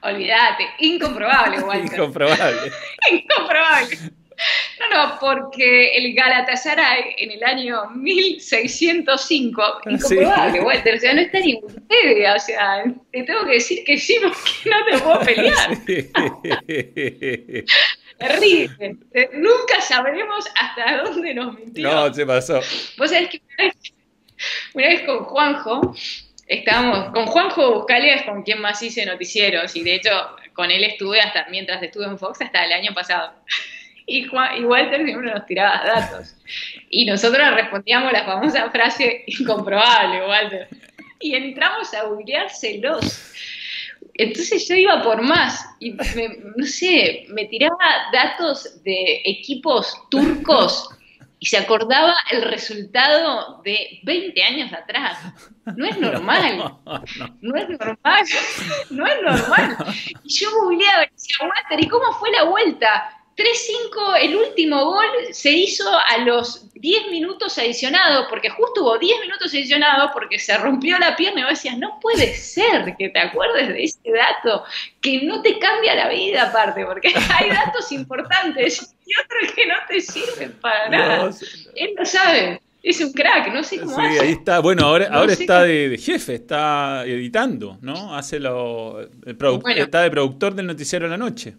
Olvídate, 0.03 0.67
incomprobable, 0.79 1.59
Walter. 1.63 1.93
incomprobable. 1.93 2.71
incomprobable. 3.11 3.97
No, 4.79 4.89
no, 4.89 5.19
porque 5.19 5.95
el 5.95 6.13
Galatasaray 6.13 7.15
en 7.17 7.31
el 7.31 7.43
año 7.43 7.89
1605, 7.91 9.61
ah, 9.61 9.79
incomprobable, 9.85 10.61
Walter, 10.61 10.95
o 10.95 10.99
sea, 10.99 11.13
no 11.13 11.21
está 11.21 11.37
en 11.37 11.45
Wikipedia, 11.63 12.35
o 12.35 12.39
sea, 12.39 12.83
te 13.11 13.23
tengo 13.23 13.45
que 13.45 13.53
decir 13.53 13.83
que 13.85 13.97
sí 13.97 14.17
porque 14.21 14.69
no 14.69 14.85
te 14.85 14.97
puedo 15.03 15.19
pelear. 15.25 15.77
Terrible. 18.17 18.97
Nunca 19.33 19.81
sabremos 19.81 20.45
hasta 20.59 21.03
dónde 21.03 21.33
nos 21.33 21.57
mintió. 21.57 21.91
No, 21.91 22.13
se 22.13 22.25
pasó. 22.25 22.59
Vos 22.97 23.11
sabés 23.11 23.29
que 23.29 23.41
una 24.73 24.87
vez, 24.87 25.01
con 25.01 25.19
Juanjo, 25.25 25.95
estábamos, 26.47 27.11
con 27.13 27.25
Juanjo 27.25 27.73
Buscalia 27.73 28.15
es 28.15 28.23
con 28.23 28.43
quien 28.43 28.61
más 28.61 28.81
hice 28.81 29.05
noticieros, 29.05 29.75
y 29.75 29.83
de 29.83 29.95
hecho 29.95 30.11
con 30.53 30.69
él 30.71 30.83
estuve 30.83 31.19
hasta, 31.19 31.47
mientras 31.49 31.81
estuve 31.81 32.05
en 32.05 32.17
Fox, 32.17 32.41
hasta 32.41 32.65
el 32.65 32.71
año 32.73 32.93
pasado. 32.93 33.33
Y, 34.05 34.25
Juan, 34.25 34.65
Walter 34.65 35.05
siempre 35.05 35.31
nos 35.31 35.45
tiraba 35.45 35.81
datos. 35.85 36.35
Y 36.89 37.05
nosotros 37.05 37.53
respondíamos 37.53 38.11
la 38.11 38.25
famosa 38.25 38.69
frase 38.69 39.23
incomprobable, 39.27 40.27
Walter. 40.27 40.67
Y 41.21 41.35
entramos 41.35 41.93
a 41.93 42.03
googleárselos. 42.03 43.31
Entonces 44.15 44.67
yo 44.67 44.75
iba 44.75 45.01
por 45.01 45.21
más 45.21 45.65
y 45.79 45.91
no 45.91 46.65
sé, 46.65 47.25
me 47.29 47.45
tiraba 47.45 47.77
datos 48.11 48.83
de 48.83 49.21
equipos 49.23 49.95
turcos 50.11 50.89
y 51.43 51.45
se 51.45 51.57
acordaba 51.57 52.15
el 52.31 52.41
resultado 52.41 53.61
de 53.65 53.99
20 54.03 54.43
años 54.43 54.71
atrás. 54.71 55.19
No 55.75 55.85
es 55.85 55.97
normal. 55.99 56.77
No 57.41 57.55
es 57.57 57.67
normal. 57.67 58.23
No 58.89 59.05
es 59.05 59.21
normal. 59.21 59.77
Y 60.23 60.39
yo 60.39 60.49
googleaba 60.51 61.03
y 61.03 61.09
decía, 61.11 61.35
Walter, 61.41 61.85
¿y 61.85 61.89
cómo 61.89 62.13
fue 62.13 62.31
la 62.31 62.43
vuelta? 62.43 63.22
3-5, 63.35 64.19
el 64.21 64.35
último 64.35 64.85
gol 64.85 65.05
se 65.31 65.51
hizo 65.51 65.89
a 65.89 66.19
los 66.19 66.71
10 66.73 67.09
minutos 67.09 67.57
adicionados, 67.57 68.27
porque 68.29 68.49
justo 68.49 68.83
hubo 68.83 68.97
10 68.97 69.21
minutos 69.21 69.51
adicionados 69.53 70.11
porque 70.13 70.37
se 70.37 70.55
rompió 70.57 70.99
la 70.99 71.15
pierna 71.15 71.41
y 71.41 71.43
vos 71.43 71.53
decías, 71.53 71.77
no 71.77 71.99
puede 71.99 72.35
ser 72.35 72.95
que 72.97 73.09
te 73.09 73.19
acuerdes 73.19 73.69
de 73.69 73.83
ese 73.83 74.11
dato, 74.11 74.63
que 75.01 75.23
no 75.23 75.41
te 75.41 75.57
cambia 75.57 75.95
la 75.95 76.09
vida 76.09 76.43
aparte, 76.43 76.85
porque 76.85 77.13
hay 77.39 77.49
datos 77.49 77.91
importantes 77.91 78.95
y 79.05 79.11
otros 79.19 79.53
que 79.53 79.65
no 79.65 79.75
te 79.87 80.01
sirven 80.01 80.53
para 80.61 80.89
nada. 80.89 81.31
Él 81.75 81.93
lo 81.97 82.05
sabe. 82.05 82.61
Es 82.83 82.99
un 82.99 83.13
crack, 83.13 83.53
no 83.53 83.63
sé 83.63 83.79
cómo 83.79 83.95
sí, 83.95 84.19
ahí 84.19 84.31
está. 84.33 84.59
Bueno, 84.59 84.85
ahora, 84.85 85.07
ahora 85.09 85.31
está 85.31 85.63
de, 85.63 85.97
jefe, 85.97 86.35
está 86.35 87.05
editando, 87.05 87.77
¿no? 87.81 88.13
Hace 88.13 88.41
lo, 88.41 88.99
está 89.65 90.01
de 90.01 90.11
productor 90.11 90.53
del 90.53 90.67
noticiero 90.67 91.05
de 91.05 91.11
la 91.11 91.17
noche. 91.17 91.55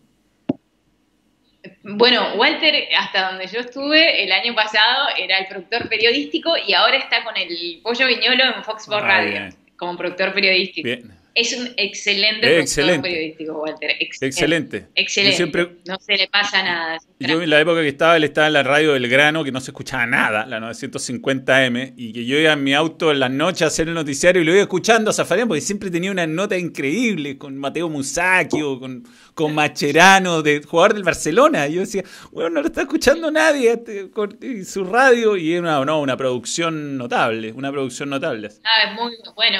Bueno, 1.82 2.34
Walter, 2.34 2.88
hasta 2.96 3.30
donde 3.30 3.46
yo 3.46 3.60
estuve 3.60 4.24
el 4.24 4.32
año 4.32 4.54
pasado, 4.54 5.08
era 5.18 5.38
el 5.38 5.46
productor 5.46 5.88
periodístico 5.88 6.52
y 6.56 6.74
ahora 6.74 6.96
está 6.96 7.24
con 7.24 7.36
el 7.36 7.80
Pollo 7.82 8.06
Viñolo 8.06 8.44
en 8.44 8.64
Fox 8.64 8.82
Sports 8.82 9.06
Radio, 9.06 9.48
como 9.76 9.96
productor 9.96 10.34
periodístico. 10.34 10.88
Es 11.35 11.53
un 11.53 11.68
excelente 11.76 12.47
productor 12.49 13.03
periodístico, 13.03 13.53
Walter. 13.55 13.91
Excelente. 13.99 14.87
Excelente. 14.95 15.76
No 15.85 15.99
se 15.99 16.16
le 16.16 16.28
pasa 16.28 16.62
nada. 16.62 16.99
Yo 17.18 17.43
en 17.43 17.51
la 17.51 17.61
época 17.61 17.80
que 17.80 17.89
estaba, 17.89 18.16
él 18.16 18.22
estaba 18.24 18.47
en 18.47 18.53
la 18.53 18.62
radio 18.62 18.93
del 18.93 19.09
grano, 19.09 19.43
que 19.43 19.51
no 19.51 19.61
se 19.61 19.72
escuchaba 19.72 20.07
nada, 20.07 20.47
la 20.47 20.61
950M, 20.61 21.95
y 21.97 22.12
que 22.12 22.24
yo 22.24 22.39
iba 22.39 22.53
en 22.53 22.62
mi 22.62 22.72
auto 22.72 23.11
en 23.11 23.18
las 23.18 23.32
noches 23.32 23.62
a 23.62 23.66
hacer 23.66 23.89
el 23.89 23.95
noticiario 23.95 24.43
y 24.43 24.45
lo 24.45 24.53
iba 24.53 24.62
escuchando 24.62 25.11
a 25.11 25.12
Zafarian 25.12 25.49
porque 25.49 25.61
siempre 25.61 25.91
tenía 25.91 26.12
una 26.12 26.26
nota 26.26 26.57
increíble 26.57 27.37
con 27.37 27.57
Mateo 27.57 27.89
Musacchi 27.89 28.62
o 28.62 28.78
con, 28.78 29.03
con 29.35 29.55
Macherano, 29.55 30.41
de 30.41 30.62
jugador 30.62 30.95
del 30.95 31.03
Barcelona. 31.03 31.66
Y 31.66 31.74
yo 31.74 31.80
decía, 31.80 32.05
bueno, 32.30 32.51
no 32.51 32.61
lo 32.61 32.66
está 32.68 32.82
escuchando 32.82 33.32
nadie 33.32 33.72
este, 33.72 34.11
con 34.11 34.39
su 34.64 34.85
radio, 34.85 35.37
y 35.37 35.53
era 35.53 35.62
una, 35.62 35.85
no, 35.85 36.01
una 36.01 36.16
producción 36.16 36.97
notable, 36.97 37.53
una 37.53 37.72
producción 37.72 38.09
notable. 38.09 38.51
Ah, 38.62 38.91
es 38.91 38.95
muy 38.95 39.16
bueno. 39.35 39.59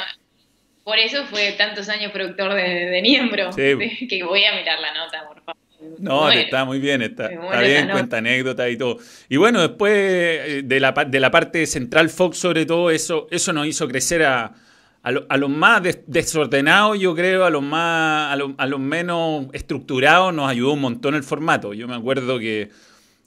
Por 0.85 0.99
eso 0.99 1.25
fue 1.25 1.51
tantos 1.53 1.89
años 1.89 2.11
productor 2.11 2.53
de, 2.53 2.61
de 2.61 3.01
Niembro, 3.01 3.49
que 3.55 4.23
voy 4.23 4.45
a 4.45 4.55
mirar 4.55 4.79
la 4.79 4.93
nota, 4.93 5.27
por 5.27 5.41
favor. 5.41 5.55
No, 5.97 6.29
está 6.29 6.63
muy 6.63 6.79
bien, 6.79 7.01
está, 7.01 7.25
está 7.25 7.59
bien, 7.59 7.89
cuenta 7.89 8.17
anécdotas 8.17 8.69
y 8.69 8.77
todo. 8.77 8.97
Y 9.27 9.37
bueno, 9.37 9.61
después 9.61 9.93
eh, 9.95 10.61
de 10.63 10.79
la, 10.79 10.91
de 10.91 11.19
la 11.19 11.31
parte 11.31 11.65
central 11.65 12.09
Fox, 12.09 12.37
sobre 12.37 12.67
todo, 12.67 12.91
eso, 12.91 13.27
eso 13.31 13.51
nos 13.51 13.65
hizo 13.65 13.87
crecer 13.87 14.21
a, 14.21 14.53
a, 15.01 15.37
los 15.37 15.49
más 15.49 15.81
desordenados, 16.05 16.99
yo 16.99 17.15
creo, 17.15 17.45
a 17.45 17.49
los 17.49 17.63
más 17.63 18.31
a, 18.31 18.65
los 18.67 18.79
menos 18.79 19.47
estructurados, 19.53 20.35
nos 20.35 20.47
ayudó 20.47 20.73
un 20.73 20.81
montón 20.81 21.15
el 21.15 21.23
formato. 21.23 21.73
Yo 21.73 21.87
me 21.87 21.95
acuerdo 21.95 22.37
que, 22.37 22.69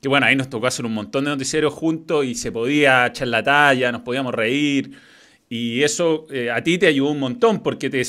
que, 0.01 0.09
bueno, 0.09 0.27
ahí 0.27 0.37
nos 0.37 0.49
tocó 0.49 0.69
hacer 0.69 0.87
un 0.87 0.95
montón 0.95 1.25
de 1.25 1.31
noticieros 1.31 1.75
juntos 1.75 2.25
y 2.25 2.37
se 2.37 2.53
podía 2.53 3.07
echar 3.07 3.27
la 3.27 3.43
talla, 3.43 3.91
nos 3.91 4.03
podíamos 4.03 4.33
reír. 4.33 4.93
Y 5.49 5.83
eso 5.83 6.27
eh, 6.31 6.51
a 6.51 6.63
ti 6.63 6.79
te 6.79 6.87
ayudó 6.87 7.11
un 7.11 7.21
montón 7.21 7.63
porque 7.63 7.89
te, 7.89 8.03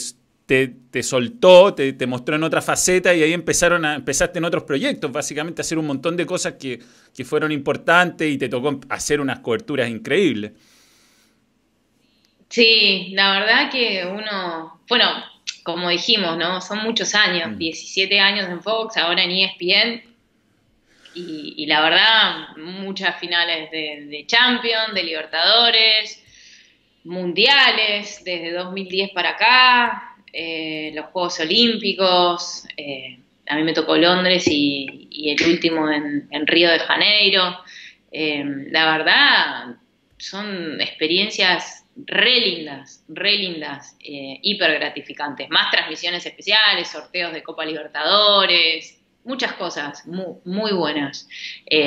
te, 0.92 1.04
soltó, 1.04 1.74
te, 1.74 2.08
mostró 2.08 2.36
en 2.36 2.44
otra 2.44 2.62
faceta 2.62 3.14
y 3.14 3.22
ahí 3.22 3.34
empezaron 3.34 3.86
a, 3.86 3.96
empezaste 3.96 4.40
en 4.40 4.46
otros 4.46 4.64
proyectos, 4.64 5.12
básicamente 5.12 5.62
a 5.62 5.64
hacer 5.64 5.78
un 5.78 5.88
montón 5.88 6.18
de 6.18 6.26
cosas 6.26 6.56
que, 6.60 6.80
que 7.16 7.24
fueron 7.24 7.52
importantes 7.52 8.30
y 8.30 8.38
te 8.38 8.50
tocó 8.50 8.80
hacer 8.90 9.22
unas 9.22 9.40
coberturas 9.40 9.90
increíbles. 9.90 10.52
Sí, 12.50 13.10
la 13.12 13.40
verdad 13.40 13.70
que 13.72 14.06
uno, 14.06 14.82
bueno, 14.90 15.06
como 15.64 15.90
dijimos, 15.90 16.36
¿no? 16.36 16.60
Son 16.62 16.80
muchos 16.80 17.14
años, 17.14 17.58
17 17.58 18.16
mm. 18.16 18.24
años 18.24 18.50
en 18.50 18.62
Fox, 18.64 18.98
ahora 18.98 19.24
en 19.24 19.32
ESPN, 19.32 20.10
y, 21.16 21.66
la 21.66 21.82
verdad, 21.82 22.56
muchas 22.56 23.20
finales 23.20 23.70
de, 23.72 24.06
de 24.10 24.26
Champions, 24.26 24.94
de 24.94 25.04
Libertadores, 25.04 26.24
mundiales 27.04 28.24
desde 28.24 28.52
2010 28.52 29.12
para 29.12 29.32
acá, 29.32 30.16
eh, 30.32 30.92
los 30.94 31.08
Juegos 31.08 31.40
Olímpicos, 31.40 32.66
eh, 32.78 33.20
a 33.48 33.56
mí 33.56 33.64
me 33.64 33.74
tocó 33.74 33.96
Londres 33.98 34.46
y, 34.48 35.08
el 35.12 35.50
último 35.50 35.90
en, 35.90 36.48
Río 36.48 36.70
de 36.70 36.80
Janeiro. 36.80 37.58
Eh, 38.12 38.44
la 38.72 38.98
verdad, 38.98 39.76
son 40.18 40.80
experiencias 40.80 41.86
re 41.96 42.40
lindas, 42.40 43.04
re 43.10 43.38
lindas, 43.38 43.98
hiper 44.00 44.74
gratificantes. 44.76 45.50
Más 45.50 45.72
transmisiones 45.72 46.26
especiales, 46.26 46.90
sorteos 46.90 47.34
de 47.34 47.44
Copa 47.44 47.66
Libertadores, 47.66 49.02
muchas 49.24 49.54
cosas 49.54 50.06
muy, 50.06 50.36
muy 50.46 50.72
buenas. 50.72 51.28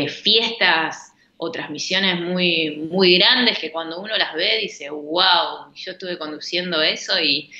fiestas 0.08 1.11
o 1.44 1.50
transmisiones 1.50 2.20
muy, 2.20 2.86
muy 2.88 3.18
grandes 3.18 3.58
que 3.58 3.72
cuando 3.72 4.00
uno 4.00 4.16
las 4.16 4.32
ve 4.32 4.58
dice, 4.60 4.90
wow, 4.90 5.74
yo 5.74 5.90
estuve 5.90 6.16
conduciendo 6.16 6.80
eso 6.80 7.18
y, 7.20 7.50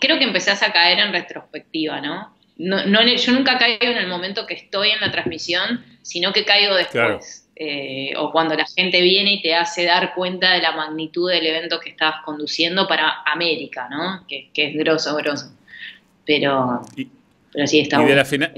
creo 0.00 0.16
que 0.18 0.24
empezás 0.24 0.62
a 0.62 0.72
caer 0.72 1.00
en 1.00 1.12
retrospectiva, 1.12 2.00
¿no? 2.00 2.32
No, 2.56 2.86
no 2.86 3.04
yo 3.04 3.32
nunca 3.32 3.58
caigo 3.58 3.78
en 3.82 3.98
el 3.98 4.06
momento 4.06 4.46
que 4.46 4.54
estoy 4.54 4.90
en 4.90 5.00
la 5.00 5.10
transmisión, 5.10 5.84
sino 6.02 6.32
que 6.32 6.44
caigo 6.44 6.76
después. 6.76 7.48
Eh, 7.56 8.12
o 8.16 8.30
cuando 8.30 8.54
la 8.54 8.64
gente 8.64 9.02
viene 9.02 9.32
y 9.32 9.42
te 9.42 9.56
hace 9.56 9.84
dar 9.84 10.14
cuenta 10.14 10.52
de 10.52 10.62
la 10.62 10.70
magnitud 10.70 11.28
del 11.28 11.46
evento 11.46 11.80
que 11.80 11.90
estabas 11.90 12.22
conduciendo 12.24 12.86
para 12.86 13.22
América, 13.26 13.88
¿no? 13.90 14.24
Que, 14.28 14.50
es 14.54 14.74
grosso, 14.76 15.16
grosso. 15.16 15.52
Pero... 16.24 16.80
Pero 17.56 17.68
sí, 17.68 17.80
está, 17.80 18.02
la 18.02 18.24
final, 18.26 18.52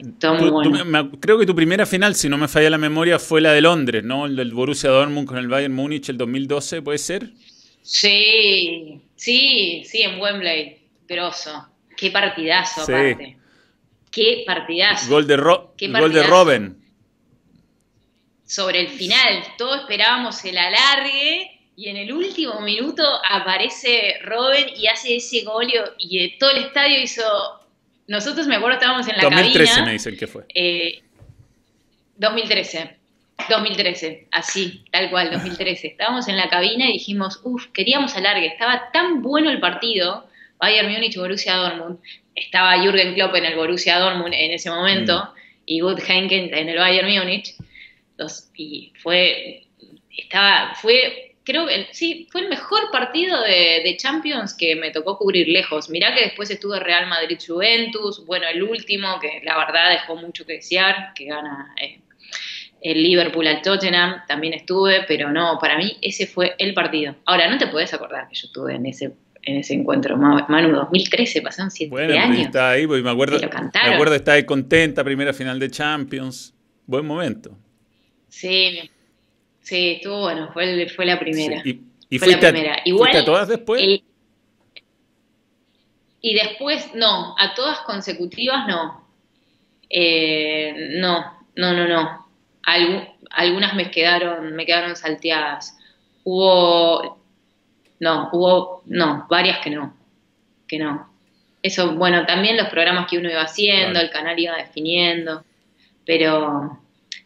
creo 1.21 1.39
que 1.39 1.47
tu 1.47 1.55
primera 1.55 1.87
final, 1.87 2.17
si 2.17 2.29
no 2.29 2.37
me 2.37 2.49
falla 2.49 2.69
la 2.69 2.79
memoria, 2.79 3.21
fue 3.21 3.41
la 3.41 3.53
de 3.53 3.61
Londres, 3.61 4.03
¿no? 4.03 4.27
El 4.27 4.35
del 4.35 4.53
Borussia 4.53 4.91
Dortmund 4.91 5.29
con 5.29 5.39
el 5.39 5.47
Bayern 5.47 5.73
Múnich 5.73 6.09
el 6.09 6.19
2012, 6.19 6.83
¿puede 6.83 6.99
ser? 6.99 7.31
Sí, 7.81 9.01
sí, 9.15 9.85
sí, 9.85 10.03
en 10.03 10.21
Wembley. 10.21 10.79
Grosso. 11.07 11.69
Qué 11.97 12.11
partidazo, 12.11 12.83
aparte. 12.83 13.37
qué 14.11 14.43
partidazo. 14.45 15.09
Gol 15.09 15.29
de, 15.29 15.37
Ro 15.37 15.75
Qué 15.77 15.87
gol 15.87 16.13
de. 16.13 16.25
Robin. 16.25 16.77
sobre 18.45 18.81
el 18.81 18.89
final. 18.89 19.45
Todos 19.57 19.83
esperábamos 19.83 20.45
el 20.45 20.59
alargue 20.59 21.53
y 21.77 21.89
en 21.89 21.99
el 21.99 22.13
último 22.13 22.61
minuto 22.63 23.05
aparece 23.31 24.19
Robin 24.25 24.67
y 24.77 24.89
hace 24.89 25.15
ese 25.15 25.43
gol 25.45 25.69
y 25.99 26.17
y 26.17 26.37
todo 26.37 26.51
el 26.51 26.65
estadio 26.65 27.01
hizo... 27.01 27.23
Nosotros, 28.09 28.47
me 28.47 28.57
acuerdo, 28.57 28.75
estábamos 28.79 29.07
en 29.07 29.17
la 29.17 29.23
2013 29.23 29.65
cabina. 29.67 29.87
me 29.87 29.93
dicen 29.93 30.17
que 30.17 30.27
fue. 30.27 30.45
eh, 30.55 31.03
2013. 32.17 32.97
2013, 33.49 34.27
así, 34.33 34.85
tal 34.91 35.11
cual, 35.11 35.31
2013. 35.31 35.87
Estábamos 35.93 36.27
en 36.27 36.37
la 36.37 36.49
cabina 36.49 36.89
y 36.89 36.95
dijimos, 36.95 37.41
uff, 37.45 37.67
queríamos 37.69 38.17
alargue. 38.17 38.47
Estaba 38.47 38.91
tan 38.93 39.23
bueno 39.23 39.51
el 39.51 39.61
partido, 39.61 40.27
Bayern 40.59 40.91
Múnich, 40.93 41.17
Borussia 41.17 41.55
Dortmund. 41.55 41.99
Estaba 42.35 42.79
Jürgen 42.83 43.15
Klopp 43.15 43.35
en 43.37 43.45
el 43.45 43.55
Borussia 43.57 43.99
Dortmund 43.99 44.35
en 44.35 44.51
ese 44.53 44.71
momento 44.71 45.33
y 45.67 45.81
Gut 45.81 46.01
Heynckes 46.01 46.51
en 46.53 46.69
el 46.69 46.79
Bayern 46.79 47.09
Múnich. 47.09 47.55
Y 48.57 48.93
fue, 49.01 49.67
estaba, 50.17 50.75
fue, 50.75 51.28
creo 51.49 51.67
que, 51.67 51.87
sí, 51.93 52.29
fue 52.31 52.43
el 52.43 52.49
mejor 52.49 52.91
partido 52.93 53.41
de, 53.43 53.81
de 53.83 53.97
Champions 53.97 54.55
que 54.55 54.77
me 54.77 54.91
tocó 54.91 55.17
cubrir 55.17 55.49
lejos. 55.49 55.89
Mirá 55.89 56.15
que 56.15 56.21
después 56.21 56.51
estuve 56.51 56.79
Real 56.79 57.07
Madrid-Juventus, 57.09 58.27
bueno, 58.27 58.47
el 58.47 58.63
último, 58.63 59.19
que 59.19 59.41
la 59.43 59.57
verdad 59.57 59.91
dejó 59.91 60.17
mucho 60.17 60.45
que 60.45 60.55
desear, 60.55 61.13
que 61.15 61.25
gana 61.25 61.75
eh, 61.81 62.01
el 62.83 63.03
Liverpool 63.03 63.47
al 63.47 63.63
Tottenham, 63.63 64.23
también 64.29 64.53
estuve, 64.53 65.05
pero 65.09 65.31
no, 65.33 65.59
para 65.59 65.79
mí 65.79 65.97
ese 66.03 66.27
fue 66.27 66.55
el 66.59 66.75
partido. 66.75 67.17
Ahora, 67.25 67.49
no 67.49 67.57
te 67.57 67.67
podés 67.69 67.93
acordar 67.95 68.29
que 68.29 68.35
yo 68.35 68.47
estuve 68.47 68.75
en 68.75 68.85
ese 68.87 69.13
en 69.45 69.57
ese 69.57 69.73
encuentro, 69.73 70.17
Ma- 70.19 70.45
Manu, 70.51 70.75
2013, 70.77 71.41
pasaron 71.41 71.71
siete 71.71 71.91
Bueno, 71.91 72.09
pero 72.13 72.23
años. 72.25 72.47
está 72.47 72.71
ahí, 72.71 72.87
porque 72.87 73.03
me 73.03 73.11
acuerdo, 73.11 73.39
me 73.41 73.91
acuerdo 73.95 74.15
estar 74.17 74.35
ahí 74.35 74.45
contenta, 74.45 75.03
primera 75.03 75.33
final 75.33 75.59
de 75.59 75.71
Champions. 75.71 76.53
Buen 76.85 77.07
momento. 77.07 77.57
Sí, 78.29 78.91
sí, 79.69 79.91
estuvo 79.97 80.21
bueno, 80.21 80.51
fue, 80.53 80.89
fue 80.89 81.05
la 81.07 81.19
primera. 81.19 81.63
Sí, 81.63 81.83
Y, 82.11 82.17
y 82.17 82.19
Fue 82.19 82.29
la 82.29 82.33
fuiste, 82.35 82.47
a, 82.47 82.53
primera. 82.53 82.77
Igual, 82.85 83.17
a 83.17 83.25
todas 83.25 83.49
después. 83.49 83.83
El- 83.83 84.03
y 86.21 86.35
después, 86.35 86.95
no, 86.95 87.37
a 87.39 87.55
todas 87.55 87.81
consecutivas 87.81 88.67
no. 88.67 89.07
Eh, 89.89 90.91
no, 90.97 91.25
no, 91.55 91.73
no, 91.73 91.87
no. 91.87 92.27
Algu- 92.67 93.09
algunas 93.31 93.75
me 93.75 93.91
quedaron, 93.91 94.55
me 94.55 94.67
quedaron 94.67 94.97
salteadas. 94.97 95.79
Hubo, 96.25 97.19
no, 98.01 98.29
hubo, 98.33 98.83
no, 98.87 99.27
varias 99.31 99.59
que 99.61 99.71
no, 99.71 99.95
que 100.67 100.79
no. 100.79 101.09
Eso, 101.63 101.95
bueno, 101.95 102.27
también 102.27 102.57
los 102.57 102.69
programas 102.69 103.09
que 103.09 103.19
uno 103.19 103.31
iba 103.31 103.43
haciendo, 103.43 103.93
Claro. 103.93 104.07
el 104.07 104.13
canal 104.13 104.39
iba 104.39 104.57
definiendo, 104.57 105.45
pero 106.05 106.79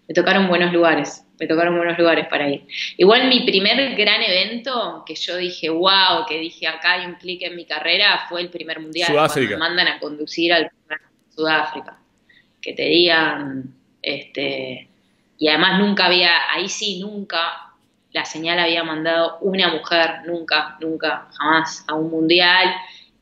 me 0.08 0.14
tocaron 0.14 0.48
buenos 0.48 0.72
lugares, 0.72 1.24
me 1.42 1.48
tocaron 1.48 1.76
buenos 1.76 1.98
lugares 1.98 2.28
para 2.28 2.48
ir. 2.48 2.68
Igual 2.96 3.26
mi 3.28 3.40
primer 3.40 3.96
gran 3.96 4.22
evento, 4.22 5.02
que 5.04 5.16
yo 5.16 5.36
dije, 5.36 5.70
wow, 5.70 6.24
que 6.28 6.38
dije 6.38 6.68
acá 6.68 6.92
hay 6.92 7.06
un 7.06 7.16
clic 7.16 7.42
en 7.42 7.56
mi 7.56 7.64
carrera, 7.64 8.26
fue 8.28 8.42
el 8.42 8.48
primer 8.48 8.78
mundial. 8.78 9.08
Sudáfrica. 9.08 9.58
Cuando 9.58 9.74
me 9.74 9.82
mandan 9.82 9.96
a 9.96 9.98
conducir 9.98 10.52
al 10.52 10.70
Sudáfrica. 11.34 11.98
Que 12.60 12.74
te 12.74 12.84
digan, 12.84 13.74
este, 14.00 14.88
y 15.36 15.48
además 15.48 15.80
nunca 15.80 16.06
había, 16.06 16.30
ahí 16.54 16.68
sí, 16.68 17.00
nunca 17.00 17.72
la 18.12 18.24
señal 18.24 18.60
había 18.60 18.84
mandado 18.84 19.38
una 19.40 19.66
mujer, 19.66 20.20
nunca, 20.24 20.76
nunca, 20.80 21.28
jamás, 21.36 21.84
a 21.88 21.94
un 21.94 22.08
mundial. 22.08 22.72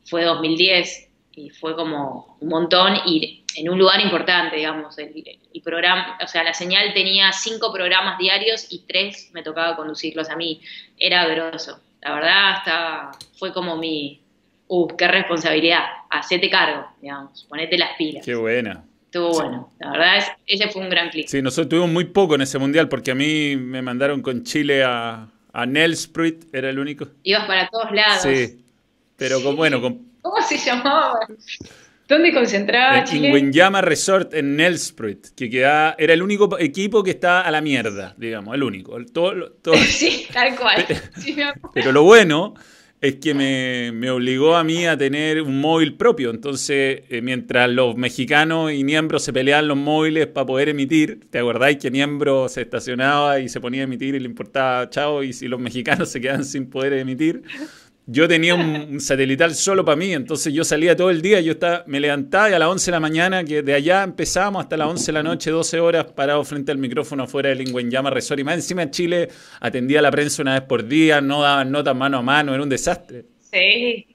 Fue 0.05 0.25
2010 0.25 1.09
y 1.37 1.49
fue 1.49 1.75
como 1.75 2.37
un 2.39 2.49
montón 2.51 2.97
y 3.07 3.40
en 3.57 3.69
un 3.69 3.79
lugar 3.79 4.01
importante, 4.01 4.57
digamos. 4.57 4.99
El, 4.99 5.13
el 5.53 5.63
programa, 5.63 6.19
o 6.23 6.27
sea, 6.27 6.45
la 6.45 6.55
señal 6.55 6.93
tenía 6.95 7.33
cinco 7.33 7.73
programas 7.73 8.19
diarios 8.19 8.67
y 8.71 8.85
tres 8.87 9.31
me 9.33 9.43
tocaba 9.43 9.77
conducirlos 9.77 10.29
a 10.31 10.37
mí. 10.37 10.61
Era 10.99 11.27
grosso. 11.27 11.81
La 12.03 12.15
verdad, 12.15 12.51
hasta 12.53 13.11
fue 13.39 13.53
como 13.53 13.77
mi, 13.77 14.21
uh, 14.69 14.89
qué 14.97 15.09
responsabilidad. 15.09 15.85
Hacete 16.09 16.49
cargo, 16.49 16.87
digamos, 17.01 17.45
ponete 17.49 17.77
las 17.77 17.97
pilas. 17.97 18.25
Qué 18.25 18.35
buena. 18.35 18.85
Estuvo 19.05 19.33
bueno. 19.33 19.71
La 19.81 19.91
verdad, 19.91 20.19
es, 20.19 20.31
ese 20.47 20.69
fue 20.69 20.83
un 20.83 20.89
gran 20.89 21.11
clic. 21.11 21.27
Sí, 21.27 21.43
nosotros 21.43 21.69
tuvimos 21.69 21.91
muy 21.91 22.05
poco 22.05 22.37
en 22.37 22.43
ese 22.43 22.59
mundial 22.59 22.89
porque 22.89 23.11
a 23.11 23.15
mí 23.15 23.57
me 23.57 23.83
mandaron 23.83 24.23
con 24.23 24.45
Chile 24.45 24.85
a, 24.85 25.29
a 25.53 25.67
Nelspruit, 25.67 26.55
era 26.55 26.71
el 26.71 26.79
único. 26.79 27.09
Ibas 27.25 27.47
para 27.47 27.69
todos 27.69 27.91
lados. 27.91 28.23
Sí, 28.23 28.65
pero 29.17 29.43
con, 29.43 29.57
bueno, 29.57 29.81
con 29.81 30.11
¿Cómo 30.23 30.41
se 30.43 30.59
llamaba? 30.59 31.19
¿Dónde 32.11 32.33
concentraba 32.35 32.99
en 32.99 33.05
Chile? 33.05 33.27
Ingüenyama 33.29 33.81
Resort 33.81 34.35
en 34.35 34.57
Nelspruit, 34.57 35.29
que 35.37 35.49
queda, 35.49 35.95
era 35.99 36.13
el 36.13 36.23
único 36.23 36.59
equipo 36.59 37.03
que 37.05 37.13
está 37.13 37.41
a 37.43 37.51
la 37.51 37.61
mierda, 37.61 38.15
digamos, 38.19 38.55
el 38.55 38.63
único. 38.65 38.97
El- 38.97 39.11
todo- 39.13 39.53
todo- 39.63 39.75
Sí, 39.89 40.27
tal 40.33 40.57
cual. 40.57 40.85
Sí, 41.19 41.37
pero 41.75 41.93
lo 41.93 42.03
bueno 42.03 42.55
es 43.01 43.15
que 43.17 43.33
me, 43.33 43.93
me 43.95 44.11
obligó 44.11 44.57
a 44.57 44.63
mí 44.65 44.87
a 44.87 44.95
tener 44.99 45.41
un 45.41 45.59
móvil 45.59 45.95
propio. 45.97 46.29
Entonces, 46.31 47.01
eh, 47.09 47.23
mientras 47.23 47.71
los 47.71 47.97
mexicanos 47.97 48.73
y 48.73 48.85
Niembro 48.85 49.19
se 49.19 49.33
peleaban 49.33 49.69
los 49.69 49.79
móviles 49.79 50.27
para 50.27 50.45
poder 50.45 50.69
emitir, 50.69 51.21
¿te 51.31 51.39
acordáis 51.39 51.79
que 51.79 51.91
Niembro 51.91 52.47
se 52.51 52.61
estacionaba 52.61 53.41
y 53.41 53.49
se 53.49 53.59
ponía 53.59 53.81
a 53.81 53.85
emitir 53.85 54.17
y 54.17 54.21
le 54.21 54.27
importaba 54.27 54.91
chao? 54.91 55.23
Y 55.23 55.33
si 55.33 55.49
los 55.49 55.59
mexicanos 55.61 56.11
se 56.11 56.21
quedaban 56.21 56.45
sin 56.45 56.69
poder 56.69 56.93
emitir, 56.93 57.43
yo 58.13 58.27
tenía 58.27 58.57
un, 58.57 59.01
satelital 59.01 59.55
solo 59.55 59.85
para 59.85 59.97
mí. 59.97 60.13
Entonces, 60.13 60.53
yo 60.53 60.65
salía 60.65 60.97
todo 60.97 61.11
el 61.11 61.23
día, 61.23 61.41
yo 61.41 61.53
estaba, 61.53 61.85
me 61.87 62.01
levantaba 62.01 62.51
y 62.51 62.55
a 62.55 62.59
las 62.59 62.69
11 62.69 62.87
de 62.87 62.91
la 62.91 63.01
mañana, 63.01 63.45
que 63.45 63.63
de 63.63 63.73
allá 63.73 64.03
empezábamos 64.03 64.65
hasta 64.65 64.77
las 64.77 64.89
11 64.89 65.07
de 65.07 65.13
la 65.13 65.23
noche, 65.23 65.51
12 65.51 65.79
horas 65.79 66.07
parado 66.07 66.43
frente 66.45 66.73
al 66.73 66.79
micrófono 66.79 67.25
afuera 67.25 67.51
del 67.51 67.65
Llama 67.89 68.11
Resort. 68.11 68.41
Y 68.41 68.45
más 68.45 68.57
encima 68.57 68.83
en 68.83 68.91
Chile 68.91 69.29
atendía 69.61 70.01
a 70.01 70.03
la 70.03 70.11
prensa 70.11 70.43
una 70.43 70.55
vez 70.55 70.63
por 70.63 70.87
día, 70.87 71.21
no 71.21 71.43
daban 71.43 71.71
notas 71.71 71.95
mano 71.95 72.19
a 72.19 72.23
mano, 72.23 72.53
era 72.53 72.63
un 72.63 72.69
desastre. 72.69 73.27
Sí. 73.51 74.07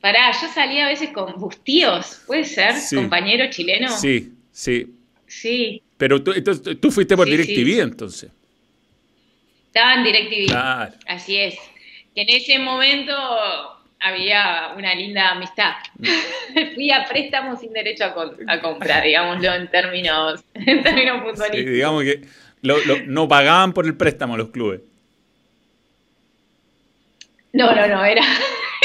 Pará, 0.00 0.32
yo 0.32 0.48
salía 0.54 0.86
a 0.86 0.88
veces 0.88 1.10
con 1.10 1.34
Bustíos, 1.38 2.22
¿puede 2.26 2.44
ser? 2.44 2.74
Sí. 2.76 2.96
Compañero 2.96 3.50
chileno. 3.50 3.88
Sí, 3.88 4.32
sí. 4.52 4.94
Sí. 5.26 5.82
Pero 5.98 6.22
tú, 6.22 6.32
entonces, 6.32 6.80
tú 6.80 6.90
fuiste 6.90 7.14
por 7.14 7.26
Sí, 7.26 7.36
DirecTV 7.36 7.74
sí. 7.74 7.80
entonces. 7.80 8.30
Estaba 9.66 9.94
en 9.94 10.04
DirecTV. 10.04 10.46
Claro. 10.46 10.94
Así 11.06 11.36
es. 11.36 11.56
Que 12.16 12.22
en 12.22 12.30
ese 12.30 12.58
momento 12.58 13.12
había 14.00 14.72
una 14.76 14.94
linda 14.94 15.28
amistad. 15.32 15.74
Fui 16.74 16.90
a 16.90 17.04
préstamo 17.04 17.54
sin 17.56 17.72
derecho 17.74 18.06
a, 18.06 18.14
con- 18.14 18.36
a 18.50 18.60
compra, 18.60 19.00
digámoslo 19.02 19.52
en 19.54 19.70
términos, 19.70 20.42
en 20.54 20.82
términos 20.82 21.18
Sí, 21.18 21.30
futbolísticos. 21.30 21.72
digamos 21.74 22.02
que 22.04 22.22
lo- 22.62 22.78
lo- 22.86 23.02
no 23.06 23.28
pagaban 23.28 23.72
por 23.74 23.84
el 23.86 23.94
préstamo 23.96 24.36
los 24.36 24.48
clubes. 24.48 24.80
No, 27.52 27.74
no, 27.74 27.86
no, 27.86 28.04
era, 28.04 28.22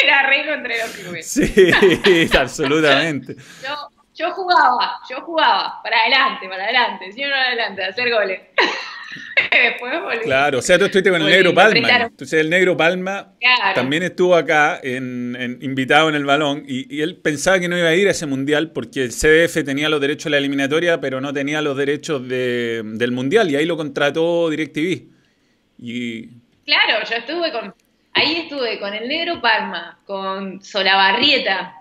era 0.04 0.24
rey 0.28 0.46
contra 0.46 0.78
los 0.78 0.92
clubes. 0.92 1.26
Sí, 1.30 2.28
absolutamente. 2.38 3.36
Yo, 3.64 3.90
yo 4.16 4.32
jugaba, 4.32 5.00
yo 5.10 5.22
jugaba, 5.22 5.82
para 5.84 6.02
adelante, 6.02 6.48
para 6.48 6.64
adelante, 6.66 7.12
siempre 7.12 7.32
para 7.38 7.48
adelante, 7.48 7.84
hacer 7.84 8.10
goles. 8.12 8.42
Después 9.72 10.02
volví. 10.02 10.20
Claro, 10.24 10.60
o 10.60 10.62
sea, 10.62 10.78
tú 10.78 10.86
estuviste 10.86 11.10
con 11.10 11.22
el 11.22 11.28
Negro 11.28 11.54
Palma. 11.54 11.90
Entonces 12.04 12.40
el 12.40 12.50
Negro 12.50 12.76
Palma 12.78 13.34
Claro. 13.40 13.74
también 13.76 14.04
estuvo 14.04 14.36
acá 14.36 14.80
en, 14.84 15.36
en- 15.40 15.58
invitado 15.62 16.10
en 16.10 16.16
el 16.16 16.26
balón 16.26 16.64
y, 16.68 16.94
y 16.96 17.02
él 17.02 17.16
pensaba 17.18 17.60
que 17.60 17.68
no 17.68 17.78
iba 17.78 17.88
a 17.90 17.96
ir 17.96 18.08
a 18.08 18.12
ese 18.12 18.26
mundial 18.26 18.72
porque 18.72 19.04
el 19.04 19.12
CDF 19.12 19.64
tenía 19.66 19.90
los 19.90 20.02
derechos 20.02 20.26
de 20.26 20.30
la 20.32 20.38
eliminatoria, 20.38 21.00
pero 21.02 21.22
no 21.22 21.34
tenía 21.34 21.62
los 21.62 21.76
derechos 21.78 22.28
de- 22.28 22.82
del 22.84 23.12
mundial 23.12 23.50
y 23.52 23.56
ahí 23.56 23.66
lo 23.66 23.78
contrató 23.78 24.50
DirecTV. 24.50 25.04
Y 25.80 26.28
Claro, 26.66 27.04
yo 27.10 27.16
estuve 27.16 27.52
con. 27.52 27.74
Ahí 28.14 28.36
estuve 28.44 28.78
con 28.80 28.94
el 28.94 29.08
Negro 29.08 29.42
Palma, 29.42 29.98
con 30.06 30.62
Solabarrieta. 30.62 31.76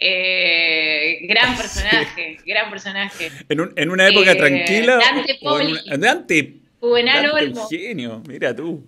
Eh, 0.00 1.18
gran 1.22 1.56
personaje, 1.56 2.38
gran 2.46 2.70
personaje. 2.70 3.30
en, 3.48 3.60
un- 3.60 3.72
en 3.76 3.90
una 3.90 4.08
época 4.08 4.32
Eh, 4.32 4.36
tranquila. 4.36 4.96
Dante 4.96 5.32
en 5.32 5.38
Poli. 5.40 5.72
una- 5.72 5.96
Dante, 5.96 6.54
Juvenal 6.80 7.22
Dante 7.26 7.44
Olmo. 7.44 7.60
Eugenio, 7.62 8.22
mira 8.28 8.54
tú. 8.54 8.86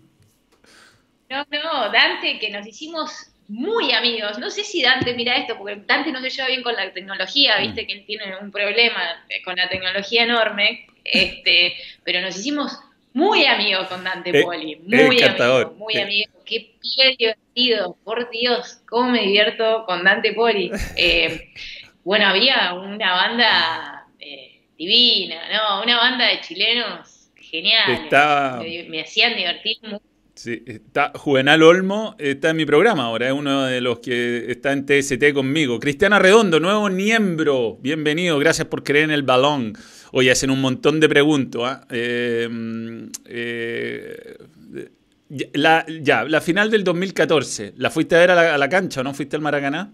No, 1.29 1.45
no, 1.51 1.91
Dante, 1.93 2.39
que 2.39 2.51
nos 2.51 2.67
hicimos 2.67 3.11
muy 3.49 3.93
amigos. 3.93 4.39
No 4.39 4.51
sé 4.51 4.63
si 4.63 4.83
Dante 4.83 5.13
mira 5.15 5.37
esto, 5.37 5.57
porque 5.59 5.83
Dante 5.87 6.13
no 6.13 6.21
se 6.21 6.31
lleva 6.31 6.47
bien 6.49 6.63
con 6.63 6.75
la 6.77 6.93
tecnología, 6.93 7.59
Mm. 7.59 7.63
viste 7.63 7.87
que 7.87 7.93
él 7.95 8.05
tiene 8.07 8.37
un 8.41 8.53
problema 8.53 9.25
con 9.45 9.57
la 9.57 9.69
tecnología 9.69 10.23
enorme, 10.25 10.87
este, 11.05 11.75
pero 12.05 12.21
nos 12.21 12.37
hicimos 12.39 12.79
muy 13.13 13.45
amigos 13.45 13.89
con 13.89 14.05
Dante 14.05 14.31
Eh, 14.39 14.43
Poli, 14.43 14.77
muy 14.87 15.23
amigos, 15.23 15.77
muy 15.77 15.95
Eh. 15.97 16.03
amigos. 16.03 16.35
Qué 16.45 16.75
pibe 16.81 17.17
divertido, 17.19 17.97
por 18.05 18.31
Dios, 18.31 18.81
cómo 18.89 19.11
me 19.11 19.23
divierto 19.23 19.85
con 19.87 20.05
Dante 20.05 20.33
Poli. 20.33 20.71
Eh, 20.97 21.51
bueno, 22.05 22.27
había 22.27 22.75
una 22.75 23.13
banda 23.13 24.07
eh, 24.19 24.63
divina, 24.79 25.37
¿no? 25.53 25.83
Una 25.83 25.97
banda 25.99 26.27
de 26.27 26.41
chilenos 26.41 27.31
geniales. 27.37 28.01
Estaba- 28.01 28.59
Me, 28.63 28.85
me 28.89 29.01
hacían 29.03 29.37
divertir 29.37 29.77
mucho. 29.83 30.03
Sí, 30.35 30.63
está 30.67 31.13
Juvenal 31.17 31.63
Olmo, 31.63 32.15
está 32.19 32.51
en 32.51 32.57
mi 32.57 32.65
programa 32.65 33.05
ahora, 33.05 33.27
es 33.27 33.33
uno 33.33 33.65
de 33.65 33.83
los 33.83 33.99
que 33.99 34.47
está 34.51 34.73
en 34.73 34.87
TST 34.87 35.35
conmigo. 35.35 35.79
Cristiana 35.79 36.19
Redondo, 36.19 36.59
nuevo 36.61 36.89
miembro, 36.89 37.77
bienvenido, 37.81 38.39
gracias 38.39 38.67
por 38.67 38.83
creer 38.83 39.05
en 39.07 39.11
el 39.11 39.23
balón. 39.23 39.75
Oye, 40.13 40.31
hacen 40.31 40.51
un 40.51 40.61
montón 40.61 41.01
de 41.01 41.09
preguntas. 41.09 41.63
¿ah? 41.65 41.87
Eh, 41.91 42.49
eh, 43.27 44.37
la, 45.55 45.85
ya, 45.89 46.25
la 46.25 46.41
final 46.41 46.71
del 46.71 46.83
2014, 46.83 47.75
¿la 47.77 47.91
fuiste 47.91 48.17
a 48.17 48.19
ver 48.19 48.31
a 48.33 48.59
la, 48.59 48.69
cancha 48.69 49.01
o 49.01 49.05
no 49.05 49.15
fuiste 49.15 49.37
al 49.37 49.43
Maracaná? 49.43 49.93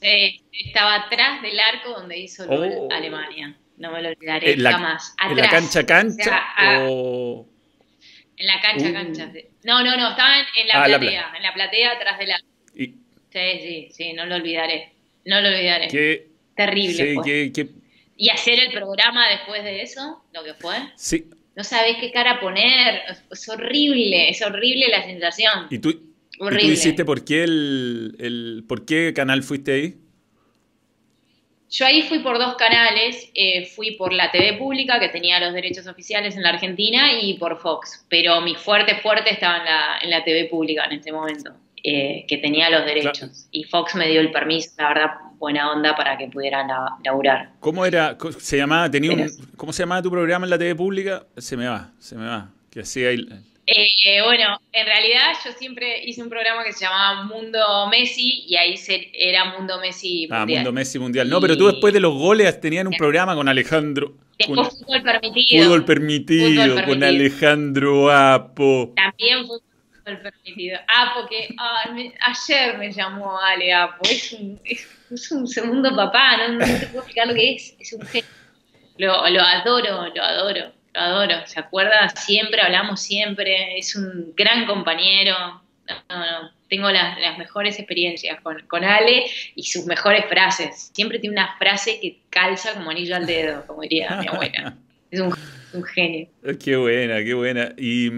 Sí, 0.00 0.42
estaba 0.52 1.06
atrás 1.06 1.42
del 1.42 1.58
arco 1.60 1.90
donde 1.90 2.18
hizo 2.18 2.44
oh. 2.48 2.88
Alemania. 2.90 3.56
No 3.76 3.92
me 3.92 4.02
lo 4.02 4.08
olvidaré 4.08 4.56
jamás. 4.58 5.14
¿En 5.22 5.36
la 5.36 5.48
cancha 5.48 5.86
cancha 5.86 6.42
o...? 6.88 7.46
En 8.36 8.46
la 8.46 8.60
cancha, 8.60 8.90
uh. 8.90 8.92
cancha. 8.92 9.32
No, 9.64 9.84
no, 9.84 9.96
no, 9.96 10.10
estaban 10.10 10.44
en 10.58 10.68
la 10.68 10.82
ah, 10.82 10.86
platea, 10.86 11.32
en 11.36 11.42
la 11.42 11.54
platea 11.54 11.92
atrás 11.92 12.18
de 12.18 12.26
la... 12.26 12.40
Sí, 12.74 12.94
sí, 13.32 13.88
sí, 13.92 14.12
no 14.14 14.26
lo 14.26 14.36
olvidaré. 14.36 14.92
No 15.24 15.40
lo 15.40 15.48
olvidaré. 15.48 15.88
Qué, 15.88 16.30
Terrible. 16.56 16.92
Sí, 16.92 17.52
qué, 17.52 17.68
Y 18.22 18.28
hacer 18.28 18.60
el 18.60 18.70
programa 18.70 19.28
después 19.30 19.64
de 19.64 19.80
eso, 19.80 20.22
lo 20.34 20.44
que 20.44 20.52
fue. 20.52 20.76
Sí. 20.94 21.24
No 21.56 21.64
sabés 21.64 21.96
qué 21.98 22.12
cara 22.12 22.38
poner. 22.38 23.00
Es 23.30 23.48
horrible, 23.48 24.28
es 24.28 24.42
horrible 24.42 24.88
la 24.88 25.02
sensación. 25.04 25.68
¿Y 25.70 25.78
tú, 25.78 25.88
horrible. 26.38 26.64
¿y 26.64 26.66
tú 26.66 26.72
hiciste 26.74 27.04
por 27.06 27.24
qué 27.24 27.44
el, 27.44 28.16
el, 28.18 28.64
por 28.68 28.84
qué 28.84 29.14
canal 29.14 29.42
fuiste 29.42 29.72
ahí? 29.72 29.96
Yo 31.70 31.86
ahí 31.86 32.02
fui 32.02 32.18
por 32.18 32.38
dos 32.38 32.56
canales, 32.56 33.30
eh, 33.32 33.64
fui 33.64 33.92
por 33.92 34.12
la 34.12 34.32
TV 34.32 34.54
pública, 34.58 34.98
que 34.98 35.08
tenía 35.08 35.38
los 35.38 35.54
derechos 35.54 35.86
oficiales 35.86 36.36
en 36.36 36.42
la 36.42 36.50
Argentina, 36.50 37.12
y 37.22 37.38
por 37.38 37.60
Fox, 37.60 38.04
pero 38.10 38.40
mi 38.40 38.56
fuerte, 38.56 38.96
fuerte 38.96 39.32
estaba 39.32 39.58
en 39.58 39.64
la, 39.64 39.98
en 40.02 40.10
la 40.10 40.24
TV 40.24 40.46
pública 40.46 40.84
en 40.86 40.98
ese 40.98 41.12
momento, 41.12 41.52
eh, 41.82 42.24
que 42.28 42.38
tenía 42.38 42.70
los 42.70 42.84
derechos. 42.84 43.48
Y 43.50 43.64
Fox 43.64 43.94
me 43.94 44.08
dio 44.08 44.20
el 44.20 44.30
permiso, 44.30 44.70
la 44.78 44.88
verdad, 44.88 45.10
buena 45.38 45.72
onda 45.72 45.96
para 45.96 46.16
que 46.18 46.28
pudiera 46.28 46.66
laburar. 47.04 47.50
¿Cómo 47.60 47.86
era, 47.86 48.16
se 48.38 48.56
llamaba, 48.56 48.90
tenía 48.90 49.12
un, 49.12 49.26
cómo 49.56 49.72
se 49.72 49.82
llamaba 49.82 50.02
tu 50.02 50.10
programa 50.10 50.46
en 50.46 50.50
la 50.50 50.58
TV 50.58 50.74
pública? 50.74 51.24
Se 51.36 51.56
me 51.56 51.66
va, 51.66 51.90
se 51.98 52.16
me 52.16 52.26
va, 52.26 52.50
que 52.70 52.80
hacía 52.80 53.10
eh, 53.72 54.20
bueno, 54.24 54.60
en 54.72 54.84
realidad 54.84 55.32
yo 55.44 55.52
siempre 55.52 56.02
hice 56.04 56.22
un 56.24 56.28
programa 56.28 56.64
que 56.64 56.72
se 56.72 56.84
llamaba 56.84 57.22
Mundo 57.24 57.60
Messi 57.88 58.44
y 58.48 58.56
ahí 58.56 58.74
era 59.12 59.56
Mundo 59.56 59.78
Messi 59.80 60.26
ah, 60.28 60.40
Mundial. 60.40 60.58
Ah, 60.58 60.62
Mundo 60.62 60.72
Messi 60.72 60.98
Mundial. 60.98 61.30
No, 61.30 61.40
pero 61.40 61.56
tú 61.56 61.68
después 61.68 61.94
de 61.94 62.00
los 62.00 62.12
goles 62.14 62.60
tenían 62.60 62.88
un 62.88 62.94
programa 62.94 63.36
con 63.36 63.48
Alejandro. 63.48 64.14
Después 64.36 64.70
fútbol 64.70 65.02
permitido. 65.02 65.64
Fútbol 65.64 65.84
permitido, 65.84 66.84
con 66.84 67.04
Alejandro 67.04 68.10
Apo. 68.10 68.92
También 68.96 69.46
fútbol 70.00 70.20
permitido. 70.20 70.78
Apo 70.88 71.28
que 71.28 71.54
ayer 72.20 72.78
me 72.78 72.92
llamó 72.92 73.38
Ale 73.40 73.72
Apo. 73.72 74.02
Es 74.08 74.32
un, 74.32 74.60
es, 74.64 75.30
un 75.32 75.46
segundo 75.46 75.94
papá, 75.94 76.36
no, 76.36 76.54
no, 76.54 76.66
te 76.66 76.86
puedo 76.86 77.00
explicar 77.00 77.26
lo 77.28 77.34
que 77.34 77.54
es. 77.54 77.74
Es 77.78 77.92
un 77.92 78.02
genio. 78.02 78.28
Lo, 78.98 79.14
adoro, 79.14 80.08
lo 80.14 80.22
adoro 80.22 80.72
lo 80.94 81.00
adoro, 81.00 81.46
se 81.46 81.60
acuerda 81.60 82.08
siempre, 82.10 82.60
hablamos 82.60 83.00
siempre, 83.00 83.78
es 83.78 83.94
un 83.96 84.34
gran 84.36 84.66
compañero. 84.66 85.62
tengo 86.68 86.90
las, 86.90 87.38
mejores 87.38 87.78
experiencias 87.78 88.40
con, 88.40 88.66
con, 88.66 88.84
Ale 88.84 89.24
y 89.54 89.62
sus 89.64 89.86
mejores 89.86 90.24
frases. 90.26 90.90
Siempre 90.94 91.18
tiene 91.18 91.34
una 91.34 91.56
frase 91.58 91.98
que 92.00 92.20
calza 92.30 92.74
como 92.74 92.90
anillo 92.90 93.16
al 93.16 93.26
dedo, 93.26 93.66
como 93.66 93.82
diría 93.82 94.16
mi 94.16 94.28
abuela. 94.28 94.76
Es 95.10 95.20
un, 95.20 95.32
genio. 95.84 96.28
Qué 96.64 96.76
buena, 96.76 97.22
qué 97.24 97.34
buena. 97.34 97.72
Y 97.76 98.10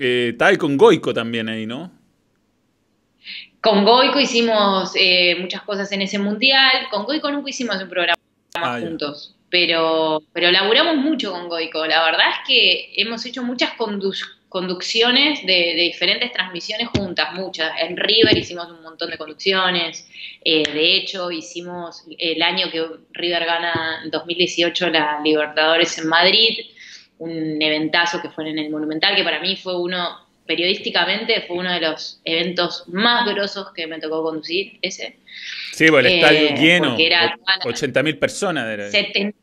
eh, 0.00 0.34
tal 0.38 0.58
con 0.58 0.76
Goico 0.76 1.14
también 1.14 1.48
ahí, 1.48 1.66
¿no? 1.66 1.92
Con 3.60 3.84
Goico 3.84 4.18
hicimos 4.18 4.92
eh, 4.96 5.36
muchas 5.38 5.62
cosas 5.62 5.92
en 5.92 6.02
ese 6.02 6.18
mundial. 6.18 6.88
Con 6.90 7.04
Goico 7.04 7.30
nunca 7.30 7.50
hicimos 7.50 7.80
un 7.82 7.88
programa 7.88 8.18
ah, 8.54 8.78
juntos 8.80 9.36
pero, 9.50 10.22
pero 10.32 10.50
laburamos 10.50 10.96
mucho 10.96 11.32
con 11.32 11.48
Goico. 11.48 11.84
La 11.84 12.04
verdad 12.04 12.26
es 12.30 12.46
que 12.46 12.92
hemos 12.96 13.26
hecho 13.26 13.42
muchas 13.42 13.72
conducciones 14.48 15.44
de, 15.44 15.74
diferentes 15.76 16.32
transmisiones 16.32 16.88
juntas, 16.88 17.34
muchas. 17.34 17.72
En 17.80 17.96
River 17.96 18.38
hicimos 18.38 18.70
un 18.70 18.82
montón 18.82 19.10
de 19.10 19.18
conducciones. 19.18 20.08
Eh, 20.44 20.62
de 20.72 20.96
hecho, 20.96 21.30
hicimos 21.30 22.04
el 22.16 22.40
año 22.40 22.70
que 22.70 22.86
River 23.12 23.44
gana 23.44 24.00
en 24.04 24.10
2018 24.10 24.88
la 24.88 25.20
Libertadores 25.22 25.98
en 25.98 26.08
Madrid, 26.08 26.60
un 27.20 27.60
eventazo 27.60 28.20
que 28.20 28.30
fue 28.30 28.48
en 28.48 28.58
el 28.58 28.70
Monumental, 28.70 29.14
que 29.14 29.22
para 29.22 29.40
mí 29.40 29.54
fue 29.54 29.78
uno, 29.78 30.26
periodísticamente, 30.46 31.42
fue 31.42 31.58
uno 31.58 31.70
de 31.70 31.80
los 31.80 32.20
eventos 32.24 32.84
más 32.88 33.26
grosos 33.26 33.72
que 33.74 33.86
me 33.86 34.00
tocó 34.00 34.22
conducir, 34.22 34.78
ese. 34.80 35.18
Sí, 35.72 35.88
pues 35.88 36.06
el 36.06 36.12
estadio 36.14 36.48
eh, 36.48 36.54
lleno, 36.58 36.96
80.000 36.96 38.18
personas. 38.18 38.64
70.000, 38.92 39.34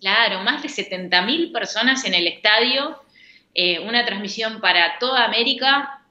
claro, 0.00 0.40
más 0.44 0.62
de 0.62 0.68
70.000 0.68 1.52
personas 1.52 2.04
en 2.04 2.14
el 2.14 2.28
estadio, 2.28 3.02
eh, 3.52 3.80
una 3.80 4.06
transmisión 4.06 4.60
para 4.60 4.98
toda 5.00 5.24
América 5.24 6.04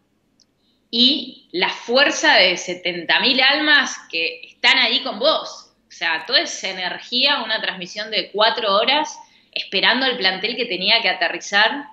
y 0.92 1.48
la 1.54 1.70
fuerza 1.70 2.36
de 2.36 2.56
70.000 2.56 3.42
almas 3.42 3.98
que 4.12 4.42
están 4.44 4.78
ahí 4.78 5.02
con 5.04 5.20
vos. 5.20 5.72
O 5.88 5.92
sea, 5.92 6.26
toda 6.28 6.42
esa 6.42 6.70
energía, 6.70 7.44
una 7.44 7.62
transmisión 7.62 8.12
de 8.12 8.30
cuatro 8.32 8.76
horas 8.76 9.18
esperando 9.52 10.06
el 10.06 10.18
plantel 10.18 10.56
que 10.56 10.66
tenía 10.66 11.02
que 11.02 11.10
aterrizar, 11.10 11.86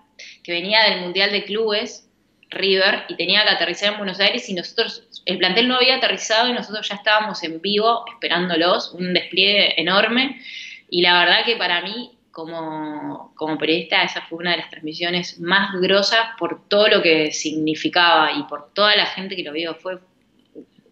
que 0.43 0.53
venía 0.53 0.83
del 0.85 1.01
Mundial 1.01 1.33
de 1.33 1.45
Clubes, 1.45 2.09
River 2.51 3.05
y 3.09 3.17
tenía 3.17 3.45
que 3.45 3.51
aterrizar 3.51 3.93
en 3.93 3.99
Buenos 3.99 4.21
Aires 4.21 4.49
y 4.49 4.55
nosotros, 4.55 5.23
el 5.27 5.39
plantel 5.39 5.69
no 5.69 5.77
había 5.77 5.97
aterrizado 5.97 6.49
y 6.49 6.53
nosotros 6.53 6.89
ya 6.89 6.95
estábamos 6.95 7.43
en 7.45 7.61
vivo 7.61 8.05
esperándolos, 8.13 8.93
un 8.95 9.13
despliegue 9.13 9.81
enorme. 9.81 10.41
Y 10.89 11.03
la 11.03 11.19
verdad 11.19 11.45
que 11.45 11.57
para 11.57 11.83
mí 11.83 12.13
como, 12.31 13.33
como 13.35 13.59
periodista 13.59 14.03
esa 14.03 14.23
fue 14.23 14.39
una 14.39 14.53
de 14.53 14.59
las 14.59 14.71
transmisiones 14.71 15.41
más 15.41 15.73
grosas 15.81 16.21
por 16.39 16.69
todo 16.69 16.89
lo 16.89 17.03
que 17.03 17.33
significaba 17.33 18.33
y 18.33 18.45
por 18.45 18.73
toda 18.73 18.97
la 18.97 19.07
gente 19.07 19.37
que 19.37 19.43
lo 19.43 19.53
vio, 19.53 19.75
fue 19.75 19.99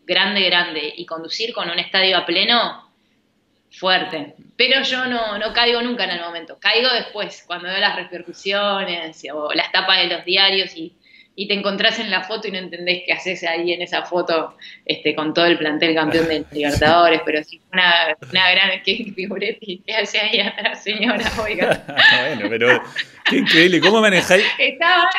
grande, 0.04 0.42
grande. 0.42 0.92
Y 0.96 1.06
conducir 1.06 1.52
con 1.54 1.70
un 1.70 1.78
estadio 1.78 2.18
a 2.18 2.26
pleno 2.26 2.85
fuerte. 3.78 4.34
Pero 4.56 4.82
yo 4.82 5.06
no, 5.06 5.38
no 5.38 5.52
caigo 5.52 5.82
nunca 5.82 6.04
en 6.04 6.10
el 6.10 6.20
momento, 6.20 6.58
caigo 6.58 6.88
después, 6.92 7.44
cuando 7.46 7.68
veo 7.68 7.78
las 7.78 7.96
repercusiones 7.96 9.22
o 9.32 9.52
las 9.52 9.70
tapas 9.72 9.98
de 9.98 10.06
los 10.08 10.24
diarios 10.24 10.76
y 10.76 10.96
y 11.36 11.46
te 11.46 11.54
encontrás 11.54 11.98
en 11.98 12.10
la 12.10 12.22
foto 12.22 12.48
y 12.48 12.50
no 12.50 12.58
entendés 12.58 13.02
qué 13.06 13.12
haces 13.12 13.44
ahí 13.44 13.70
en 13.72 13.82
esa 13.82 14.02
foto 14.02 14.56
este, 14.86 15.14
con 15.14 15.34
todo 15.34 15.44
el 15.44 15.58
plantel 15.58 15.94
campeón 15.94 16.26
de 16.28 16.44
Libertadores, 16.52 17.20
pero 17.24 17.44
sí 17.44 17.60
una, 17.72 18.16
una 18.30 18.50
gran 18.50 18.82
que 18.82 19.12
figuretti 19.14 19.82
que 19.86 19.94
hace 19.94 20.18
ahí 20.18 20.40
atrás, 20.40 20.82
señora, 20.82 21.30
oiga. 21.40 21.84
bueno, 22.20 22.46
pero 22.48 22.82
qué 23.26 23.36
increíble, 23.36 23.80
¿cómo 23.80 24.00
manejáis? 24.00 24.44
Estaba 24.58 25.10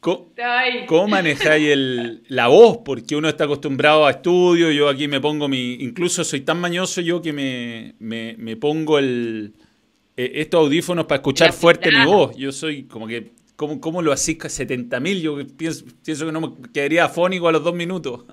¿Cómo, 0.00 1.08
manejáis 1.08 1.68
el, 1.68 2.22
la 2.28 2.48
voz? 2.48 2.78
Porque 2.84 3.16
uno 3.16 3.28
está 3.28 3.44
acostumbrado 3.44 4.06
a 4.06 4.10
estudio, 4.10 4.70
yo 4.70 4.88
aquí 4.88 5.08
me 5.08 5.20
pongo 5.20 5.48
mi... 5.48 5.74
Incluso 5.74 6.24
soy 6.24 6.40
tan 6.40 6.60
mañoso 6.60 7.00
yo 7.00 7.22
que 7.22 7.32
me, 7.32 7.94
me, 7.98 8.56
pongo 8.56 8.98
el, 8.98 9.54
eh, 10.16 10.32
estos 10.36 10.60
audífonos 10.60 11.06
para 11.06 11.16
escuchar 11.16 11.52
fuerte 11.52 11.90
mi 11.90 12.04
voz. 12.04 12.36
Yo 12.36 12.52
soy 12.52 12.84
como 12.84 13.06
que 13.06 13.32
¿Cómo, 13.56 13.80
cómo 13.80 14.02
lo 14.02 14.12
hacís 14.12 14.38
70.000? 14.38 15.20
Yo 15.20 15.36
pienso, 15.56 15.84
pienso 16.04 16.26
que 16.26 16.32
no 16.32 16.40
me 16.40 16.70
quedaría 16.72 17.04
afónico 17.04 17.46
a 17.46 17.52
los 17.52 17.62
dos 17.62 17.74
minutos. 17.74 18.24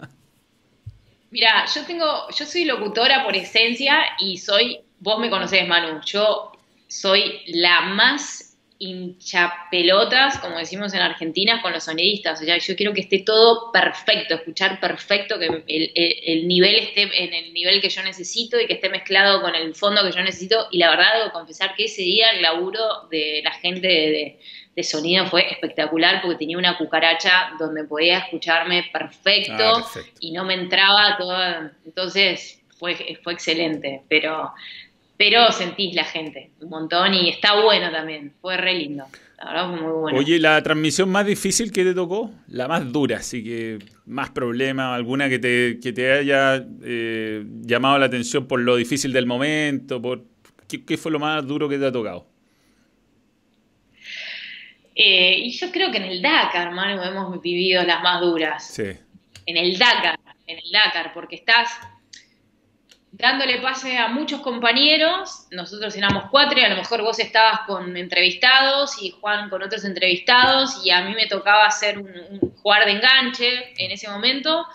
Mira, 1.29 1.65
yo 1.73 1.85
tengo, 1.85 2.05
yo 2.35 2.45
soy 2.45 2.65
locutora 2.65 3.23
por 3.23 3.35
esencia 3.35 3.99
y 4.17 4.37
soy, 4.37 4.79
vos 4.99 5.19
me 5.19 5.29
conocés, 5.29 5.67
Manu, 5.67 6.01
yo 6.03 6.51
soy 6.87 7.41
la 7.47 7.81
más 7.81 8.48
hinchapelotas, 8.79 10.39
como 10.39 10.57
decimos 10.57 10.93
en 10.93 11.01
Argentina, 11.01 11.61
con 11.61 11.73
los 11.73 11.83
sonidistas. 11.83 12.41
O 12.41 12.45
sea, 12.45 12.57
yo 12.57 12.75
quiero 12.77 12.93
que 12.93 13.01
esté 13.01 13.19
todo 13.19 13.71
perfecto, 13.73 14.35
escuchar 14.35 14.79
perfecto, 14.79 15.37
que 15.37 15.63
el, 15.67 15.91
el, 15.95 16.47
nivel 16.47 16.75
esté 16.75 17.01
en 17.01 17.33
el 17.33 17.53
nivel 17.53 17.81
que 17.81 17.89
yo 17.89 18.01
necesito 18.03 18.59
y 18.59 18.67
que 18.67 18.73
esté 18.73 18.89
mezclado 18.89 19.41
con 19.41 19.53
el 19.53 19.75
fondo 19.75 20.01
que 20.03 20.13
yo 20.13 20.23
necesito. 20.23 20.67
Y 20.71 20.77
la 20.77 20.89
verdad, 20.89 21.17
debo 21.17 21.31
confesar 21.33 21.75
que 21.75 21.85
ese 21.85 22.03
día 22.03 22.31
el 22.31 22.41
laburo 22.41 23.07
de 23.11 23.41
la 23.43 23.51
gente 23.51 23.87
de, 23.87 24.39
de 24.75 24.83
sonido 24.83 25.25
fue 25.25 25.51
espectacular 25.51 26.21
porque 26.21 26.37
tenía 26.37 26.57
una 26.57 26.77
cucaracha 26.77 27.51
donde 27.59 27.83
podía 27.83 28.19
escucharme 28.19 28.89
perfecto, 28.93 29.75
ah, 29.75 29.85
y 30.21 30.31
no 30.31 30.45
me 30.45 30.53
entraba 30.53 31.17
todo. 31.17 31.37
Entonces 31.85 32.61
fue, 32.77 32.95
fue 33.21 33.33
excelente, 33.33 34.03
pero, 34.07 34.53
pero 35.19 35.51
sentís 35.51 35.93
la 35.95 36.05
gente 36.05 36.51
un 36.61 36.69
montón 36.69 37.13
y 37.13 37.27
está 37.27 37.61
bueno 37.61 37.91
también, 37.91 38.31
fue 38.39 38.55
re 38.55 38.73
lindo. 38.73 39.03
La 39.37 39.45
verdad 39.47 39.69
fue 39.69 39.81
muy 39.81 39.91
bueno. 39.91 40.17
Oye, 40.17 40.39
la 40.39 40.63
transmisión 40.63 41.09
más 41.09 41.25
difícil 41.25 41.73
que 41.73 41.83
te 41.83 41.93
tocó, 41.93 42.31
la 42.47 42.69
más 42.69 42.89
dura, 42.89 43.17
así 43.17 43.43
que 43.43 43.79
más 44.05 44.29
problema, 44.29 44.95
alguna 44.95 45.27
que 45.27 45.37
te, 45.37 45.77
que 45.83 45.91
te 45.91 46.09
haya 46.09 46.65
eh, 46.83 47.43
llamado 47.45 47.99
la 47.99 48.05
atención 48.05 48.47
por 48.47 48.61
lo 48.61 48.77
difícil 48.77 49.11
del 49.11 49.25
momento, 49.25 50.01
por 50.01 50.23
¿qué, 50.69 50.85
¿qué 50.85 50.95
fue 50.95 51.11
lo 51.11 51.19
más 51.19 51.45
duro 51.45 51.67
que 51.67 51.77
te 51.77 51.85
ha 51.85 51.91
tocado? 51.91 52.25
Eh, 54.95 55.37
y 55.37 55.51
yo 55.51 55.69
creo 55.69 55.91
que 55.91 55.97
en 55.97 56.05
el 56.05 56.21
Dakar, 56.21 56.67
hermano, 56.67 57.03
hemos 57.03 57.41
vivido 57.41 57.83
las 57.83 58.01
más 58.01 58.21
duras. 58.21 58.65
Sí. 58.65 58.91
En 59.45 59.57
el 59.57 59.77
Dakar, 59.77 60.17
en 60.47 60.59
el 60.59 60.71
Dakar, 60.71 61.11
porque 61.13 61.35
estás 61.35 61.77
dándole 63.11 63.59
pase 63.61 63.97
a 63.97 64.07
muchos 64.07 64.41
compañeros, 64.41 65.47
nosotros 65.51 65.95
éramos 65.95 66.25
cuatro 66.31 66.59
y 66.59 66.63
a 66.63 66.69
lo 66.69 66.75
mejor 66.75 67.01
vos 67.01 67.19
estabas 67.19 67.61
con 67.67 67.95
entrevistados 67.97 69.01
y 69.01 69.11
Juan 69.11 69.49
con 69.49 69.63
otros 69.63 69.83
entrevistados 69.85 70.85
y 70.85 70.91
a 70.91 71.01
mí 71.01 71.13
me 71.15 71.27
tocaba 71.27 71.65
hacer 71.65 71.97
un, 71.97 72.09
un 72.09 72.55
jugar 72.61 72.85
de 72.85 72.91
enganche 72.91 73.73
en 73.77 73.91
ese 73.91 74.09
momento 74.09 74.65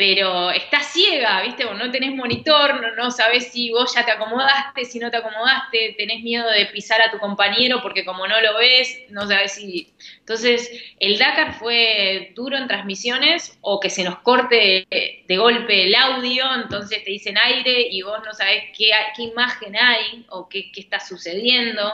pero 0.00 0.50
estás 0.50 0.94
ciega, 0.94 1.42
¿viste? 1.42 1.66
Vos 1.66 1.76
no 1.76 1.90
tenés 1.90 2.14
monitor, 2.14 2.80
no, 2.80 2.94
no 2.94 3.10
sabés 3.10 3.52
si 3.52 3.68
vos 3.70 3.94
ya 3.94 4.02
te 4.02 4.10
acomodaste, 4.10 4.86
si 4.86 4.98
no 4.98 5.10
te 5.10 5.18
acomodaste, 5.18 5.94
tenés 5.98 6.22
miedo 6.22 6.48
de 6.48 6.64
pisar 6.72 7.02
a 7.02 7.10
tu 7.10 7.18
compañero 7.18 7.82
porque 7.82 8.06
como 8.06 8.26
no 8.26 8.40
lo 8.40 8.56
ves, 8.56 8.98
no 9.10 9.26
sabés 9.26 9.56
si... 9.56 9.92
Entonces, 10.20 10.72
el 11.00 11.18
Dakar 11.18 11.52
fue 11.52 12.32
duro 12.34 12.56
en 12.56 12.66
transmisiones 12.66 13.58
o 13.60 13.78
que 13.78 13.90
se 13.90 14.02
nos 14.02 14.20
corte 14.20 14.86
de 14.90 15.36
golpe 15.36 15.84
el 15.84 15.94
audio, 15.94 16.46
entonces 16.54 17.04
te 17.04 17.10
dicen 17.10 17.36
aire 17.36 17.88
y 17.90 18.00
vos 18.00 18.20
no 18.24 18.32
sabés 18.32 18.70
qué, 18.74 18.92
qué 19.14 19.24
imagen 19.24 19.76
hay 19.76 20.24
o 20.30 20.48
qué 20.48 20.70
está 20.76 20.98
sucediendo. 20.98 21.92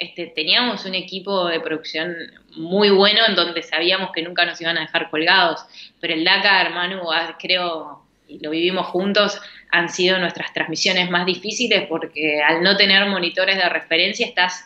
Este, 0.00 0.28
teníamos 0.28 0.86
un 0.86 0.94
equipo 0.94 1.46
de 1.48 1.60
producción 1.60 2.16
muy 2.56 2.88
bueno 2.88 3.20
en 3.28 3.34
donde 3.34 3.62
sabíamos 3.62 4.12
que 4.12 4.22
nunca 4.22 4.46
nos 4.46 4.58
iban 4.58 4.78
a 4.78 4.80
dejar 4.80 5.10
colgados, 5.10 5.60
pero 6.00 6.14
el 6.14 6.24
Dakar, 6.24 6.72
Manu, 6.72 7.02
creo, 7.38 8.02
y 8.26 8.38
lo 8.38 8.48
vivimos 8.48 8.86
juntos, 8.86 9.38
han 9.70 9.90
sido 9.90 10.18
nuestras 10.18 10.54
transmisiones 10.54 11.10
más 11.10 11.26
difíciles 11.26 11.86
porque 11.86 12.40
al 12.40 12.62
no 12.62 12.78
tener 12.78 13.06
monitores 13.08 13.58
de 13.58 13.68
referencia 13.68 14.26
estás 14.26 14.64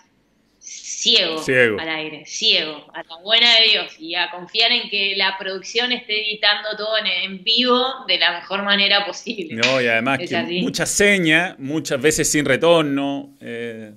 ciego, 0.60 1.42
al 1.80 1.88
aire, 1.88 2.24
ciego, 2.26 2.88
a 2.94 3.02
la 3.02 3.16
buena 3.20 3.56
de 3.56 3.70
Dios, 3.70 3.96
y 3.98 4.14
a 4.14 4.30
confiar 4.30 4.70
en 4.70 4.88
que 4.88 5.14
la 5.16 5.36
producción 5.36 5.90
esté 5.90 6.22
editando 6.22 6.76
todo 6.76 6.94
en, 7.04 7.42
vivo 7.42 7.84
de 8.06 8.18
la 8.18 8.38
mejor 8.38 8.62
manera 8.62 9.04
posible. 9.04 9.56
No, 9.56 9.82
y 9.82 9.88
además 9.88 10.20
que 10.20 10.60
mucha 10.62 10.86
seña, 10.86 11.56
muchas 11.58 12.00
veces 12.00 12.30
sin 12.30 12.44
retorno. 12.44 13.36
Eh 13.40 13.94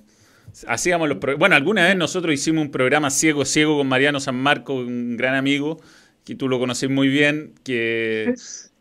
hacíamos 0.66 1.08
los 1.08 1.18
bueno, 1.38 1.54
alguna 1.54 1.86
vez 1.86 1.96
nosotros 1.96 2.34
hicimos 2.34 2.62
un 2.62 2.70
programa 2.70 3.10
ciego 3.10 3.44
ciego 3.44 3.78
con 3.78 3.86
Mariano 3.86 4.20
San 4.20 4.36
Marco, 4.36 4.74
un 4.74 5.16
gran 5.16 5.34
amigo 5.34 5.80
que 6.24 6.34
tú 6.34 6.48
lo 6.48 6.58
conoces 6.58 6.90
muy 6.90 7.08
bien, 7.08 7.54
que, 7.64 8.34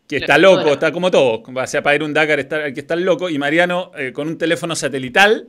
que 0.08 0.18
está 0.18 0.38
loco, 0.38 0.74
está 0.74 0.92
como 0.92 1.12
todo, 1.12 1.44
o 1.44 1.68
sea, 1.68 1.82
para 1.84 1.96
ir 1.96 2.04
un 2.04 2.14
Dakar 2.14 2.40
hay 2.64 2.74
que 2.74 2.80
estar 2.80 2.98
loco 2.98 3.30
y 3.30 3.38
Mariano 3.38 3.92
eh, 3.98 4.12
con 4.12 4.28
un 4.28 4.38
teléfono 4.38 4.76
satelital 4.76 5.48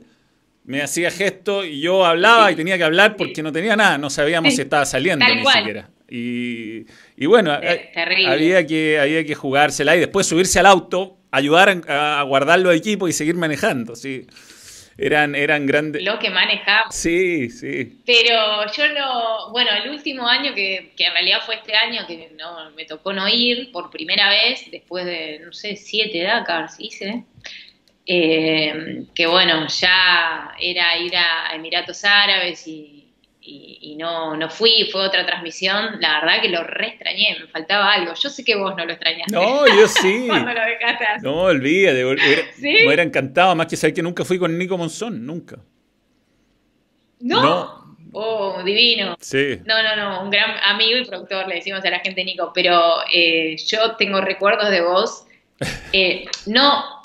me 0.65 0.81
hacía 0.81 1.09
gesto 1.09 1.65
y 1.65 1.81
yo 1.81 2.05
hablaba 2.05 2.51
y 2.51 2.55
tenía 2.55 2.77
que 2.77 2.83
hablar 2.83 3.15
porque 3.15 3.41
no 3.41 3.51
tenía 3.51 3.75
nada, 3.75 3.97
no 3.97 4.09
sabíamos 4.09 4.53
si 4.53 4.61
estaba 4.61 4.85
saliendo 4.85 5.25
ni 5.25 5.43
siquiera. 5.45 5.89
Y, 6.11 6.85
y 7.17 7.25
bueno, 7.27 7.57
eh, 7.61 7.91
había 8.27 8.65
que, 8.65 8.99
había 8.99 9.23
que 9.23 9.35
jugársela 9.35 9.95
y 9.95 9.99
después 9.99 10.25
subirse 10.25 10.59
al 10.59 10.65
auto, 10.65 11.17
ayudar 11.31 11.81
a, 11.87 12.19
a 12.19 12.23
guardar 12.23 12.59
los 12.59 12.75
equipos 12.75 13.09
y 13.09 13.13
seguir 13.13 13.35
manejando. 13.35 13.95
¿sí? 13.95 14.25
Eran, 15.01 15.35
eran 15.35 15.65
grandes. 15.65 16.03
Lo 16.03 16.19
que 16.19 16.29
manejaba. 16.29 16.91
Sí, 16.91 17.49
sí. 17.49 18.01
Pero 18.05 18.71
yo 18.71 18.93
no, 18.93 19.51
bueno, 19.51 19.71
el 19.83 19.89
último 19.91 20.27
año 20.27 20.53
que, 20.53 20.93
que 20.95 21.05
en 21.05 21.13
realidad 21.13 21.39
fue 21.45 21.55
este 21.55 21.75
año 21.75 22.05
que 22.07 22.31
no 22.37 22.71
me 22.71 22.85
tocó 22.85 23.13
no 23.13 23.27
ir 23.27 23.71
por 23.71 23.89
primera 23.89 24.29
vez, 24.29 24.69
después 24.71 25.05
de, 25.05 25.39
no 25.39 25.53
sé, 25.53 25.75
siete 25.75 26.23
Dakars 26.23 26.75
hice. 26.79 27.23
Eh, 28.05 29.03
que 29.13 29.27
bueno, 29.27 29.67
ya 29.67 30.55
era 30.59 30.97
ir 30.97 31.15
a 31.15 31.53
Emiratos 31.53 32.03
Árabes 32.03 32.63
y 33.41 33.79
y, 33.81 33.95
no, 33.95 34.35
no 34.35 34.49
fui, 34.49 34.87
fue 34.91 35.01
otra 35.01 35.25
transmisión, 35.25 35.99
la 35.99 36.19
verdad 36.19 36.41
que 36.41 36.49
lo 36.49 36.63
re 36.63 36.89
extrañé, 36.89 37.37
me 37.39 37.47
faltaba 37.47 37.93
algo. 37.93 38.13
Yo 38.13 38.29
sé 38.29 38.43
que 38.43 38.55
vos 38.55 38.75
no 38.75 38.85
lo 38.85 38.91
extrañaste. 38.91 39.31
No, 39.31 39.65
yo 39.67 39.87
sí. 39.87 40.25
Cuando 40.27 40.53
lo 40.53 40.61
dejaste 40.61 41.05
No, 41.23 41.43
olvídate, 41.43 42.03
me 42.03 42.85
hubiera 42.85 43.03
encantado, 43.03 43.55
más 43.55 43.67
que 43.67 43.75
saber 43.75 43.93
que 43.93 44.03
nunca 44.03 44.23
fui 44.23 44.37
con 44.37 44.57
Nico 44.57 44.77
Monzón, 44.77 45.25
nunca. 45.25 45.57
No. 47.19 47.97
Oh, 48.11 48.63
divino. 48.63 49.15
Sí. 49.19 49.59
No, 49.65 49.81
no, 49.83 49.95
no, 49.95 50.23
un 50.23 50.29
gran 50.29 50.51
amigo 50.63 50.97
y 50.97 51.05
productor, 51.05 51.47
le 51.47 51.55
decimos 51.55 51.83
a 51.85 51.89
la 51.89 51.99
gente 51.99 52.23
Nico, 52.23 52.51
pero 52.53 53.01
eh, 53.13 53.55
yo 53.67 53.95
tengo 53.95 54.21
recuerdos 54.21 54.69
de 54.69 54.81
vos. 54.81 55.25
Eh, 55.91 56.25
no, 56.45 56.98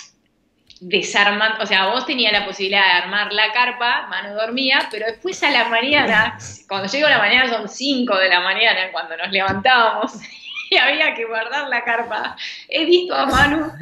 desarmando, 0.87 1.63
o 1.63 1.67
sea, 1.67 1.87
vos 1.87 2.05
tenías 2.05 2.33
la 2.33 2.45
posibilidad 2.45 2.85
de 2.85 2.93
armar 3.05 3.33
la 3.33 3.53
carpa, 3.53 4.07
Manu 4.09 4.35
dormía, 4.35 4.87
pero 4.91 5.07
después 5.07 5.43
a 5.43 5.51
la 5.51 5.65
mañana, 5.65 6.37
cuando 6.69 6.89
llego 6.89 7.07
a 7.07 7.11
la 7.11 7.19
mañana 7.19 7.49
son 7.49 7.69
5 7.69 8.17
de 8.19 8.29
la 8.29 8.41
mañana 8.41 8.93
cuando 8.93 9.17
nos 9.17 9.31
levantábamos 9.33 10.13
y 10.71 10.77
había 10.77 11.15
que 11.15 11.25
guardar 11.25 11.69
la 11.69 11.83
carpa, 11.85 12.37
he 12.69 12.85
visto 12.85 13.15
a 13.15 13.25
Manu 13.25 13.73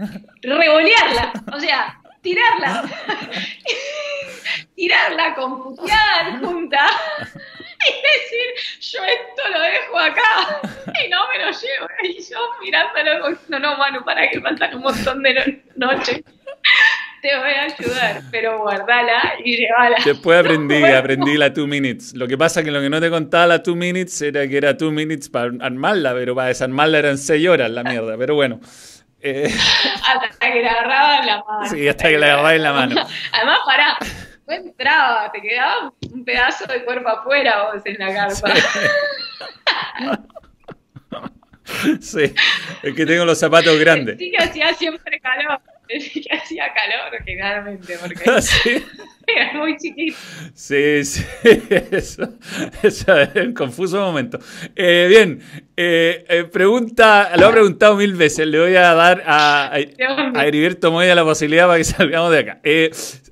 revolearla, 0.43 1.33
o 1.53 1.59
sea, 1.59 2.01
tirarla, 2.21 2.85
tirarla 4.77 5.35
con 5.35 5.61
puteada 5.61 6.39
junta 6.39 6.87
y 7.29 7.93
decir, 7.93 8.81
yo 8.81 9.03
esto 9.03 9.49
lo 9.51 9.61
dejo 9.61 9.99
acá 9.99 10.61
y 11.05 11.09
no 11.09 11.27
me 11.31 11.39
lo 11.39 11.51
llevo. 11.51 11.89
Y 12.05 12.23
yo 12.23 12.39
mirándolo, 12.61 13.37
no, 13.49 13.59
no, 13.59 13.77
Manu, 13.77 14.05
para 14.05 14.31
que 14.31 14.41
faltan 14.41 14.77
un 14.77 14.83
montón 14.83 15.21
de 15.25 15.65
noches 15.75 16.23
te 17.23 17.39
voy 17.39 17.53
a 17.53 17.63
ayudar, 17.63 18.23
pero 18.31 18.59
guardala 18.59 19.35
y 19.43 19.57
llévala. 19.57 19.97
Después 20.05 20.39
aprendí, 20.45 20.85
aprendí 20.85 21.39
la 21.39 21.55
two 21.55 21.67
minutes. 21.67 22.15
Lo 22.15 22.27
que 22.27 22.37
pasa 22.37 22.61
es 22.61 22.67
que 22.67 22.73
lo 22.73 22.81
que 22.81 22.91
no 22.91 23.01
te 23.01 23.09
contaba 23.09 23.47
la 23.47 23.63
two 23.63 23.77
minutes 23.77 24.21
era 24.21 24.47
que 24.47 24.57
era 24.57 24.77
two 24.77 24.91
minutes 24.91 25.31
para 25.31 25.53
armarla, 25.61 26.13
pero 26.13 26.35
para 26.35 26.49
desarmarla 26.49 26.99
eran 26.99 27.17
seis 27.17 27.49
horas 27.49 27.71
la 27.71 27.85
mierda, 27.85 28.19
pero 28.19 28.35
bueno. 28.35 28.61
Eh. 29.21 29.49
Hasta 30.07 30.53
que 30.53 30.63
la 30.63 30.73
agarraba 30.73 31.19
en 31.21 31.27
la 31.27 31.45
mano. 31.45 31.71
Sí, 31.71 31.89
hasta 31.89 32.09
que 32.09 32.19
la 32.19 32.27
agarraba 32.27 32.55
en 32.57 32.63
la 32.65 32.73
mano. 32.73 33.07
Además, 33.31 33.59
pará, 33.65 33.97
no 34.49 34.55
entraba, 34.55 35.31
te 35.31 35.41
quedaba 35.41 35.93
un 36.13 36.25
pedazo 36.25 36.67
de 36.67 36.85
cuerpo 36.85 37.09
afuera 37.09 37.71
vos 37.73 37.83
en 37.85 37.99
la 37.99 38.13
carpa. 38.13 38.53
Sí, 42.01 42.35
es 42.83 42.95
que 42.95 43.07
tengo 43.07 43.25
los 43.25 43.39
zapatos 43.39 43.79
grandes. 43.79 44.19
Sí 44.19 44.31
que 44.31 44.43
hacía 44.43 44.75
siempre 44.75 45.21
calor. 45.21 45.61
que 46.13 46.37
hacía 46.37 46.73
calor 46.73 47.23
generalmente, 47.25 47.99
porque 48.01 48.23
¿Ah, 48.27 48.41
era 49.27 49.53
muy 49.55 49.77
chiquito. 49.77 50.17
Sí, 50.55 51.05
sí, 51.05 51.25
eso, 51.91 52.29
eso 52.83 53.19
es 53.21 53.35
un 53.37 53.55
confuso 53.55 54.01
momento. 54.01 54.39
Eh, 54.75 55.07
bien, 55.09 55.41
eh, 55.77 56.25
eh, 56.29 56.45
pregunta, 56.45 57.33
lo 57.37 57.49
he 57.49 57.53
preguntado 57.53 57.97
mil 57.97 58.15
veces, 58.15 58.47
le 58.47 58.59
voy 58.59 58.77
a 58.77 58.95
dar 58.95 59.23
a, 59.27 59.73
a, 59.75 60.47
Heriberto 60.47 60.91
Moya 60.91 61.15
la 61.15 61.25
posibilidad 61.25 61.67
para 61.67 61.79
que 61.79 61.85
salgamos 61.85 62.31
de 62.33 62.39
acá. 62.39 62.61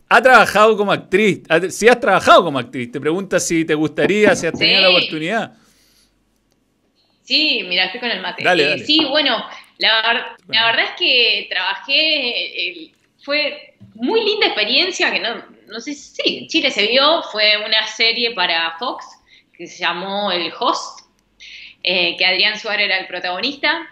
¿Ha 0.09 0.23
trabajado 0.23 0.77
como 0.77 0.93
actriz? 0.93 1.43
Si 1.71 1.89
has 1.89 2.01
trabajado 2.01 2.45
como 2.45 2.59
actriz, 2.59 2.91
te 2.91 3.01
pregunta 3.01 3.39
si 3.39 3.65
te 3.65 3.75
gustaría, 3.75 4.35
si 4.35 4.47
has 4.47 4.59
tenido 4.59 4.81
la 4.81 4.91
oportunidad. 4.91 5.53
Sí, 7.31 7.65
mira, 7.69 7.85
estoy 7.85 8.01
con 8.01 8.11
el 8.11 8.21
mate. 8.21 8.43
Sí, 8.85 9.07
bueno, 9.09 9.45
la, 9.81 10.37
verdad 10.49 10.85
es 10.85 10.91
que 10.99 11.47
trabajé, 11.51 12.93
fue 13.23 13.75
muy 13.95 14.25
linda 14.25 14.47
experiencia, 14.47 15.11
que 15.13 15.21
no, 15.21 15.45
no 15.69 15.81
sé 15.81 15.95
si 15.95 16.23
sí, 16.23 16.47
Chile 16.49 16.71
se 16.71 16.87
vio, 16.87 17.23
fue 17.31 17.57
una 17.65 17.87
serie 17.87 18.33
para 18.33 18.77
Fox 18.79 19.05
que 19.57 19.67
se 19.67 19.79
llamó 19.79 20.33
El 20.33 20.53
Host, 20.59 21.01
eh, 21.83 22.17
que 22.17 22.25
Adrián 22.25 22.59
Suárez 22.59 22.87
era 22.87 22.99
el 22.99 23.07
protagonista. 23.07 23.89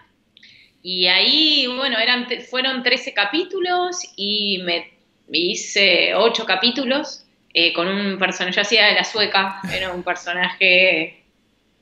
Y 0.81 1.07
ahí, 1.07 1.67
bueno, 1.67 1.99
eran, 1.99 2.27
fueron 2.49 2.81
13 2.81 3.13
capítulos 3.13 3.97
y 4.15 4.59
me, 4.63 4.91
hice 5.31 6.15
8 6.15 6.45
capítulos 6.45 7.25
eh, 7.53 7.73
con 7.73 7.87
un 7.87 8.17
personaje, 8.17 8.55
yo 8.55 8.61
hacía 8.61 8.87
de 8.87 8.93
la 8.93 9.03
sueca, 9.03 9.59
era 9.71 9.91
un 9.91 10.03
personaje 10.03 11.23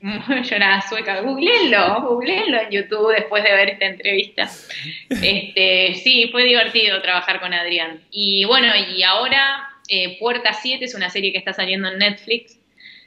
yo 0.00 0.56
era 0.56 0.80
sueca, 0.88 1.20
googleenlo, 1.20 2.02
googleenlo 2.02 2.60
en 2.60 2.70
YouTube 2.70 3.14
después 3.14 3.42
de 3.42 3.52
ver 3.52 3.70
esta 3.70 3.86
entrevista. 3.86 4.48
Este, 5.10 5.94
sí, 5.94 6.28
fue 6.30 6.44
divertido 6.44 7.02
trabajar 7.02 7.40
con 7.40 7.52
Adrián. 7.52 8.00
Y 8.10 8.44
bueno, 8.44 8.68
y 8.76 9.02
ahora 9.02 9.68
eh, 9.88 10.18
Puerta 10.20 10.52
7 10.52 10.84
es 10.84 10.94
una 10.94 11.10
serie 11.10 11.32
que 11.32 11.38
está 11.38 11.52
saliendo 11.52 11.88
en 11.88 11.98
Netflix. 11.98 12.58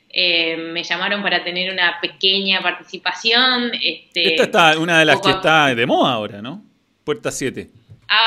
Eh, 0.09 0.57
me 0.57 0.83
llamaron 0.83 1.23
para 1.23 1.43
tener 1.43 1.71
una 1.71 1.99
pequeña 2.01 2.61
participación. 2.61 3.71
Este, 3.81 4.35
Esta 4.35 4.43
está 4.43 4.79
una 4.79 4.99
de 4.99 5.05
las 5.05 5.21
que 5.21 5.31
está 5.31 5.73
de 5.73 5.85
moda 5.85 6.11
ahora, 6.11 6.41
¿no? 6.41 6.61
Puerta 7.05 7.31
7. 7.31 7.69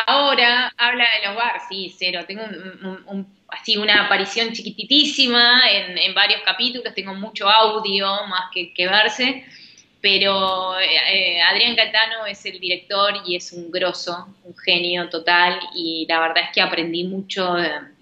Ahora 0.07 0.73
habla 0.79 1.05
de 1.05 1.29
los 1.29 1.37
bars, 1.37 1.65
sí, 1.69 1.95
cero. 1.99 2.21
Tengo 2.27 2.43
un 3.07 3.27
así 3.55 3.76
una 3.76 4.05
aparición 4.05 4.52
chiquititísima 4.52 5.62
en, 5.70 6.14
varios 6.14 6.42
capítulos, 6.42 6.94
tengo 6.94 7.14
mucho 7.14 7.48
audio 7.48 8.07
más 8.28 8.50
que, 8.52 8.72
que 8.72 8.86
verse, 8.86 9.44
pero 10.00 10.78
eh, 10.78 11.40
Adrián 11.40 11.76
Catano 11.76 12.26
es 12.26 12.44
el 12.44 12.61
director 12.61 13.14
y 13.26 13.36
es 13.36 13.52
un 13.52 13.70
grosso, 13.70 14.28
un 14.44 14.57
genio 14.57 15.09
total 15.09 15.59
y 15.74 16.07
la 16.09 16.20
verdad 16.20 16.44
es 16.44 16.50
que 16.52 16.61
aprendí 16.61 17.05
mucho 17.05 17.57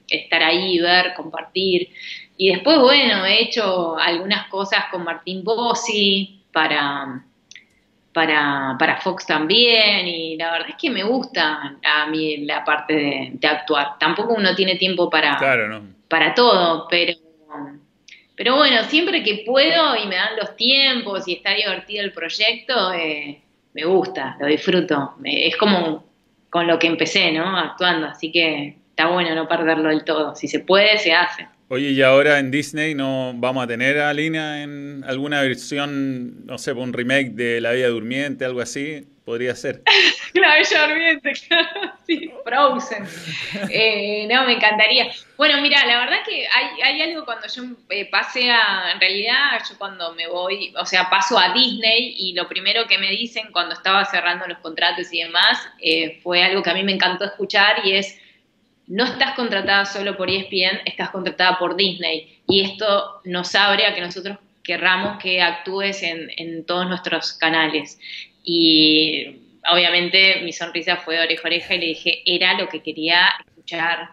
estar 0.09 0.43
ahí, 0.43 0.79
ver, 0.79 1.15
compartir. 1.15 1.89
Y 2.37 2.51
después, 2.51 2.79
bueno, 2.79 3.25
he 3.25 3.43
hecho 3.43 3.97
algunas 3.99 4.49
cosas 4.49 4.87
con 4.91 5.05
Martín 5.05 5.45
Bossi 5.45 6.43
para, 6.53 7.25
para, 8.13 8.77
para 8.79 9.01
Fox 9.01 9.27
también, 9.27 10.07
y 10.07 10.37
la 10.37 10.53
verdad 10.53 10.71
es 10.71 10.77
que 10.77 10.91
me 10.91 11.03
gusta 11.03 11.79
a 11.83 12.07
mí 12.07 12.39
la 12.39 12.65
parte 12.65 12.95
de, 12.95 13.49
actuar. 13.49 13.99
Tampoco 13.99 14.35
uno 14.35 14.55
tiene 14.55 14.77
tiempo 14.77 15.09
para, 15.11 15.39
para 16.09 16.35
todo, 16.35 16.87
pero 16.89 17.15
pero 18.43 18.57
bueno, 18.57 18.83
siempre 18.85 19.23
que 19.23 19.45
puedo 19.47 19.95
y 19.97 20.07
me 20.07 20.17
dan 20.17 20.37
los 20.37 20.57
tiempos 20.57 21.29
y 21.29 21.35
está 21.35 21.55
divertido 21.55 22.03
el 22.03 22.13
proyecto, 22.13 22.93
eh, 22.93 23.41
me 23.75 23.85
gusta, 23.85 24.37
lo 24.41 24.47
disfruto. 24.47 25.15
Es 25.23 25.57
como 25.57 26.05
con 26.51 26.67
lo 26.67 26.79
que 26.79 26.87
empecé, 26.87 27.31
¿no? 27.31 27.57
Actuando, 27.57 28.07
así 28.07 28.33
que 28.33 28.79
está 28.91 29.07
bueno 29.07 29.35
no 29.35 29.47
perderlo 29.47 29.91
del 29.91 30.05
todo. 30.05 30.35
Si 30.35 30.49
se 30.49 30.61
puede, 30.61 30.99
se 30.99 31.13
hace. 31.13 31.47
Oye, 31.75 31.93
y 31.93 32.03
ahora 32.03 32.39
en 32.39 32.51
Disney 32.51 32.95
no 32.95 33.33
vamos 33.35 33.65
a 33.65 33.67
tener 33.67 33.99
a 33.99 34.13
Lina 34.13 34.63
en 34.63 35.03
alguna 35.09 35.41
versión, 35.41 36.45
no 36.45 36.59
sé, 36.59 36.73
un 36.73 36.93
remake 36.93 37.31
de 37.31 37.63
La 37.63 37.73
Vida 37.73 37.89
Durmiente, 37.89 38.45
algo 38.45 38.61
así 38.61 39.07
podría 39.25 39.55
ser. 39.55 39.83
la 40.35 40.57
Bella 40.57 40.87
Durmiente, 40.87 41.33
claro, 41.49 41.95
sí, 42.07 42.31
Frozen. 42.45 43.07
Eh, 43.71 44.29
no, 44.31 44.45
me 44.45 44.53
encantaría. 44.53 45.11
Bueno, 45.39 45.63
mira, 45.63 45.87
la 45.87 46.01
verdad 46.01 46.19
que 46.29 46.47
hay, 46.47 47.01
algo 47.01 47.25
cuando 47.25 47.47
yo 47.49 47.63
eh, 47.89 48.05
pasé 48.11 48.51
a, 48.51 48.93
en 48.93 49.01
realidad, 49.01 49.63
yo 49.67 49.79
cuando 49.79 50.13
me 50.13 50.29
voy, 50.29 50.75
o 50.79 50.85
sea, 50.85 51.09
paso 51.09 51.39
a 51.39 51.55
Disney 51.55 52.15
y 52.19 52.35
lo 52.35 52.51
primero 52.51 52.87
que 52.87 52.99
me 52.99 53.09
dicen 53.09 53.51
cuando 53.51 53.75
estaba 53.75 54.05
cerrando 54.05 54.47
los 54.47 54.59
contratos 54.59 55.11
y 55.11 55.23
demás, 55.23 55.67
eh, 55.81 56.21
fue 56.23 56.43
algo 56.43 56.63
que 56.63 56.69
a 56.69 56.75
mí 56.75 56.85
me 56.85 56.93
encantó 56.93 57.25
escuchar 57.25 57.77
y 57.83 57.95
es, 57.95 58.19
no 58.87 59.05
estás 59.05 59.35
contratada 59.35 59.85
solo 59.85 60.17
por 60.17 60.31
ESPN, 60.31 60.81
estás 60.85 61.11
contratada 61.11 61.59
por 61.59 61.77
Disney. 61.77 62.41
Y 62.49 62.63
esto 62.63 63.21
nos 63.25 63.55
abre 63.55 63.87
a 63.87 63.95
que 63.95 64.01
nosotros 64.01 64.39
querramos 64.63 65.23
que 65.23 65.41
actúes 65.41 66.03
en, 66.03 66.65
todos 66.67 66.89
nuestros 66.89 67.33
canales. 67.35 67.99
Y 68.45 69.37
obviamente 69.71 70.41
mi 70.43 70.53
sonrisa 70.53 70.97
fue 70.97 71.17
de 71.17 71.25
oreja 71.25 71.43
a 71.45 71.47
oreja 71.47 71.75
y 71.75 71.79
le 71.79 71.87
dije, 71.87 72.23
era 72.27 72.59
lo 72.59 72.69
que 72.69 72.83
quería 72.83 73.29
escuchar, 73.47 74.11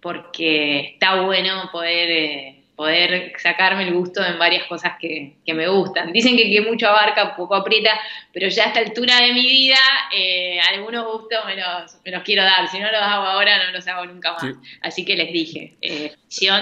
porque 0.00 0.92
está 0.94 1.22
bueno 1.22 1.68
poder, 1.72 2.10
eh, 2.10 2.59
poder 2.80 3.34
sacarme 3.36 3.86
el 3.86 3.92
gusto 3.92 4.24
en 4.24 4.38
varias 4.38 4.64
cosas 4.66 4.94
que, 4.98 5.36
me 5.48 5.68
gustan. 5.68 6.14
Dicen 6.14 6.34
que, 6.34 6.50
que 6.50 6.62
mucho 6.62 6.88
abarca, 6.88 7.36
poco 7.36 7.54
aprieta, 7.54 7.90
pero 8.32 8.48
ya 8.48 8.64
a 8.64 8.66
esta 8.68 8.80
altura 8.80 9.20
de 9.20 9.34
mi 9.34 9.46
vida, 9.46 9.76
eh, 10.16 10.58
algunos 10.60 11.04
gustos 11.04 11.40
me 11.44 11.56
los, 11.56 12.22
quiero 12.22 12.42
dar. 12.42 12.66
Si 12.68 12.78
no 12.78 12.90
los 12.90 13.02
hago 13.02 13.26
ahora, 13.26 13.66
no 13.66 13.72
los 13.72 13.86
hago 13.86 14.06
nunca 14.06 14.32
más. 14.32 14.54
Así 14.80 15.04
que 15.04 15.14
les 15.14 15.30
dije, 15.30 15.76
eh, 15.82 16.14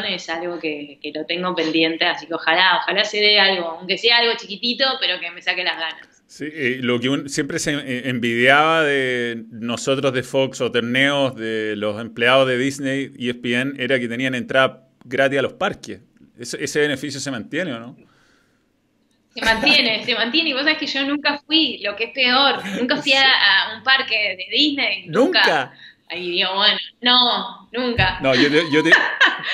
es 0.08 0.28
algo 0.28 0.58
que, 0.58 0.98
que 1.00 1.12
lo 1.14 1.24
tengo 1.24 1.54
pendiente, 1.54 2.04
así 2.04 2.26
que 2.26 2.34
ojalá, 2.34 2.80
ojalá 2.82 3.04
se 3.04 3.20
dé 3.20 3.38
algo, 3.38 3.78
aunque 3.78 3.96
sea 3.96 4.16
algo 4.16 4.32
chiquitito, 4.36 4.86
pero 5.00 5.20
que 5.20 5.30
me 5.30 5.40
saque 5.40 5.62
las 5.62 5.78
ganas. 5.78 6.24
Sí, 6.26 6.46
eh, 6.52 6.78
lo 6.82 6.98
que 6.98 7.28
siempre 7.28 7.60
se 7.60 8.08
envidiaba 8.08 8.82
de 8.82 9.44
nosotros 9.52 10.12
de 10.12 10.24
Fox 10.24 10.60
o 10.62 10.72
torneos 10.72 11.36
de 11.36 11.76
los 11.76 12.00
empleados 12.00 12.48
de 12.48 12.58
Disney 12.58 13.12
y 13.16 13.30
ESPN 13.30 13.76
era 13.78 14.00
que 14.00 14.08
tenían 14.08 14.34
entrada 14.34 14.88
gratis 15.04 15.38
a 15.38 15.42
los 15.42 15.54
parques. 15.54 16.00
¿Ese, 16.38 16.80
beneficio 16.80 17.20
se 17.20 17.30
mantiene 17.30 17.72
o 17.72 17.80
no? 17.80 17.96
Se 19.34 19.44
mantiene, 19.44 20.04
se 20.04 20.14
mantiene. 20.14 20.50
Y 20.50 20.52
vos 20.52 20.62
sabés 20.62 20.78
que 20.78 20.86
yo 20.86 21.04
nunca 21.04 21.40
fui, 21.46 21.78
lo 21.78 21.96
que 21.96 22.04
es 22.04 22.10
peor, 22.12 22.64
nunca 22.80 22.96
fui 22.96 23.12
a, 23.12 23.76
un 23.76 23.82
parque 23.82 24.36
de 24.36 24.56
Disney. 24.56 25.06
¿Nunca? 25.06 25.72
Ahí 26.10 26.30
digo, 26.30 26.54
bueno, 26.54 26.78
no, 27.02 27.68
nunca. 27.72 28.18
No, 28.20 28.34
yo, 28.34 28.48
yo 28.48 28.82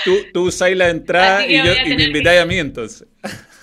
tú, 0.05 0.17
tú 0.33 0.43
usás 0.43 0.71
la 0.71 0.89
entrada 0.89 1.45
y, 1.47 1.57
yo, 1.57 1.73
y 1.85 1.97
me 1.97 2.05
invitáis 2.05 2.41
a 2.41 2.47
mí 2.47 2.59
entonces. 2.59 3.09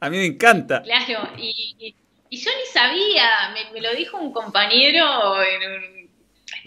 A 0.00 0.10
mí 0.10 0.18
me 0.18 0.26
encanta. 0.26 0.82
Claro, 0.82 1.30
y, 1.38 1.94
yo 2.30 2.50
ni 2.50 2.72
sabía, 2.74 3.54
me, 3.72 3.80
lo 3.80 3.94
dijo 3.94 4.18
un 4.18 4.34
compañero 4.34 5.40
estando, 5.42 6.03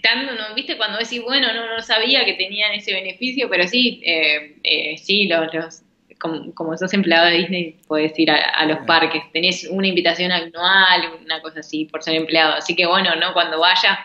¿no? 0.02 0.54
¿viste? 0.54 0.76
Cuando 0.76 0.98
decís, 0.98 1.22
bueno, 1.22 1.52
no, 1.52 1.74
no 1.74 1.82
sabía 1.82 2.24
que 2.24 2.34
tenían 2.34 2.72
ese 2.72 2.92
beneficio, 2.94 3.48
pero 3.48 3.66
sí, 3.66 4.00
eh, 4.04 4.56
eh, 4.62 4.98
sí, 4.98 5.26
los, 5.26 5.52
los 5.52 5.82
como, 6.18 6.76
sos 6.76 6.92
empleado 6.94 7.26
de 7.26 7.38
Disney, 7.38 7.76
puedes 7.86 8.18
ir 8.18 8.30
a, 8.30 8.64
los 8.66 8.78
parques, 8.86 9.22
tenés 9.32 9.68
una 9.70 9.86
invitación 9.86 10.32
anual, 10.32 11.12
una 11.24 11.40
cosa 11.40 11.60
así, 11.60 11.84
por 11.84 12.02
ser 12.02 12.16
empleado. 12.16 12.54
Así 12.54 12.74
que 12.74 12.86
bueno, 12.86 13.14
¿no? 13.16 13.32
Cuando 13.32 13.60
vaya, 13.60 13.98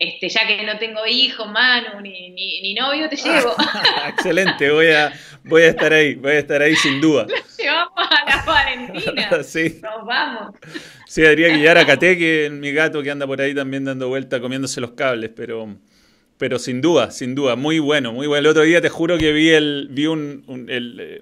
este, 0.00 0.28
ya 0.28 0.46
que 0.46 0.64
no 0.64 0.78
tengo 0.78 1.06
hijo, 1.06 1.46
Manu, 1.46 2.00
ni, 2.00 2.30
ni, 2.30 2.74
novio, 2.74 3.08
te 3.08 3.16
llevo. 3.24 3.54
Excelente, 4.08 4.70
voy 4.70 4.88
a, 4.88 5.12
voy 5.44 5.62
a 5.62 5.68
estar 5.68 5.92
ahí, 5.92 6.14
voy 6.14 6.32
a 6.32 6.38
estar 6.38 6.62
ahí 6.62 6.76
sin 6.76 7.00
duda. 7.00 7.26
llevamos 7.58 7.92
a 7.96 8.24
la 8.24 8.44
Valentina. 8.44 9.42
sí. 9.42 9.80
Nos 9.82 10.06
vamos. 10.06 10.54
Sí, 11.06 11.24
habría 11.24 11.48
que 11.48 11.58
llevar 11.58 11.78
a 11.78 11.86
Cate, 11.86 12.18
que 12.18 12.46
es 12.46 12.52
mi 12.52 12.72
gato 12.72 13.02
que 13.02 13.10
anda 13.10 13.26
por 13.26 13.40
ahí 13.40 13.54
también 13.54 13.84
dando 13.84 14.08
vuelta, 14.08 14.40
comiéndose 14.40 14.80
los 14.80 14.92
cables, 14.92 15.30
pero, 15.34 15.74
pero 16.36 16.58
sin 16.58 16.80
duda, 16.80 17.10
sin 17.10 17.34
duda, 17.34 17.56
muy 17.56 17.78
bueno, 17.78 18.12
muy 18.12 18.26
bueno. 18.26 18.40
El 18.40 18.46
otro 18.48 18.62
día 18.62 18.80
te 18.80 18.88
juro 18.88 19.18
que 19.18 19.32
vi 19.32 19.50
el, 19.50 19.88
vi 19.90 20.06
un, 20.06 20.44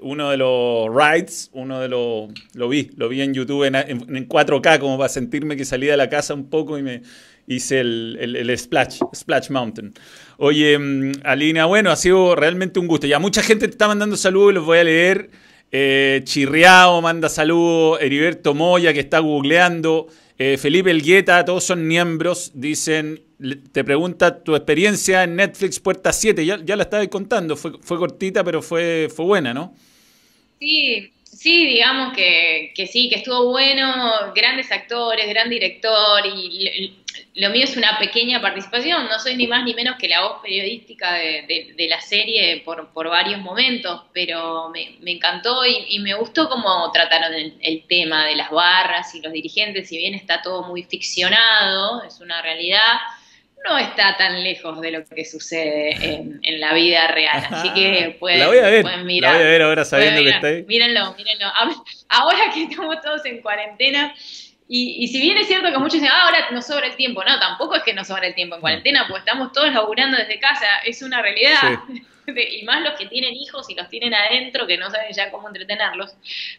uno 0.03 0.31
de 0.31 0.37
los 0.37 0.89
rides, 0.95 1.51
uno 1.53 1.81
de 1.81 1.89
los, 1.89 2.31
lo 2.55 2.69
vi, 2.69 2.91
lo 2.97 3.09
vi 3.09 3.23
en 3.23 3.33
YouTube 3.33 3.65
en, 3.65 3.77
en 3.77 4.29
4K 4.29 4.81
como 4.81 4.99
para 4.99 5.09
sentirme 5.09 5.57
que 5.57 5.65
salía 5.65 5.93
de 5.93 5.97
la 5.97 6.11
casa 6.11 6.35
un 6.35 6.51
poco 6.51 6.79
y 6.79 6.83
me 6.83 7.03
hice 7.47 7.81
el, 7.81 8.19
el, 8.21 8.59
Splash, 8.59 9.01
Splash 9.15 9.51
Mountain. 9.51 9.95
Oye, 10.39 10.79
mm, 10.79 11.13
Alina, 11.25 11.67
bueno, 11.67 11.91
ha 11.91 11.97
sido 11.97 12.35
realmente 12.35 12.79
un 12.79 12.87
gusto. 12.87 13.07
Ya 13.07 13.19
mucha 13.19 13.43
gente 13.43 13.67
te 13.67 13.73
está 13.73 13.89
mandando 13.89 14.17
saludos, 14.17 14.55
los 14.55 14.65
voy 14.65 14.79
a 14.79 14.85
leer. 14.85 15.31
Eh, 15.73 16.21
Chirriao 16.25 17.01
manda 17.03 17.29
saludos, 17.29 18.01
Heriberto 18.01 18.55
Moya 18.55 18.93
que 18.93 19.01
está 19.01 19.19
googleando, 19.19 20.07
eh, 20.39 20.57
Felipe 20.59 20.93
Elgueta, 20.93 21.45
todos 21.45 21.65
son 21.65 21.87
miembros, 21.87 22.53
dicen, 22.55 23.21
te 23.73 23.83
pregunta 23.83 24.45
tu 24.45 24.55
experiencia 24.55 25.25
en 25.25 25.35
Netflix 25.35 25.81
Puerta 25.81 26.13
7, 26.13 26.47
ya, 26.47 26.61
ya 26.65 26.77
la 26.77 26.85
estaba 26.85 27.05
contando, 27.09 27.57
fue, 27.57 27.73
fue 27.81 27.99
cortita 27.99 28.45
pero 28.45 28.63
fue, 28.63 29.09
fue 29.15 29.25
buena, 29.25 29.53
¿no? 29.53 29.75
Sí, 30.61 31.11
Sí, 31.37 31.67
digamos 31.67 32.15
que, 32.15 32.73
que, 32.75 32.87
sí, 32.87 33.11
que 33.11 33.17
estuvo 33.17 33.51
bueno, 33.51 34.33
grandes 34.35 34.73
actores, 34.73 35.29
gran 35.29 35.51
director 35.51 36.23
y 36.25 36.97
lo 37.37 37.51
mío 37.51 37.65
es 37.65 37.77
una 37.77 37.99
pequeña 37.99 38.41
participación, 38.41 39.09
no 39.09 39.19
soy 39.19 39.37
ni 39.37 39.47
más 39.47 39.63
ni 39.63 39.75
menos 39.75 39.97
que 39.97 40.09
la 40.09 40.23
voz 40.23 40.41
periodística 40.43 41.13
de, 41.13 41.87
la 41.89 42.01
serie 42.01 42.63
por, 42.65 42.89
varios 42.95 43.41
momentos, 43.41 44.05
pero 44.15 44.71
me, 44.71 44.97
encantó 45.13 45.67
y, 45.67 45.99
me 45.99 46.15
gustó 46.15 46.49
cómo 46.49 46.91
trataron 46.93 47.35
el, 47.35 47.83
tema 47.87 48.25
de 48.25 48.37
las 48.37 48.51
barras 48.51 49.15
y 49.15 49.21
los 49.21 49.35
dirigentes, 49.35 49.89
si 49.89 49.99
bien 49.99 50.15
está 50.15 50.41
todo 50.41 50.63
muy 50.63 50.85
ficcionado, 50.85 52.03
es 52.05 52.21
una 52.21 52.41
realidad, 52.41 52.95
no 53.69 53.77
está 53.77 54.17
tan 54.17 54.43
lejos 54.43 54.81
de 54.81 54.93
lo 54.93 55.05
que 55.05 55.27
sucede 55.27 56.15
en, 56.43 56.61
la 56.61 56.73
vida 56.73 57.07
real, 57.09 57.47
así 57.51 57.69
que 57.75 58.17
pueden, 58.19 58.39
la 58.39 58.47
voy 58.47 58.59
a 58.59 58.63
ver, 58.63 59.05
mirar. 59.05 59.33
La 59.33 59.39
voy 59.39 59.47
a 59.47 59.51
ver 59.51 59.63
ahora 59.63 59.85
sabiendo 59.85 60.23
que 60.23 60.31
está 60.31 60.47
ahí. 60.47 60.63
Mírenlo, 60.63 61.15
mírenlo. 61.15 61.53
Ahora 62.09 62.51
que 62.55 62.63
estamos 62.63 62.99
todos 63.03 63.27
en 63.27 63.43
cuarentena, 63.43 64.15
y, 64.69 65.07
si 65.09 65.21
bien 65.21 65.39
es 65.39 65.47
cierto 65.47 65.71
que 65.71 65.79
muchos 65.79 65.95
dicen, 65.95 66.11
ah, 66.13 66.25
ahora 66.25 66.51
nos 66.51 66.67
sobra 66.67 66.87
el 66.87 66.97
tiempo, 66.97 67.23
no, 67.23 67.39
tampoco 67.39 67.77
es 67.77 67.83
que 67.85 67.95
nos 67.95 68.09
sobra 68.09 68.27
el 68.27 68.35
tiempo 68.35 68.57
en 68.57 68.61
cuarentena, 68.61 69.07
pues 69.09 69.21
estamos 69.21 69.53
todos 69.53 69.73
laburando 69.73 70.17
desde 70.17 70.41
casa, 70.41 70.67
es 70.85 71.03
una 71.03 71.23
realidad. 71.23 71.79
y 72.27 72.65
más 72.65 72.83
los 72.83 72.95
que 72.99 73.07
tienen 73.07 73.35
hijos 73.35 73.71
y 73.71 73.75
los 73.75 73.89
tienen 73.89 74.13
adentro, 74.13 74.67
que 74.67 74.77
no 74.77 74.91
saben 74.91 75.13
ya 75.15 75.31
cómo 75.31 75.47
entretenerlos. 75.47 76.17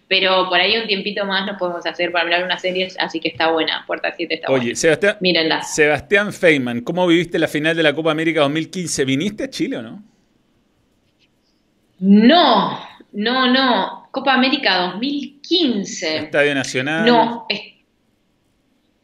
Pero 0.08 0.48
por 0.48 0.60
ahí 0.60 0.78
un 0.78 0.88
tiempito 0.88 1.26
más 1.26 1.46
nos 1.46 1.58
podemos 1.58 1.86
hacer 1.86 2.12
para 2.14 2.24
hablar 2.24 2.44
una 2.44 2.58
serie, 2.58 2.88
así 3.00 3.20
que 3.20 3.28
está 3.28 3.52
buena. 3.52 3.84
Puerta 3.86 4.14
7 4.16 4.34
está 4.34 4.48
buena. 4.48 4.64
Oye, 4.64 4.76
Sebastián, 4.76 5.18
Mírenla. 5.20 5.64
Sebastián 5.64 6.32
Feynman, 6.32 6.82
¿cómo 6.82 7.06
viviste 7.08 7.38
la 7.38 7.50
final 7.50 7.76
de 7.76 7.84
la 7.84 7.94
Copa 7.94 8.12
América 8.12 8.42
2015? 8.42 9.06
¿Viniste 9.06 9.44
a 9.44 9.50
Chile 9.50 9.78
o 9.78 9.82
no? 9.82 10.04
No, 12.00 12.88
no, 13.12 13.52
no. 13.52 14.10
Copa 14.12 14.34
América 14.34 14.78
2015. 14.78 16.18
Estadio 16.18 16.56
Nacional. 16.56 17.06
No, 17.06 17.46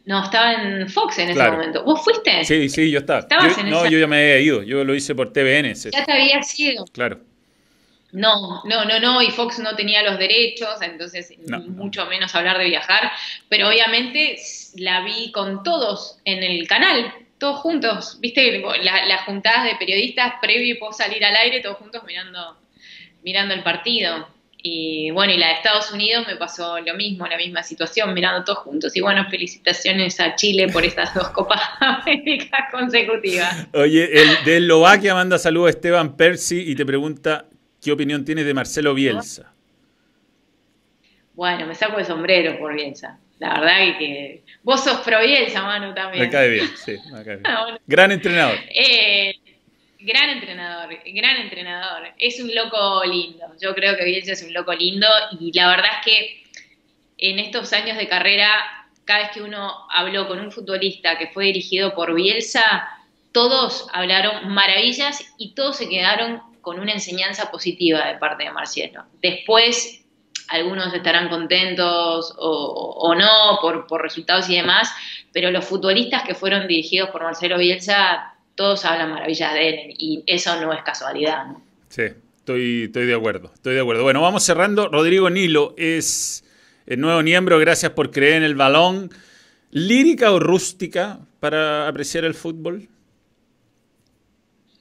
no, 0.05 0.23
estaba 0.23 0.53
en 0.53 0.89
Fox 0.89 1.17
en 1.19 1.29
ese 1.29 1.49
momento. 1.49 1.83
¿Vos 1.83 2.03
fuiste? 2.03 2.43
Sí, 2.43 2.67
sí, 2.67 2.91
yo 2.91 2.99
estaba. 2.99 3.25
no, 3.65 3.89
yo 3.89 3.99
ya 3.99 4.07
me 4.07 4.17
había 4.17 4.39
ido. 4.39 4.63
Yo 4.63 4.83
lo 4.83 4.93
hice 4.95 5.15
por 5.15 5.31
TVN. 5.31 5.73
Ya 5.73 6.03
te 6.03 6.11
había 6.11 6.41
ido. 6.57 6.85
Claro. 6.91 7.21
No, 8.11 8.61
no, 8.65 8.85
no, 8.85 8.99
no, 8.99 9.23
y 9.23 9.31
Fox 9.31 9.57
no 9.57 9.75
tenía 9.75 10.03
los 10.03 10.19
derechos, 10.19 10.81
entonces 10.81 11.33
mucho 11.67 12.05
menos 12.05 12.35
hablar 12.35 12.59
de 12.59 12.65
viajar, 12.65 13.11
pero 13.49 13.69
obviamente 13.69 14.37
la 14.75 15.03
vi 15.03 15.31
con 15.31 15.63
todos 15.63 16.19
en 16.23 16.43
el 16.43 16.67
canal, 16.67 17.11
todos 17.39 17.61
juntos, 17.61 18.19
viste, 18.19 18.61
las 18.83 19.21
juntadas 19.21 19.63
de 19.63 19.75
periodistas 19.77 20.35
previo 20.39 20.75
y 20.75 20.77
post 20.77 20.99
salir 20.99 21.25
al 21.25 21.35
aire, 21.35 21.59
todos 21.61 21.77
juntos 21.77 22.03
mirando, 22.05 22.55
mirando 23.23 23.55
el 23.55 23.63
partido. 23.63 24.27
Y 24.65 25.11
bueno, 25.11 25.33
y 25.33 25.37
la 25.37 25.47
de 25.47 25.53
Estados 25.55 25.91
Unidos 25.91 26.25
me 26.25 26.37
pasó 26.37 26.79
lo 26.79 26.93
mismo, 26.93 27.27
la 27.27 27.35
misma 27.35 27.63
situación, 27.63 28.13
mirando 28.13 28.45
todos 28.45 28.59
juntos. 28.59 28.95
Y 28.95 29.01
bueno, 29.01 29.29
felicitaciones 29.29 30.21
a 30.21 30.35
Chile 30.35 30.69
por 30.69 30.85
estas 30.85 31.13
dos 31.13 31.27
Copas 31.31 31.61
Américas 31.81 32.71
consecutivas. 32.71 33.67
Oye, 33.73 34.09
el 34.21 34.45
de 34.45 34.57
Eslovaquia 34.57 35.13
manda 35.15 35.37
saludos 35.37 35.67
a 35.67 35.69
Esteban 35.71 36.15
Percy 36.15 36.71
y 36.71 36.75
te 36.75 36.85
pregunta 36.85 37.45
qué 37.81 37.91
opinión 37.91 38.23
tienes 38.23 38.45
de 38.45 38.53
Marcelo 38.53 38.93
Bielsa. 38.93 39.51
Bueno, 41.33 41.67
me 41.67 41.75
saco 41.75 41.99
el 41.99 42.05
sombrero 42.05 42.57
por 42.57 42.73
Bielsa. 42.73 43.19
La 43.39 43.59
verdad 43.59 43.97
que 43.99 44.43
vos 44.63 44.81
sos 44.81 45.01
pro 45.01 45.19
Bielsa, 45.19 45.61
Manu, 45.61 45.93
también. 45.93 46.23
Me 46.23 46.29
cae 46.29 46.47
bien, 46.49 46.69
sí, 46.77 46.95
me 47.11 47.21
cae 47.25 47.35
bien. 47.35 47.79
Gran 47.87 48.13
entrenador. 48.13 48.55
Eh, 48.73 49.35
Gran 50.05 50.31
entrenador, 50.31 50.99
gran 51.05 51.37
entrenador. 51.37 52.09
Es 52.17 52.37
un 52.41 52.53
loco 52.53 53.05
lindo. 53.05 53.45
Yo 53.61 53.73
creo 53.73 53.95
que 53.95 54.03
Bielsa 54.03 54.33
es 54.33 54.43
un 54.43 54.53
loco 54.53 54.73
lindo 54.73 55.07
y 55.39 55.53
la 55.53 55.69
verdad 55.69 55.91
es 55.99 56.05
que 56.05 56.43
en 57.19 57.39
estos 57.39 57.71
años 57.71 57.97
de 57.97 58.09
carrera, 58.09 58.49
cada 59.05 59.21
vez 59.21 59.29
que 59.31 59.41
uno 59.41 59.87
habló 59.89 60.27
con 60.27 60.41
un 60.41 60.51
futbolista 60.51 61.17
que 61.17 61.27
fue 61.27 61.45
dirigido 61.45 61.95
por 61.95 62.13
Bielsa, 62.13 62.85
todos 63.31 63.87
hablaron 63.93 64.53
maravillas 64.53 65.23
y 65.37 65.53
todos 65.53 65.77
se 65.77 65.87
quedaron 65.87 66.41
con 66.59 66.81
una 66.81 66.91
enseñanza 66.91 67.49
positiva 67.49 68.05
de 68.05 68.17
parte 68.17 68.43
de 68.43 68.51
Marcelo. 68.51 69.05
Después, 69.21 70.03
algunos 70.49 70.93
estarán 70.93 71.29
contentos 71.29 72.35
o, 72.39 73.15
no 73.17 73.59
por, 73.61 73.87
por 73.87 74.01
resultados 74.01 74.49
y 74.49 74.57
demás, 74.57 74.93
pero 75.31 75.49
los 75.49 75.63
futbolistas 75.63 76.23
que 76.23 76.35
fueron 76.35 76.67
dirigidos 76.67 77.09
por 77.09 77.23
Marcelo 77.23 77.57
Bielsa 77.57 78.32
todos 78.55 78.85
hablan 78.85 79.11
maravillas 79.11 79.53
de 79.53 79.69
él 79.69 79.95
y 79.97 80.23
eso 80.27 80.59
no 80.61 80.73
es 80.73 80.83
casualidad. 80.83 81.45
¿no? 81.45 81.63
Sí, 81.89 82.03
estoy, 82.37 82.83
estoy 82.83 83.05
de 83.05 83.15
acuerdo, 83.15 83.51
estoy 83.53 83.75
de 83.75 83.81
acuerdo. 83.81 84.03
Bueno, 84.03 84.21
vamos 84.21 84.43
cerrando. 84.43 84.87
Rodrigo 84.89 85.29
Nilo 85.29 85.73
es 85.77 86.43
el 86.85 86.99
nuevo 86.99 87.21
miembro, 87.23 87.59
gracias 87.59 87.91
por 87.91 88.11
creer 88.11 88.33
en 88.33 88.43
el 88.43 88.55
balón. 88.55 89.09
¿Lírica 89.71 90.31
o 90.31 90.39
rústica 90.39 91.19
para 91.39 91.87
apreciar 91.87 92.25
el 92.25 92.35
fútbol? 92.35 92.87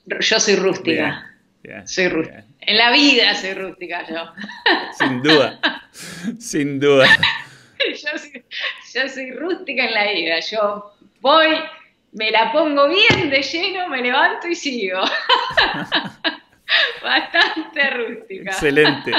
Yo 0.05 0.41
soy 0.41 0.57
rústica. 0.57 1.35
soy 1.87 2.09
rústica. 2.09 2.45
En 2.61 2.77
la 2.77 2.93
vida 2.93 3.35
soy 3.35 3.55
rústica 3.55 4.07
yo. 4.09 4.33
Sin 4.99 5.23
duda, 5.23 5.61
sin 6.39 6.79
duda. 6.79 7.07
yo, 7.91 8.19
soy, 8.19 8.45
yo 8.95 9.09
soy 9.09 9.31
rústica 9.33 9.87
en 9.87 9.95
la 9.95 10.13
vida. 10.13 10.41
Yo 10.41 10.93
voy, 11.21 11.49
me 12.13 12.31
la 12.31 12.53
pongo 12.53 12.89
bien 12.89 13.31
de 13.31 13.43
lleno, 13.43 13.89
me 13.89 14.03
levanto 14.03 14.49
y 14.49 14.55
sigo. 14.55 15.01
Bastante 17.03 17.91
rústica. 17.91 18.51
Excelente. 18.51 19.13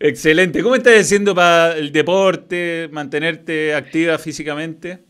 Excelente. 0.00 0.62
¿Cómo 0.62 0.76
estás 0.76 1.00
haciendo 1.00 1.34
para 1.34 1.76
el 1.76 1.90
deporte, 1.90 2.88
mantenerte 2.92 3.74
activa 3.74 4.18
físicamente? 4.18 5.00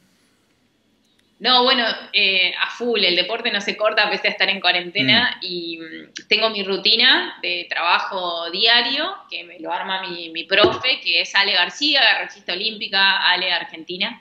No, 1.40 1.62
bueno, 1.62 1.84
eh, 2.12 2.52
a 2.60 2.68
full, 2.70 3.04
el 3.04 3.14
deporte 3.14 3.52
no 3.52 3.60
se 3.60 3.76
corta 3.76 4.04
a 4.04 4.10
pesar 4.10 4.24
de 4.24 4.28
estar 4.30 4.48
en 4.48 4.60
cuarentena 4.60 5.36
mm. 5.36 5.44
y 5.44 5.78
mm, 5.78 6.26
tengo 6.28 6.50
mi 6.50 6.64
rutina 6.64 7.38
de 7.42 7.66
trabajo 7.70 8.50
diario 8.50 9.14
que 9.30 9.44
me 9.44 9.60
lo 9.60 9.72
arma 9.72 10.02
mi, 10.02 10.30
mi 10.30 10.44
profe, 10.44 10.98
que 11.00 11.20
es 11.20 11.32
Ale 11.36 11.52
García, 11.52 12.02
garrochista 12.02 12.54
olímpica, 12.54 13.18
Ale 13.18 13.52
Argentina. 13.52 14.18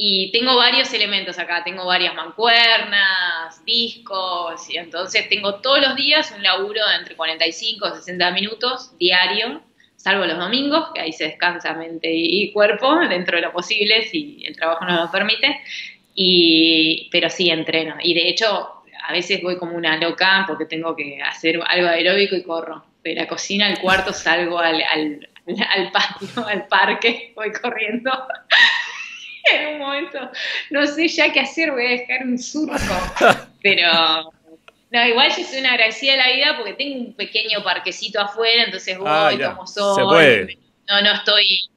Y 0.00 0.30
tengo 0.30 0.56
varios 0.56 0.94
elementos 0.94 1.40
acá, 1.40 1.64
tengo 1.64 1.84
varias 1.84 2.14
mancuernas, 2.14 3.64
discos, 3.64 4.70
y 4.70 4.76
entonces 4.76 5.28
tengo 5.28 5.56
todos 5.56 5.80
los 5.80 5.96
días 5.96 6.32
un 6.36 6.40
laburo 6.40 6.86
de 6.86 6.94
entre 7.00 7.16
45 7.16 7.88
y 7.88 7.96
60 7.96 8.30
minutos 8.30 8.96
diario, 8.96 9.60
salvo 9.96 10.24
los 10.24 10.38
domingos, 10.38 10.90
que 10.94 11.00
ahí 11.00 11.12
se 11.12 11.24
descansa 11.24 11.74
mente 11.74 12.08
y 12.12 12.52
cuerpo 12.52 12.94
dentro 13.08 13.38
de 13.38 13.42
lo 13.42 13.52
posible, 13.52 14.04
si 14.04 14.44
el 14.46 14.54
trabajo 14.54 14.84
no 14.84 15.02
lo 15.02 15.10
permite, 15.10 15.60
y, 16.14 17.08
pero 17.10 17.28
sí 17.28 17.50
entreno. 17.50 17.96
Y 18.00 18.14
de 18.14 18.28
hecho, 18.28 18.84
a 19.02 19.12
veces 19.12 19.42
voy 19.42 19.58
como 19.58 19.72
una 19.72 19.96
loca 19.96 20.44
porque 20.46 20.66
tengo 20.66 20.94
que 20.94 21.20
hacer 21.20 21.58
algo 21.66 21.88
aeróbico 21.88 22.36
y 22.36 22.44
corro. 22.44 22.84
De 23.02 23.16
la 23.16 23.26
cocina 23.26 23.66
al 23.66 23.80
cuarto 23.80 24.12
salgo 24.12 24.60
al, 24.60 24.80
al, 24.80 25.28
al 25.74 25.90
patio, 25.90 26.46
al 26.46 26.68
parque, 26.68 27.32
voy 27.34 27.50
corriendo 27.50 28.12
en 29.54 29.74
un 29.74 29.78
momento 29.78 30.30
no 30.70 30.86
sé 30.86 31.08
ya 31.08 31.32
qué 31.32 31.40
hacer, 31.40 31.70
voy 31.70 31.86
a 31.86 31.90
dejar 31.90 32.24
un 32.24 32.38
surco. 32.38 32.76
Pero 33.62 34.32
no, 34.90 35.06
igual 35.06 35.30
yo 35.36 35.44
soy 35.44 35.60
una 35.60 35.72
agradecida 35.72 36.12
de 36.12 36.18
la 36.18 36.32
vida 36.32 36.56
porque 36.56 36.74
tengo 36.74 36.96
un 36.96 37.12
pequeño 37.14 37.62
parquecito 37.62 38.20
afuera, 38.20 38.64
entonces 38.64 38.96
voy 38.96 39.08
ah, 39.08 39.54
como 39.54 39.66
soy. 39.66 40.58
No, 40.88 41.02
no 41.02 41.12
estoy. 41.12 41.68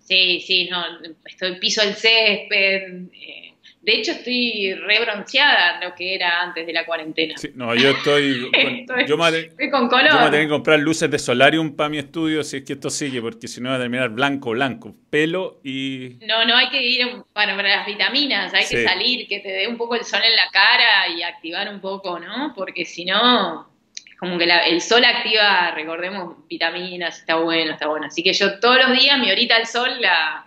Sí, 0.00 0.40
sí, 0.46 0.68
no, 0.70 0.84
estoy 1.24 1.56
piso 1.56 1.82
el 1.82 1.94
césped. 1.94 3.08
Eh, 3.12 3.45
de 3.86 3.92
hecho, 3.92 4.10
estoy 4.10 4.74
rebronceada 4.74 5.78
lo 5.80 5.94
que 5.94 6.16
era 6.16 6.42
antes 6.42 6.66
de 6.66 6.72
la 6.72 6.84
cuarentena. 6.84 7.36
no, 7.54 7.72
yo 7.76 7.90
estoy. 7.90 8.50
yo, 9.06 9.16
me, 9.16 9.70
con 9.70 9.86
color. 9.86 10.10
yo 10.10 10.20
me 10.24 10.30
tengo 10.30 10.42
que 10.42 10.48
comprar 10.48 10.80
luces 10.80 11.08
de 11.08 11.20
solarium 11.20 11.76
para 11.76 11.88
mi 11.88 11.98
estudio 11.98 12.42
si 12.42 12.56
es 12.56 12.64
que 12.64 12.72
esto 12.72 12.90
sigue, 12.90 13.20
porque 13.20 13.46
si 13.46 13.60
no 13.60 13.70
va 13.70 13.76
a 13.76 13.78
terminar 13.78 14.08
blanco, 14.08 14.50
blanco. 14.50 14.96
Pelo 15.08 15.60
y. 15.62 16.18
No, 16.26 16.44
no 16.44 16.56
hay 16.56 16.68
que 16.70 16.82
ir 16.82 17.06
para, 17.32 17.54
las 17.62 17.86
vitaminas, 17.86 18.52
hay 18.54 18.66
que 18.66 18.82
salir, 18.82 19.28
que 19.28 19.38
te 19.38 19.50
dé 19.50 19.68
un 19.68 19.76
poco 19.76 19.94
el 19.94 20.04
sol 20.04 20.22
en 20.24 20.34
la 20.34 20.50
cara 20.50 21.06
y 21.16 21.22
activar 21.22 21.72
un 21.72 21.80
poco, 21.80 22.18
¿no? 22.18 22.54
Porque 22.56 22.84
si 22.84 23.04
no. 23.04 23.70
Como 24.18 24.36
que 24.36 24.46
el 24.46 24.80
sol 24.80 25.04
activa, 25.04 25.70
recordemos, 25.72 26.48
vitaminas, 26.48 27.20
está 27.20 27.36
bueno, 27.36 27.72
está 27.72 27.86
bueno. 27.86 28.06
Así 28.06 28.24
que 28.24 28.32
yo 28.32 28.58
todos 28.58 28.78
los 28.78 28.98
días, 28.98 29.16
mi 29.20 29.30
horita 29.30 29.54
al 29.54 29.66
sol 29.66 29.90
la, 30.00 30.45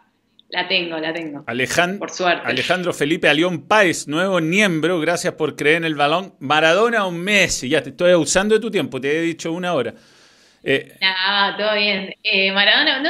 la 0.49 0.67
tengo, 0.67 0.97
la 0.97 1.13
tengo. 1.13 1.43
Alejandro, 1.45 1.99
por 1.99 2.09
suerte. 2.09 2.47
Alejandro 2.47 2.91
Felipe 2.91 3.29
Alión 3.29 3.67
Páez, 3.67 4.07
nuevo 4.07 4.41
miembro, 4.41 4.99
gracias 4.99 5.35
por 5.35 5.55
creer 5.55 5.77
en 5.77 5.85
el 5.85 5.95
balón. 5.95 6.33
Maradona 6.39 7.05
o 7.05 7.11
Messi, 7.11 7.69
ya 7.69 7.83
te 7.83 7.89
estoy 7.89 8.13
usando 8.15 8.55
de 8.55 8.61
tu 8.61 8.71
tiempo, 8.71 8.99
te 8.99 9.15
he 9.15 9.21
dicho 9.21 9.51
una 9.51 9.73
hora. 9.73 9.93
Eh, 10.63 10.97
no, 10.99 11.57
todo 11.57 11.75
bien. 11.75 12.15
Eh, 12.23 12.51
Maradona, 12.51 12.99
no 12.99 13.09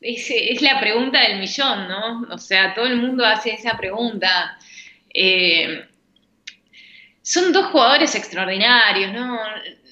es, 0.00 0.62
la 0.62 0.80
pregunta 0.80 1.20
del 1.20 1.38
millón, 1.38 1.88
¿no? 1.88 2.26
O 2.30 2.38
sea, 2.38 2.74
todo 2.74 2.86
el 2.86 2.96
mundo 2.96 3.24
hace 3.24 3.50
esa 3.50 3.76
pregunta. 3.76 4.58
Eh, 5.14 5.86
son 7.22 7.52
dos 7.52 7.66
jugadores 7.66 8.16
extraordinarios, 8.16 9.12
¿no? 9.12 9.38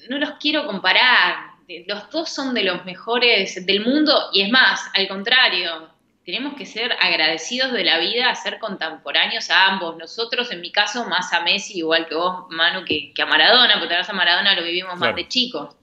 No 0.09 0.17
los 0.17 0.31
quiero 0.31 0.65
comparar. 0.65 1.47
Los 1.85 2.09
dos 2.09 2.29
son 2.29 2.53
de 2.53 2.63
los 2.63 2.83
mejores 2.83 3.65
del 3.65 3.85
mundo 3.85 4.29
y 4.33 4.41
es 4.41 4.49
más, 4.49 4.89
al 4.93 5.07
contrario, 5.07 5.96
tenemos 6.27 6.55
que 6.55 6.65
ser 6.65 6.91
agradecidos 6.99 7.71
de 7.71 7.85
la 7.85 7.99
vida, 7.99 8.35
ser 8.35 8.59
contemporáneos 8.59 9.49
a 9.49 9.67
ambos. 9.67 9.95
Nosotros, 9.95 10.51
en 10.51 10.59
mi 10.59 10.73
caso, 10.73 11.05
más 11.05 11.31
a 11.31 11.39
Messi, 11.39 11.77
igual 11.77 12.05
que 12.05 12.15
vos, 12.15 12.47
Manu, 12.49 12.83
que, 12.83 13.13
a 13.17 13.25
Maradona, 13.25 13.79
porque 13.79 13.95
a 13.95 14.13
Maradona 14.13 14.53
lo 14.53 14.61
vivimos 14.61 14.99
más 14.99 15.15
de 15.15 15.25
chicos. 15.29 15.77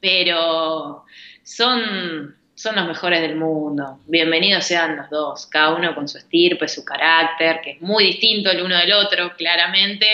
Pero 0.00 1.04
son, 1.42 2.36
son 2.54 2.76
los 2.76 2.86
mejores 2.86 3.20
del 3.20 3.34
mundo. 3.34 3.98
Bienvenidos 4.06 4.64
sean 4.64 4.94
los 4.96 5.10
dos, 5.10 5.48
cada 5.48 5.74
uno 5.74 5.92
con 5.96 6.06
su 6.06 6.18
estirpe, 6.18 6.68
su 6.68 6.84
carácter, 6.84 7.60
que 7.60 7.70
es 7.72 7.80
muy 7.80 8.04
distinto 8.04 8.52
el 8.52 8.62
uno 8.62 8.76
del 8.76 8.92
otro, 8.92 9.34
claramente, 9.36 10.06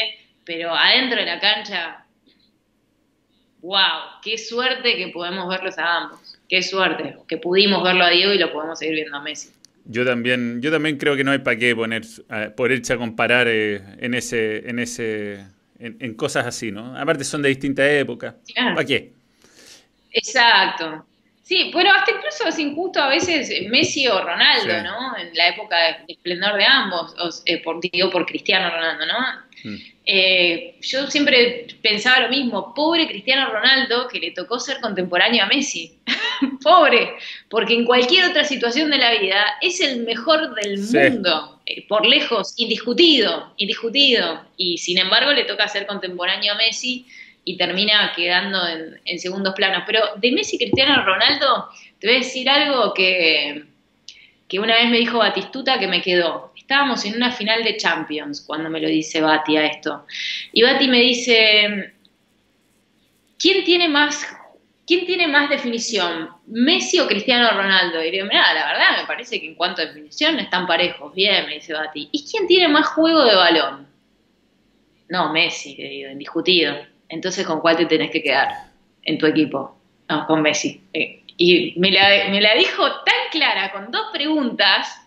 pero 0.42 0.74
adentro 0.74 1.20
de 1.20 1.26
la 1.26 1.38
cancha, 1.38 2.06
wow, 3.60 4.20
qué 4.22 4.38
suerte 4.38 4.96
que 4.96 5.08
podemos 5.08 5.46
verlos 5.50 5.76
a 5.76 5.96
ambos 5.98 6.19
qué 6.50 6.62
suerte, 6.62 7.16
que 7.28 7.36
pudimos 7.36 7.82
verlo 7.82 8.04
a 8.04 8.10
Diego 8.10 8.32
y 8.32 8.38
lo 8.38 8.52
podemos 8.52 8.78
seguir 8.78 8.96
viendo 8.96 9.16
a 9.16 9.22
Messi. 9.22 9.50
Yo 9.86 10.04
también, 10.04 10.60
yo 10.60 10.70
también 10.70 10.98
creo 10.98 11.16
que 11.16 11.24
no 11.24 11.30
hay 11.30 11.38
para 11.38 11.56
qué 11.56 11.74
poner, 11.74 12.02
ponerse 12.56 12.92
a 12.92 12.96
comparar 12.98 13.46
eh, 13.48 13.80
en 13.98 14.14
ese, 14.14 14.68
en 14.68 14.78
ese, 14.80 15.46
en, 15.78 16.14
cosas 16.14 16.46
así, 16.46 16.70
¿no? 16.70 16.96
Aparte 16.98 17.24
son 17.24 17.40
de 17.40 17.48
distintas 17.48 17.88
épocas. 17.88 18.34
¿Para 18.54 18.84
qué? 18.84 19.12
Exacto. 20.12 21.06
Sí, 21.42 21.70
bueno, 21.72 21.90
hasta 21.92 22.12
incluso 22.12 22.46
es 22.46 22.58
injusto 22.58 23.00
a 23.00 23.08
veces 23.08 23.50
Messi 23.70 24.06
o 24.06 24.20
Ronaldo, 24.22 24.82
¿no? 24.82 25.16
En 25.16 25.34
la 25.34 25.48
época 25.48 25.76
de 25.76 26.12
esplendor 26.12 26.56
de 26.56 26.64
ambos, 26.64 27.14
o, 27.18 27.30
eh, 27.46 27.62
por, 27.62 27.80
digo 27.80 28.10
por 28.10 28.26
Cristiano 28.26 28.70
Ronaldo, 28.70 29.06
¿no? 29.06 29.70
Mm. 29.70 29.76
Eh, 30.12 30.74
yo 30.80 31.08
siempre 31.08 31.68
pensaba 31.82 32.18
lo 32.22 32.30
mismo, 32.30 32.74
pobre 32.74 33.06
Cristiano 33.06 33.48
Ronaldo 33.48 34.08
que 34.08 34.18
le 34.18 34.32
tocó 34.32 34.58
ser 34.58 34.80
contemporáneo 34.80 35.44
a 35.44 35.46
Messi. 35.46 36.00
pobre, 36.64 37.12
porque 37.48 37.74
en 37.74 37.84
cualquier 37.84 38.28
otra 38.28 38.42
situación 38.42 38.90
de 38.90 38.98
la 38.98 39.12
vida 39.20 39.46
es 39.60 39.80
el 39.80 40.02
mejor 40.02 40.52
del 40.56 40.80
mundo, 40.80 41.60
eh, 41.64 41.86
por 41.86 42.04
lejos, 42.04 42.54
indiscutido, 42.56 43.54
indiscutido. 43.56 44.46
Y 44.56 44.78
sin 44.78 44.98
embargo 44.98 45.30
le 45.30 45.44
toca 45.44 45.68
ser 45.68 45.86
contemporáneo 45.86 46.54
a 46.54 46.56
Messi 46.56 47.06
y 47.44 47.56
termina 47.56 48.12
quedando 48.16 48.66
en, 48.66 49.00
en 49.04 49.20
segundos 49.20 49.54
planos. 49.54 49.84
Pero 49.86 50.00
de 50.16 50.32
Messi 50.32 50.58
Cristiano 50.58 51.04
Ronaldo, 51.04 51.68
te 52.00 52.08
voy 52.08 52.16
a 52.16 52.18
decir 52.18 52.50
algo 52.50 52.94
que, 52.94 53.62
que 54.48 54.58
una 54.58 54.74
vez 54.74 54.90
me 54.90 54.98
dijo 54.98 55.18
Batistuta 55.18 55.78
que 55.78 55.86
me 55.86 56.02
quedó 56.02 56.49
estábamos 56.70 57.04
en 57.04 57.16
una 57.16 57.32
final 57.32 57.64
de 57.64 57.76
Champions 57.76 58.44
cuando 58.46 58.70
me 58.70 58.78
lo 58.78 58.86
dice 58.86 59.20
Bati 59.20 59.56
a 59.56 59.66
esto. 59.66 60.06
Y 60.52 60.62
Bati 60.62 60.86
me 60.86 61.00
dice, 61.00 61.94
¿quién 63.40 63.64
tiene 63.64 63.88
más, 63.88 64.24
¿quién 64.86 65.04
tiene 65.04 65.26
más 65.26 65.50
definición? 65.50 66.30
¿Messi 66.46 67.00
o 67.00 67.08
Cristiano 67.08 67.50
Ronaldo? 67.50 68.00
Y 68.04 68.12
digo, 68.12 68.26
mira, 68.26 68.54
la 68.54 68.66
verdad 68.68 69.00
me 69.00 69.06
parece 69.08 69.40
que 69.40 69.48
en 69.48 69.56
cuanto 69.56 69.82
a 69.82 69.86
definición 69.86 70.38
están 70.38 70.68
parejos. 70.68 71.12
Bien, 71.12 71.44
me 71.46 71.54
dice 71.54 71.72
Bati. 71.72 72.08
¿Y 72.12 72.24
quién 72.30 72.46
tiene 72.46 72.68
más 72.68 72.86
juego 72.86 73.24
de 73.24 73.34
balón? 73.34 73.88
No, 75.08 75.32
Messi, 75.32 75.74
te 75.74 75.82
digo, 75.82 76.08
indiscutido. 76.08 76.76
Entonces, 77.08 77.44
¿con 77.44 77.60
cuál 77.60 77.78
te 77.78 77.86
tenés 77.86 78.12
que 78.12 78.22
quedar 78.22 78.48
en 79.02 79.18
tu 79.18 79.26
equipo? 79.26 79.76
No, 80.08 80.24
con 80.24 80.40
Messi. 80.40 80.80
Eh, 80.92 81.24
y 81.36 81.74
me 81.80 81.90
la, 81.90 82.28
me 82.30 82.40
la 82.40 82.54
dijo 82.54 82.84
tan 83.02 83.28
clara, 83.32 83.72
con 83.72 83.90
dos 83.90 84.06
preguntas, 84.12 85.00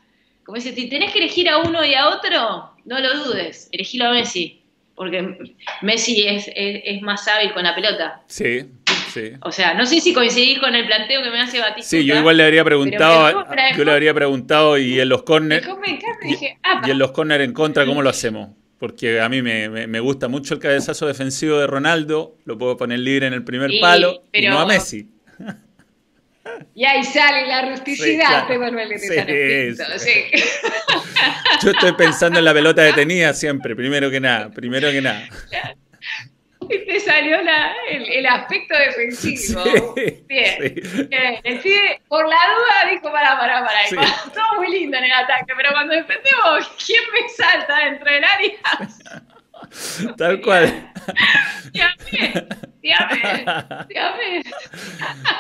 como 0.46 0.58
dice, 0.58 0.74
si 0.74 0.90
tenés 0.90 1.12
que 1.12 1.20
elegir 1.20 1.50
a 1.50 1.60
uno 1.60 1.84
y 1.86 1.94
a 1.94 2.10
otro, 2.10 2.72
no 2.86 3.00
lo 3.00 3.24
dudes, 3.24 3.70
elegilo 3.72 4.06
a 4.06 4.12
Messi, 4.12 4.62
porque 4.96 5.56
Messi 5.82 6.28
es, 6.28 6.50
es, 6.56 7.02
más 7.02 7.28
hábil 7.28 7.54
con 7.54 7.64
la 7.64 7.74
pelota. 7.74 8.22
Sí, 8.28 8.66
sí. 9.12 9.32
O 9.42 9.52
sea, 9.52 9.74
no 9.74 9.86
sé 9.86 10.02
si 10.02 10.14
coincidís 10.14 10.60
con 10.60 10.76
el 10.76 10.86
planteo 10.86 11.24
que 11.24 11.30
me 11.30 11.40
hace 11.40 11.60
Batista. 11.60 11.90
Sí, 11.90 12.06
yo 12.06 12.16
igual 12.16 12.38
le 12.38 12.44
habría 12.44 12.64
preguntado, 12.64 13.46
yo 13.76 13.86
le 13.86 13.92
habría 13.92 14.14
preguntado 14.14 14.78
y 14.78 15.00
en 15.00 15.10
los 15.10 15.24
corners, 15.24 15.68
y, 16.24 16.92
en 16.92 17.00
los 17.00 17.12
corners 17.12 17.44
en 17.44 17.54
contra, 17.54 17.86
¿cómo 17.86 18.02
lo 18.02 18.10
hacemos? 18.10 18.50
Porque 18.78 19.22
a 19.22 19.30
mí 19.30 19.42
me, 19.42 19.70
me, 19.70 20.00
gusta 20.02 20.28
mucho 20.28 20.56
el 20.56 20.60
cabezazo 20.60 21.08
defensivo 21.08 21.58
de 21.58 21.68
Ronaldo, 21.68 22.36
lo 22.44 22.58
puedo 22.58 22.76
poner 22.76 23.00
libre 23.00 23.28
en 23.28 23.34
el 23.34 23.46
primer 23.46 23.72
palo, 23.80 24.24
y 24.34 24.46
no 24.46 24.60
a 24.60 24.66
Messi. 24.66 25.08
Y 26.76 26.86
ahí 26.86 27.04
sale 27.04 27.48
la 27.48 27.70
rusticidad 27.70 28.48
de 28.48 28.58
Manuel 28.58 28.90
de 28.90 29.00
sí, 29.00 30.32
Yo 31.62 31.72
estoy 31.72 31.92
pensando 31.94 32.40
en 32.40 32.46
la 32.46 32.54
pelota 32.54 32.82
detenida 32.84 33.34
siempre, 33.34 33.76
primero 33.76 34.10
que 34.10 34.20
nada, 34.20 34.50
primero 34.50 34.92
que 34.92 35.02
nada. 35.02 35.24
Y 36.70 36.86
te 36.86 37.00
salió 37.02 37.40
el, 37.40 38.26
aspecto 38.26 38.78
defensivo. 38.78 39.94
bien, 39.96 40.26
bien. 41.10 41.40
El 41.44 41.60
pibe, 41.60 42.02
por 42.08 42.26
la 42.26 42.36
duda, 42.36 42.90
dijo: 42.92 43.12
para, 43.12 43.38
para, 43.38 43.66
para. 43.66 43.80
Todo 44.34 44.56
muy 44.56 44.72
lindo 44.72 44.98
en 44.98 45.04
el 45.04 45.12
ataque, 45.12 45.54
pero 45.58 45.72
cuando 45.72 45.94
defendemos, 45.94 46.72
¿quién 46.86 47.02
me 47.12 47.30
salta 47.30 47.80
dentro 47.80 48.10
del 48.10 48.24
área? 48.24 50.16
Tal 50.16 50.42
cual. 50.46 50.94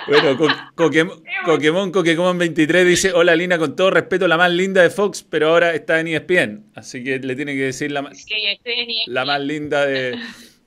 Bueno, 0.08 0.38
Coquemón, 0.76 1.92
Coquemón 1.92 2.38
23 2.38 2.88
dice, 2.88 3.12
hola 3.14 3.36
Lina, 3.36 3.58
con 3.58 3.76
todo 3.76 3.92
respeto, 3.92 4.28
la 4.28 4.38
más 4.38 4.52
linda 4.52 4.82
de 4.82 4.90
Fox, 4.90 5.26
pero 5.30 5.50
ahora 5.50 5.74
está 5.74 6.00
en 6.00 6.08
ESPN. 6.08 6.66
Así 6.76 7.04
que 7.04 7.20
le 7.20 7.36
tiene 7.36 7.54
que 7.54 7.64
decir 7.64 7.92
la, 7.92 8.10
la 9.08 9.26
más 9.26 9.42
linda 9.42 9.86
de, 9.86 10.18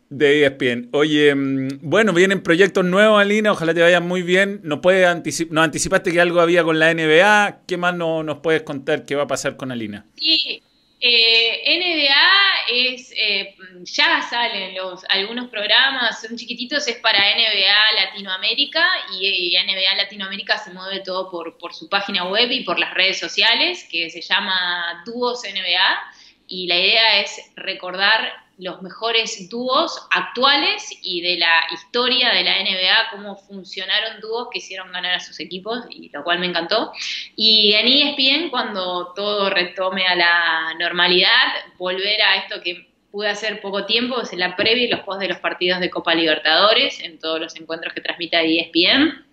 de 0.08 0.44
ESPN. 0.46 0.88
Oye, 0.92 1.34
mm, 1.34 1.80
bueno, 1.82 2.12
vienen 2.12 2.42
proyectos 2.42 2.84
nuevos, 2.84 3.20
Alina, 3.20 3.52
ojalá 3.52 3.74
te 3.74 3.82
vayan 3.82 4.06
muy 4.06 4.22
bien. 4.22 4.60
¿Nos, 4.62 4.80
puede 4.80 5.06
nos 5.50 5.64
anticipaste 5.64 6.12
que 6.12 6.20
algo 6.20 6.40
había 6.40 6.62
con 6.64 6.78
la 6.78 6.92
NBA. 6.92 7.62
¿Qué 7.66 7.76
más 7.76 7.94
no, 7.94 8.22
nos 8.22 8.38
puedes 8.38 8.62
contar 8.62 9.04
qué 9.04 9.14
va 9.14 9.24
a 9.24 9.28
pasar 9.28 9.56
con 9.56 9.72
Alina? 9.72 10.06
Sí, 10.16 10.62
eh, 11.08 11.78
NBA 11.78 12.94
es, 12.94 13.12
eh, 13.16 13.54
ya 13.82 14.22
salen 14.22 14.74
los, 14.74 15.04
algunos 15.08 15.48
programas, 15.48 16.20
son 16.20 16.36
chiquititos, 16.36 16.88
es 16.88 16.96
para 16.96 17.18
NBA 17.18 17.92
Latinoamérica 18.04 18.84
y, 19.18 19.56
NBA 19.56 19.94
Latinoamérica 19.96 20.58
se 20.58 20.70
mueve 20.72 21.00
todo 21.00 21.30
por, 21.30 21.56
por, 21.58 21.74
su 21.74 21.88
página 21.88 22.24
web 22.24 22.50
y 22.50 22.64
por 22.64 22.78
las 22.78 22.92
redes 22.94 23.20
sociales 23.20 23.86
que 23.90 24.10
se 24.10 24.20
llama 24.20 25.02
Dúos 25.06 25.42
NBA 25.44 26.12
y 26.48 26.66
la 26.66 26.76
idea 26.76 27.20
es 27.20 27.52
recordar 27.54 28.45
los 28.58 28.80
mejores 28.80 29.48
dúos 29.50 30.06
actuales 30.10 30.88
y 31.02 31.20
de 31.20 31.36
la 31.36 31.64
historia 31.72 32.30
de 32.32 32.42
la 32.42 32.62
NBA, 32.62 33.10
cómo 33.10 33.36
funcionaron 33.36 34.20
dúos 34.20 34.48
que 34.50 34.58
hicieron 34.58 34.90
ganar 34.92 35.14
a 35.14 35.20
sus 35.20 35.38
equipos, 35.40 35.84
y 35.90 36.08
lo 36.08 36.24
cual 36.24 36.38
me 36.38 36.46
encantó. 36.46 36.92
Y 37.34 37.74
en 37.74 37.86
ESPN, 37.86 38.50
cuando 38.50 39.12
todo 39.14 39.50
retome 39.50 40.06
a 40.06 40.14
la 40.14 40.74
normalidad, 40.78 41.52
volver 41.76 42.22
a 42.22 42.36
esto 42.36 42.62
que 42.62 42.88
pude 43.10 43.28
hacer 43.28 43.60
poco 43.60 43.84
tiempo, 43.84 44.20
es 44.20 44.32
la 44.32 44.56
previa 44.56 44.84
y 44.84 44.88
los 44.88 45.00
post 45.00 45.20
de 45.20 45.28
los 45.28 45.38
partidos 45.38 45.80
de 45.80 45.90
Copa 45.90 46.14
Libertadores, 46.14 47.00
en 47.00 47.18
todos 47.18 47.40
los 47.40 47.56
encuentros 47.56 47.92
que 47.94 48.00
transmite 48.00 48.36
ESPN, 48.38 49.26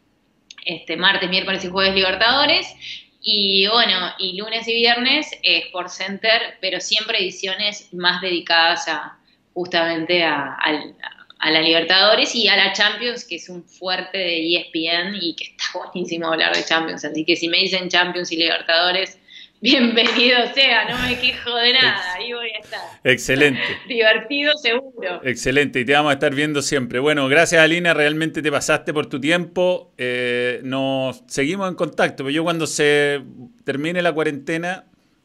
este, 0.66 0.98
martes, 0.98 1.30
miércoles 1.30 1.64
y 1.64 1.70
jueves 1.70 1.94
Libertadores, 1.94 2.76
y 3.24 3.66
bueno, 3.68 4.12
y 4.20 4.38
lunes 4.38 4.68
y 4.68 4.74
viernes 4.74 5.32
es 5.44 5.68
por 5.68 5.90
Center, 5.90 6.58
pero 6.60 6.82
siempre 6.82 7.20
ediciones 7.20 7.88
más 7.94 8.22
dedicadas 8.22 8.88
a 8.90 9.18
justamente 9.54 10.24
a, 10.24 10.58
la 11.46 11.62
Libertadores 11.62 12.36
y 12.36 12.48
a 12.48 12.58
la 12.58 12.74
Champions, 12.74 13.26
que 13.26 13.36
es 13.36 13.48
un 13.48 13.64
fuerte 13.64 14.18
de 14.18 14.56
ESPN 14.56 15.16
y 15.22 15.36
que 15.36 15.46
está 15.46 15.64
buenísimo 15.74 16.28
hablar 16.28 16.54
de 16.54 16.66
Champions. 16.66 17.06
Así 17.06 17.24
que 17.24 17.38
si 17.38 17.48
me 17.48 17.60
dicen 17.60 17.90
Champions 17.90 18.32
y 18.34 18.38
Libertadores, 18.38 19.18
bienvenido 19.64 20.54
sea, 20.54 20.90
no 20.90 21.00
me 21.08 21.18
quejo 21.18 21.56
de 21.56 21.72
nada, 21.72 22.16
ahí 22.16 22.34
voy 22.34 22.50
a 22.50 22.60
estar. 22.60 22.82
Excelente. 23.06 23.62
Divertido 23.88 24.58
seguro. 24.58 25.22
Excelente, 25.24 25.80
y 25.80 25.86
te 25.86 25.94
vamos 25.94 26.10
a 26.10 26.14
estar 26.16 26.36
viendo 26.36 26.62
siempre. 26.62 27.00
Bueno, 27.00 27.30
gracias 27.30 27.62
Alina, 27.62 27.94
realmente 27.94 28.42
te 28.42 28.52
pasaste 28.52 28.94
por 28.94 29.08
tu 29.08 29.22
tiempo. 29.22 29.94
Eh, 29.98 30.60
nos 30.64 31.24
seguimos 31.28 31.70
en 31.70 31.76
contacto, 31.76 32.26
pero 32.26 32.32
yo 32.32 32.44
cuando 32.44 32.68
se 32.68 33.22
termine 33.64 34.02
la 34.02 34.12
cuarentena 34.12 34.84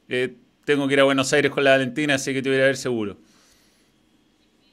eh, 0.09 0.35
tengo 0.65 0.87
que 0.87 0.95
ir 0.95 1.01
a 1.01 1.05
Buenos 1.05 1.33
Aires 1.33 1.51
con 1.51 1.65
la 1.65 1.73
Valentina, 1.73 2.15
así 2.15 2.33
que 2.33 2.41
te 2.41 2.49
voy 2.49 2.61
a 2.61 2.67
ver 2.67 2.77
seguro. 2.77 3.19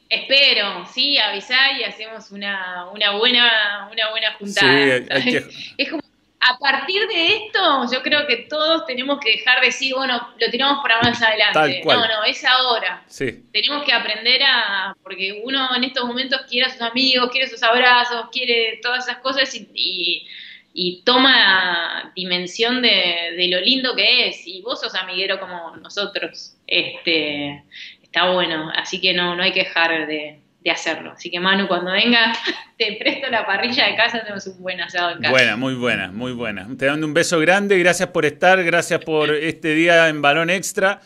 Espero, 0.07 0.86
sí, 0.93 1.18
avisar 1.18 1.80
y 1.80 1.84
hacemos 1.84 2.30
una, 2.30 2.86
una, 2.93 3.18
buena, 3.18 3.89
una 3.91 4.11
buena 4.11 4.34
juntada. 4.34 4.97
es 5.78 5.89
como 5.89 6.03
a 6.47 6.59
partir 6.59 7.07
de 7.07 7.37
esto, 7.37 7.91
yo 7.91 8.03
creo 8.03 8.27
que 8.27 8.45
todos 8.47 8.85
tenemos 8.85 9.19
que 9.19 9.31
dejar 9.31 9.61
de 9.61 9.67
decir, 9.67 9.95
bueno, 9.95 10.29
lo 10.39 10.51
tiramos 10.51 10.79
para 10.83 11.01
más 11.01 11.19
adelante. 11.19 11.81
No, 11.83 12.07
no, 12.07 12.23
es 12.23 12.45
ahora. 12.45 13.03
Sí. 13.07 13.43
Tenemos 13.51 13.83
que 13.83 13.91
aprender 13.91 14.43
a, 14.43 14.95
porque 15.01 15.41
uno 15.43 15.75
en 15.75 15.85
estos 15.85 16.05
momentos 16.05 16.41
quiere 16.47 16.67
a 16.67 16.69
sus 16.69 16.81
amigos, 16.81 17.31
quiere 17.31 17.47
sus 17.47 17.63
abrazos, 17.63 18.27
quiere 18.31 18.79
todas 18.83 19.07
esas 19.07 19.17
cosas 19.21 19.51
y, 19.55 20.27
y, 20.73 21.01
toma 21.03 22.11
dimensión 22.15 22.83
de, 22.83 23.33
de, 23.35 23.47
lo 23.47 23.59
lindo 23.61 23.95
que 23.95 24.27
es. 24.27 24.45
Y 24.45 24.61
vos 24.61 24.79
sos 24.81 24.93
amiguero 24.93 25.39
como 25.39 25.75
nosotros. 25.77 26.55
Este, 26.67 27.63
está 28.03 28.31
bueno, 28.31 28.71
así 28.75 29.01
que 29.01 29.13
no, 29.13 29.35
no 29.35 29.41
hay 29.41 29.51
que 29.51 29.63
dejar 29.63 30.05
de, 30.05 30.39
hacerlo. 30.72 31.11
Así 31.11 31.30
que 31.30 31.39
Manu, 31.39 31.68
cuando 31.68 31.91
venga, 31.91 32.34
te 32.78 32.97
presto 32.99 33.30
la 33.30 33.45
parrilla 33.45 33.88
de 33.88 33.95
casa, 33.95 34.20
tenemos 34.20 34.45
un 34.47 34.61
buen 34.61 34.82
asado 34.82 35.11
en 35.11 35.20
casa. 35.20 35.32
Buena, 35.32 35.55
muy 35.55 35.76
buena, 35.76 36.11
muy 36.11 36.32
buena. 36.32 36.68
Te 36.78 36.86
dando 36.86 37.05
un 37.05 37.13
beso 37.13 37.39
grande, 37.39 37.78
gracias 37.80 38.09
por 38.09 38.26
estar, 38.26 38.63
gracias 38.63 39.03
por 39.03 39.30
este 39.34 39.74
día 39.74 40.09
en 40.09 40.22
Balón 40.22 40.49
Extra. 40.49 41.01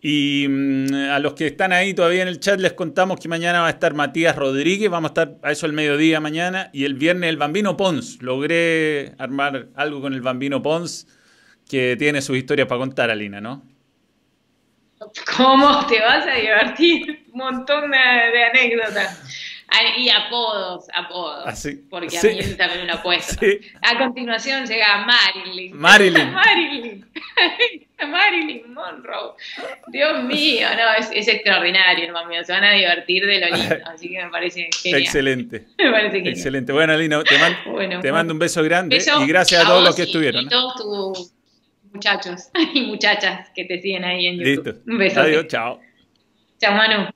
Y 0.00 0.46
mm, 0.48 0.94
a 1.10 1.18
los 1.18 1.34
que 1.34 1.46
están 1.46 1.72
ahí 1.72 1.94
todavía 1.94 2.22
en 2.22 2.28
el 2.28 2.38
chat 2.38 2.60
les 2.60 2.74
contamos 2.74 3.18
que 3.18 3.28
mañana 3.28 3.60
va 3.60 3.68
a 3.68 3.70
estar 3.70 3.94
Matías 3.94 4.36
Rodríguez, 4.36 4.90
vamos 4.90 5.10
a 5.10 5.12
estar 5.12 5.36
a 5.42 5.52
eso 5.52 5.66
el 5.66 5.72
mediodía 5.72 6.20
mañana, 6.20 6.70
y 6.72 6.84
el 6.84 6.94
viernes 6.94 7.30
el 7.30 7.36
Bambino 7.36 7.76
Pons. 7.76 8.22
Logré 8.22 9.14
armar 9.18 9.68
algo 9.74 10.00
con 10.00 10.14
el 10.14 10.20
Bambino 10.20 10.62
Pons 10.62 11.06
que 11.68 11.96
tiene 11.98 12.22
sus 12.22 12.36
historias 12.36 12.68
para 12.68 12.78
contar, 12.78 13.10
Alina, 13.10 13.40
¿no? 13.40 13.75
¿Cómo 15.36 15.86
te 15.86 16.00
vas 16.00 16.26
a 16.26 16.34
divertir? 16.34 17.24
Un 17.32 17.38
montón 17.38 17.90
de, 17.90 17.98
anécdotas. 17.98 19.22
Ah, 19.68 19.98
y 19.98 20.08
apodos, 20.08 20.86
apodos. 20.94 21.44
Ah, 21.46 21.70
porque 21.90 22.16
a 22.16 22.22
mí 22.22 22.54
también 22.56 22.82
una 22.84 22.94
apuesta. 22.94 23.44
A 23.82 23.98
continuación 23.98 24.64
llega 24.64 25.04
Marilyn. 25.04 25.76
Marilyn. 25.76 26.32
Marilyn. 26.32 27.06
Marilyn 28.08 28.72
Monroe. 28.72 29.34
Dios 29.88 30.22
mío, 30.24 30.68
no, 30.76 30.94
es, 30.98 31.10
es 31.12 31.28
extraordinario, 31.28 32.04
hermano 32.04 32.28
mío. 32.28 32.44
Se 32.44 32.52
van 32.52 32.64
a 32.64 32.72
divertir 32.72 33.26
de 33.26 33.40
lo 33.40 33.56
lindo. 33.56 33.76
Así 33.86 34.08
que 34.08 34.24
me 34.24 34.30
parece 34.30 34.68
genial. 34.82 35.02
Excelente. 35.02 35.66
Me 35.78 35.90
parece 35.90 36.16
genial. 36.18 36.34
Excelente. 36.34 36.72
Bueno, 36.72 36.96
Lino, 36.96 37.24
te, 37.24 38.12
mando 38.12 38.32
un 38.32 38.38
beso 38.38 38.62
grande 38.62 38.96
y 38.96 39.26
gracias 39.26 39.64
a, 39.64 39.68
todos 39.68 39.84
los 39.84 39.96
que 39.96 40.02
estuvieron. 40.02 40.44
Y 40.44 40.48
todos 40.48 41.32
muchachos 41.92 42.50
y 42.74 42.82
muchachas 42.86 43.50
que 43.54 43.64
te 43.64 43.80
siguen 43.80 44.04
ahí 44.04 44.26
en 44.26 44.38
YouTube. 44.38 44.66
Listo. 44.66 44.90
Un 44.90 44.98
beso. 44.98 45.20
Adiós, 45.20 45.46
chao. 45.48 45.80
Chao, 46.58 46.74
Manu. 46.74 47.08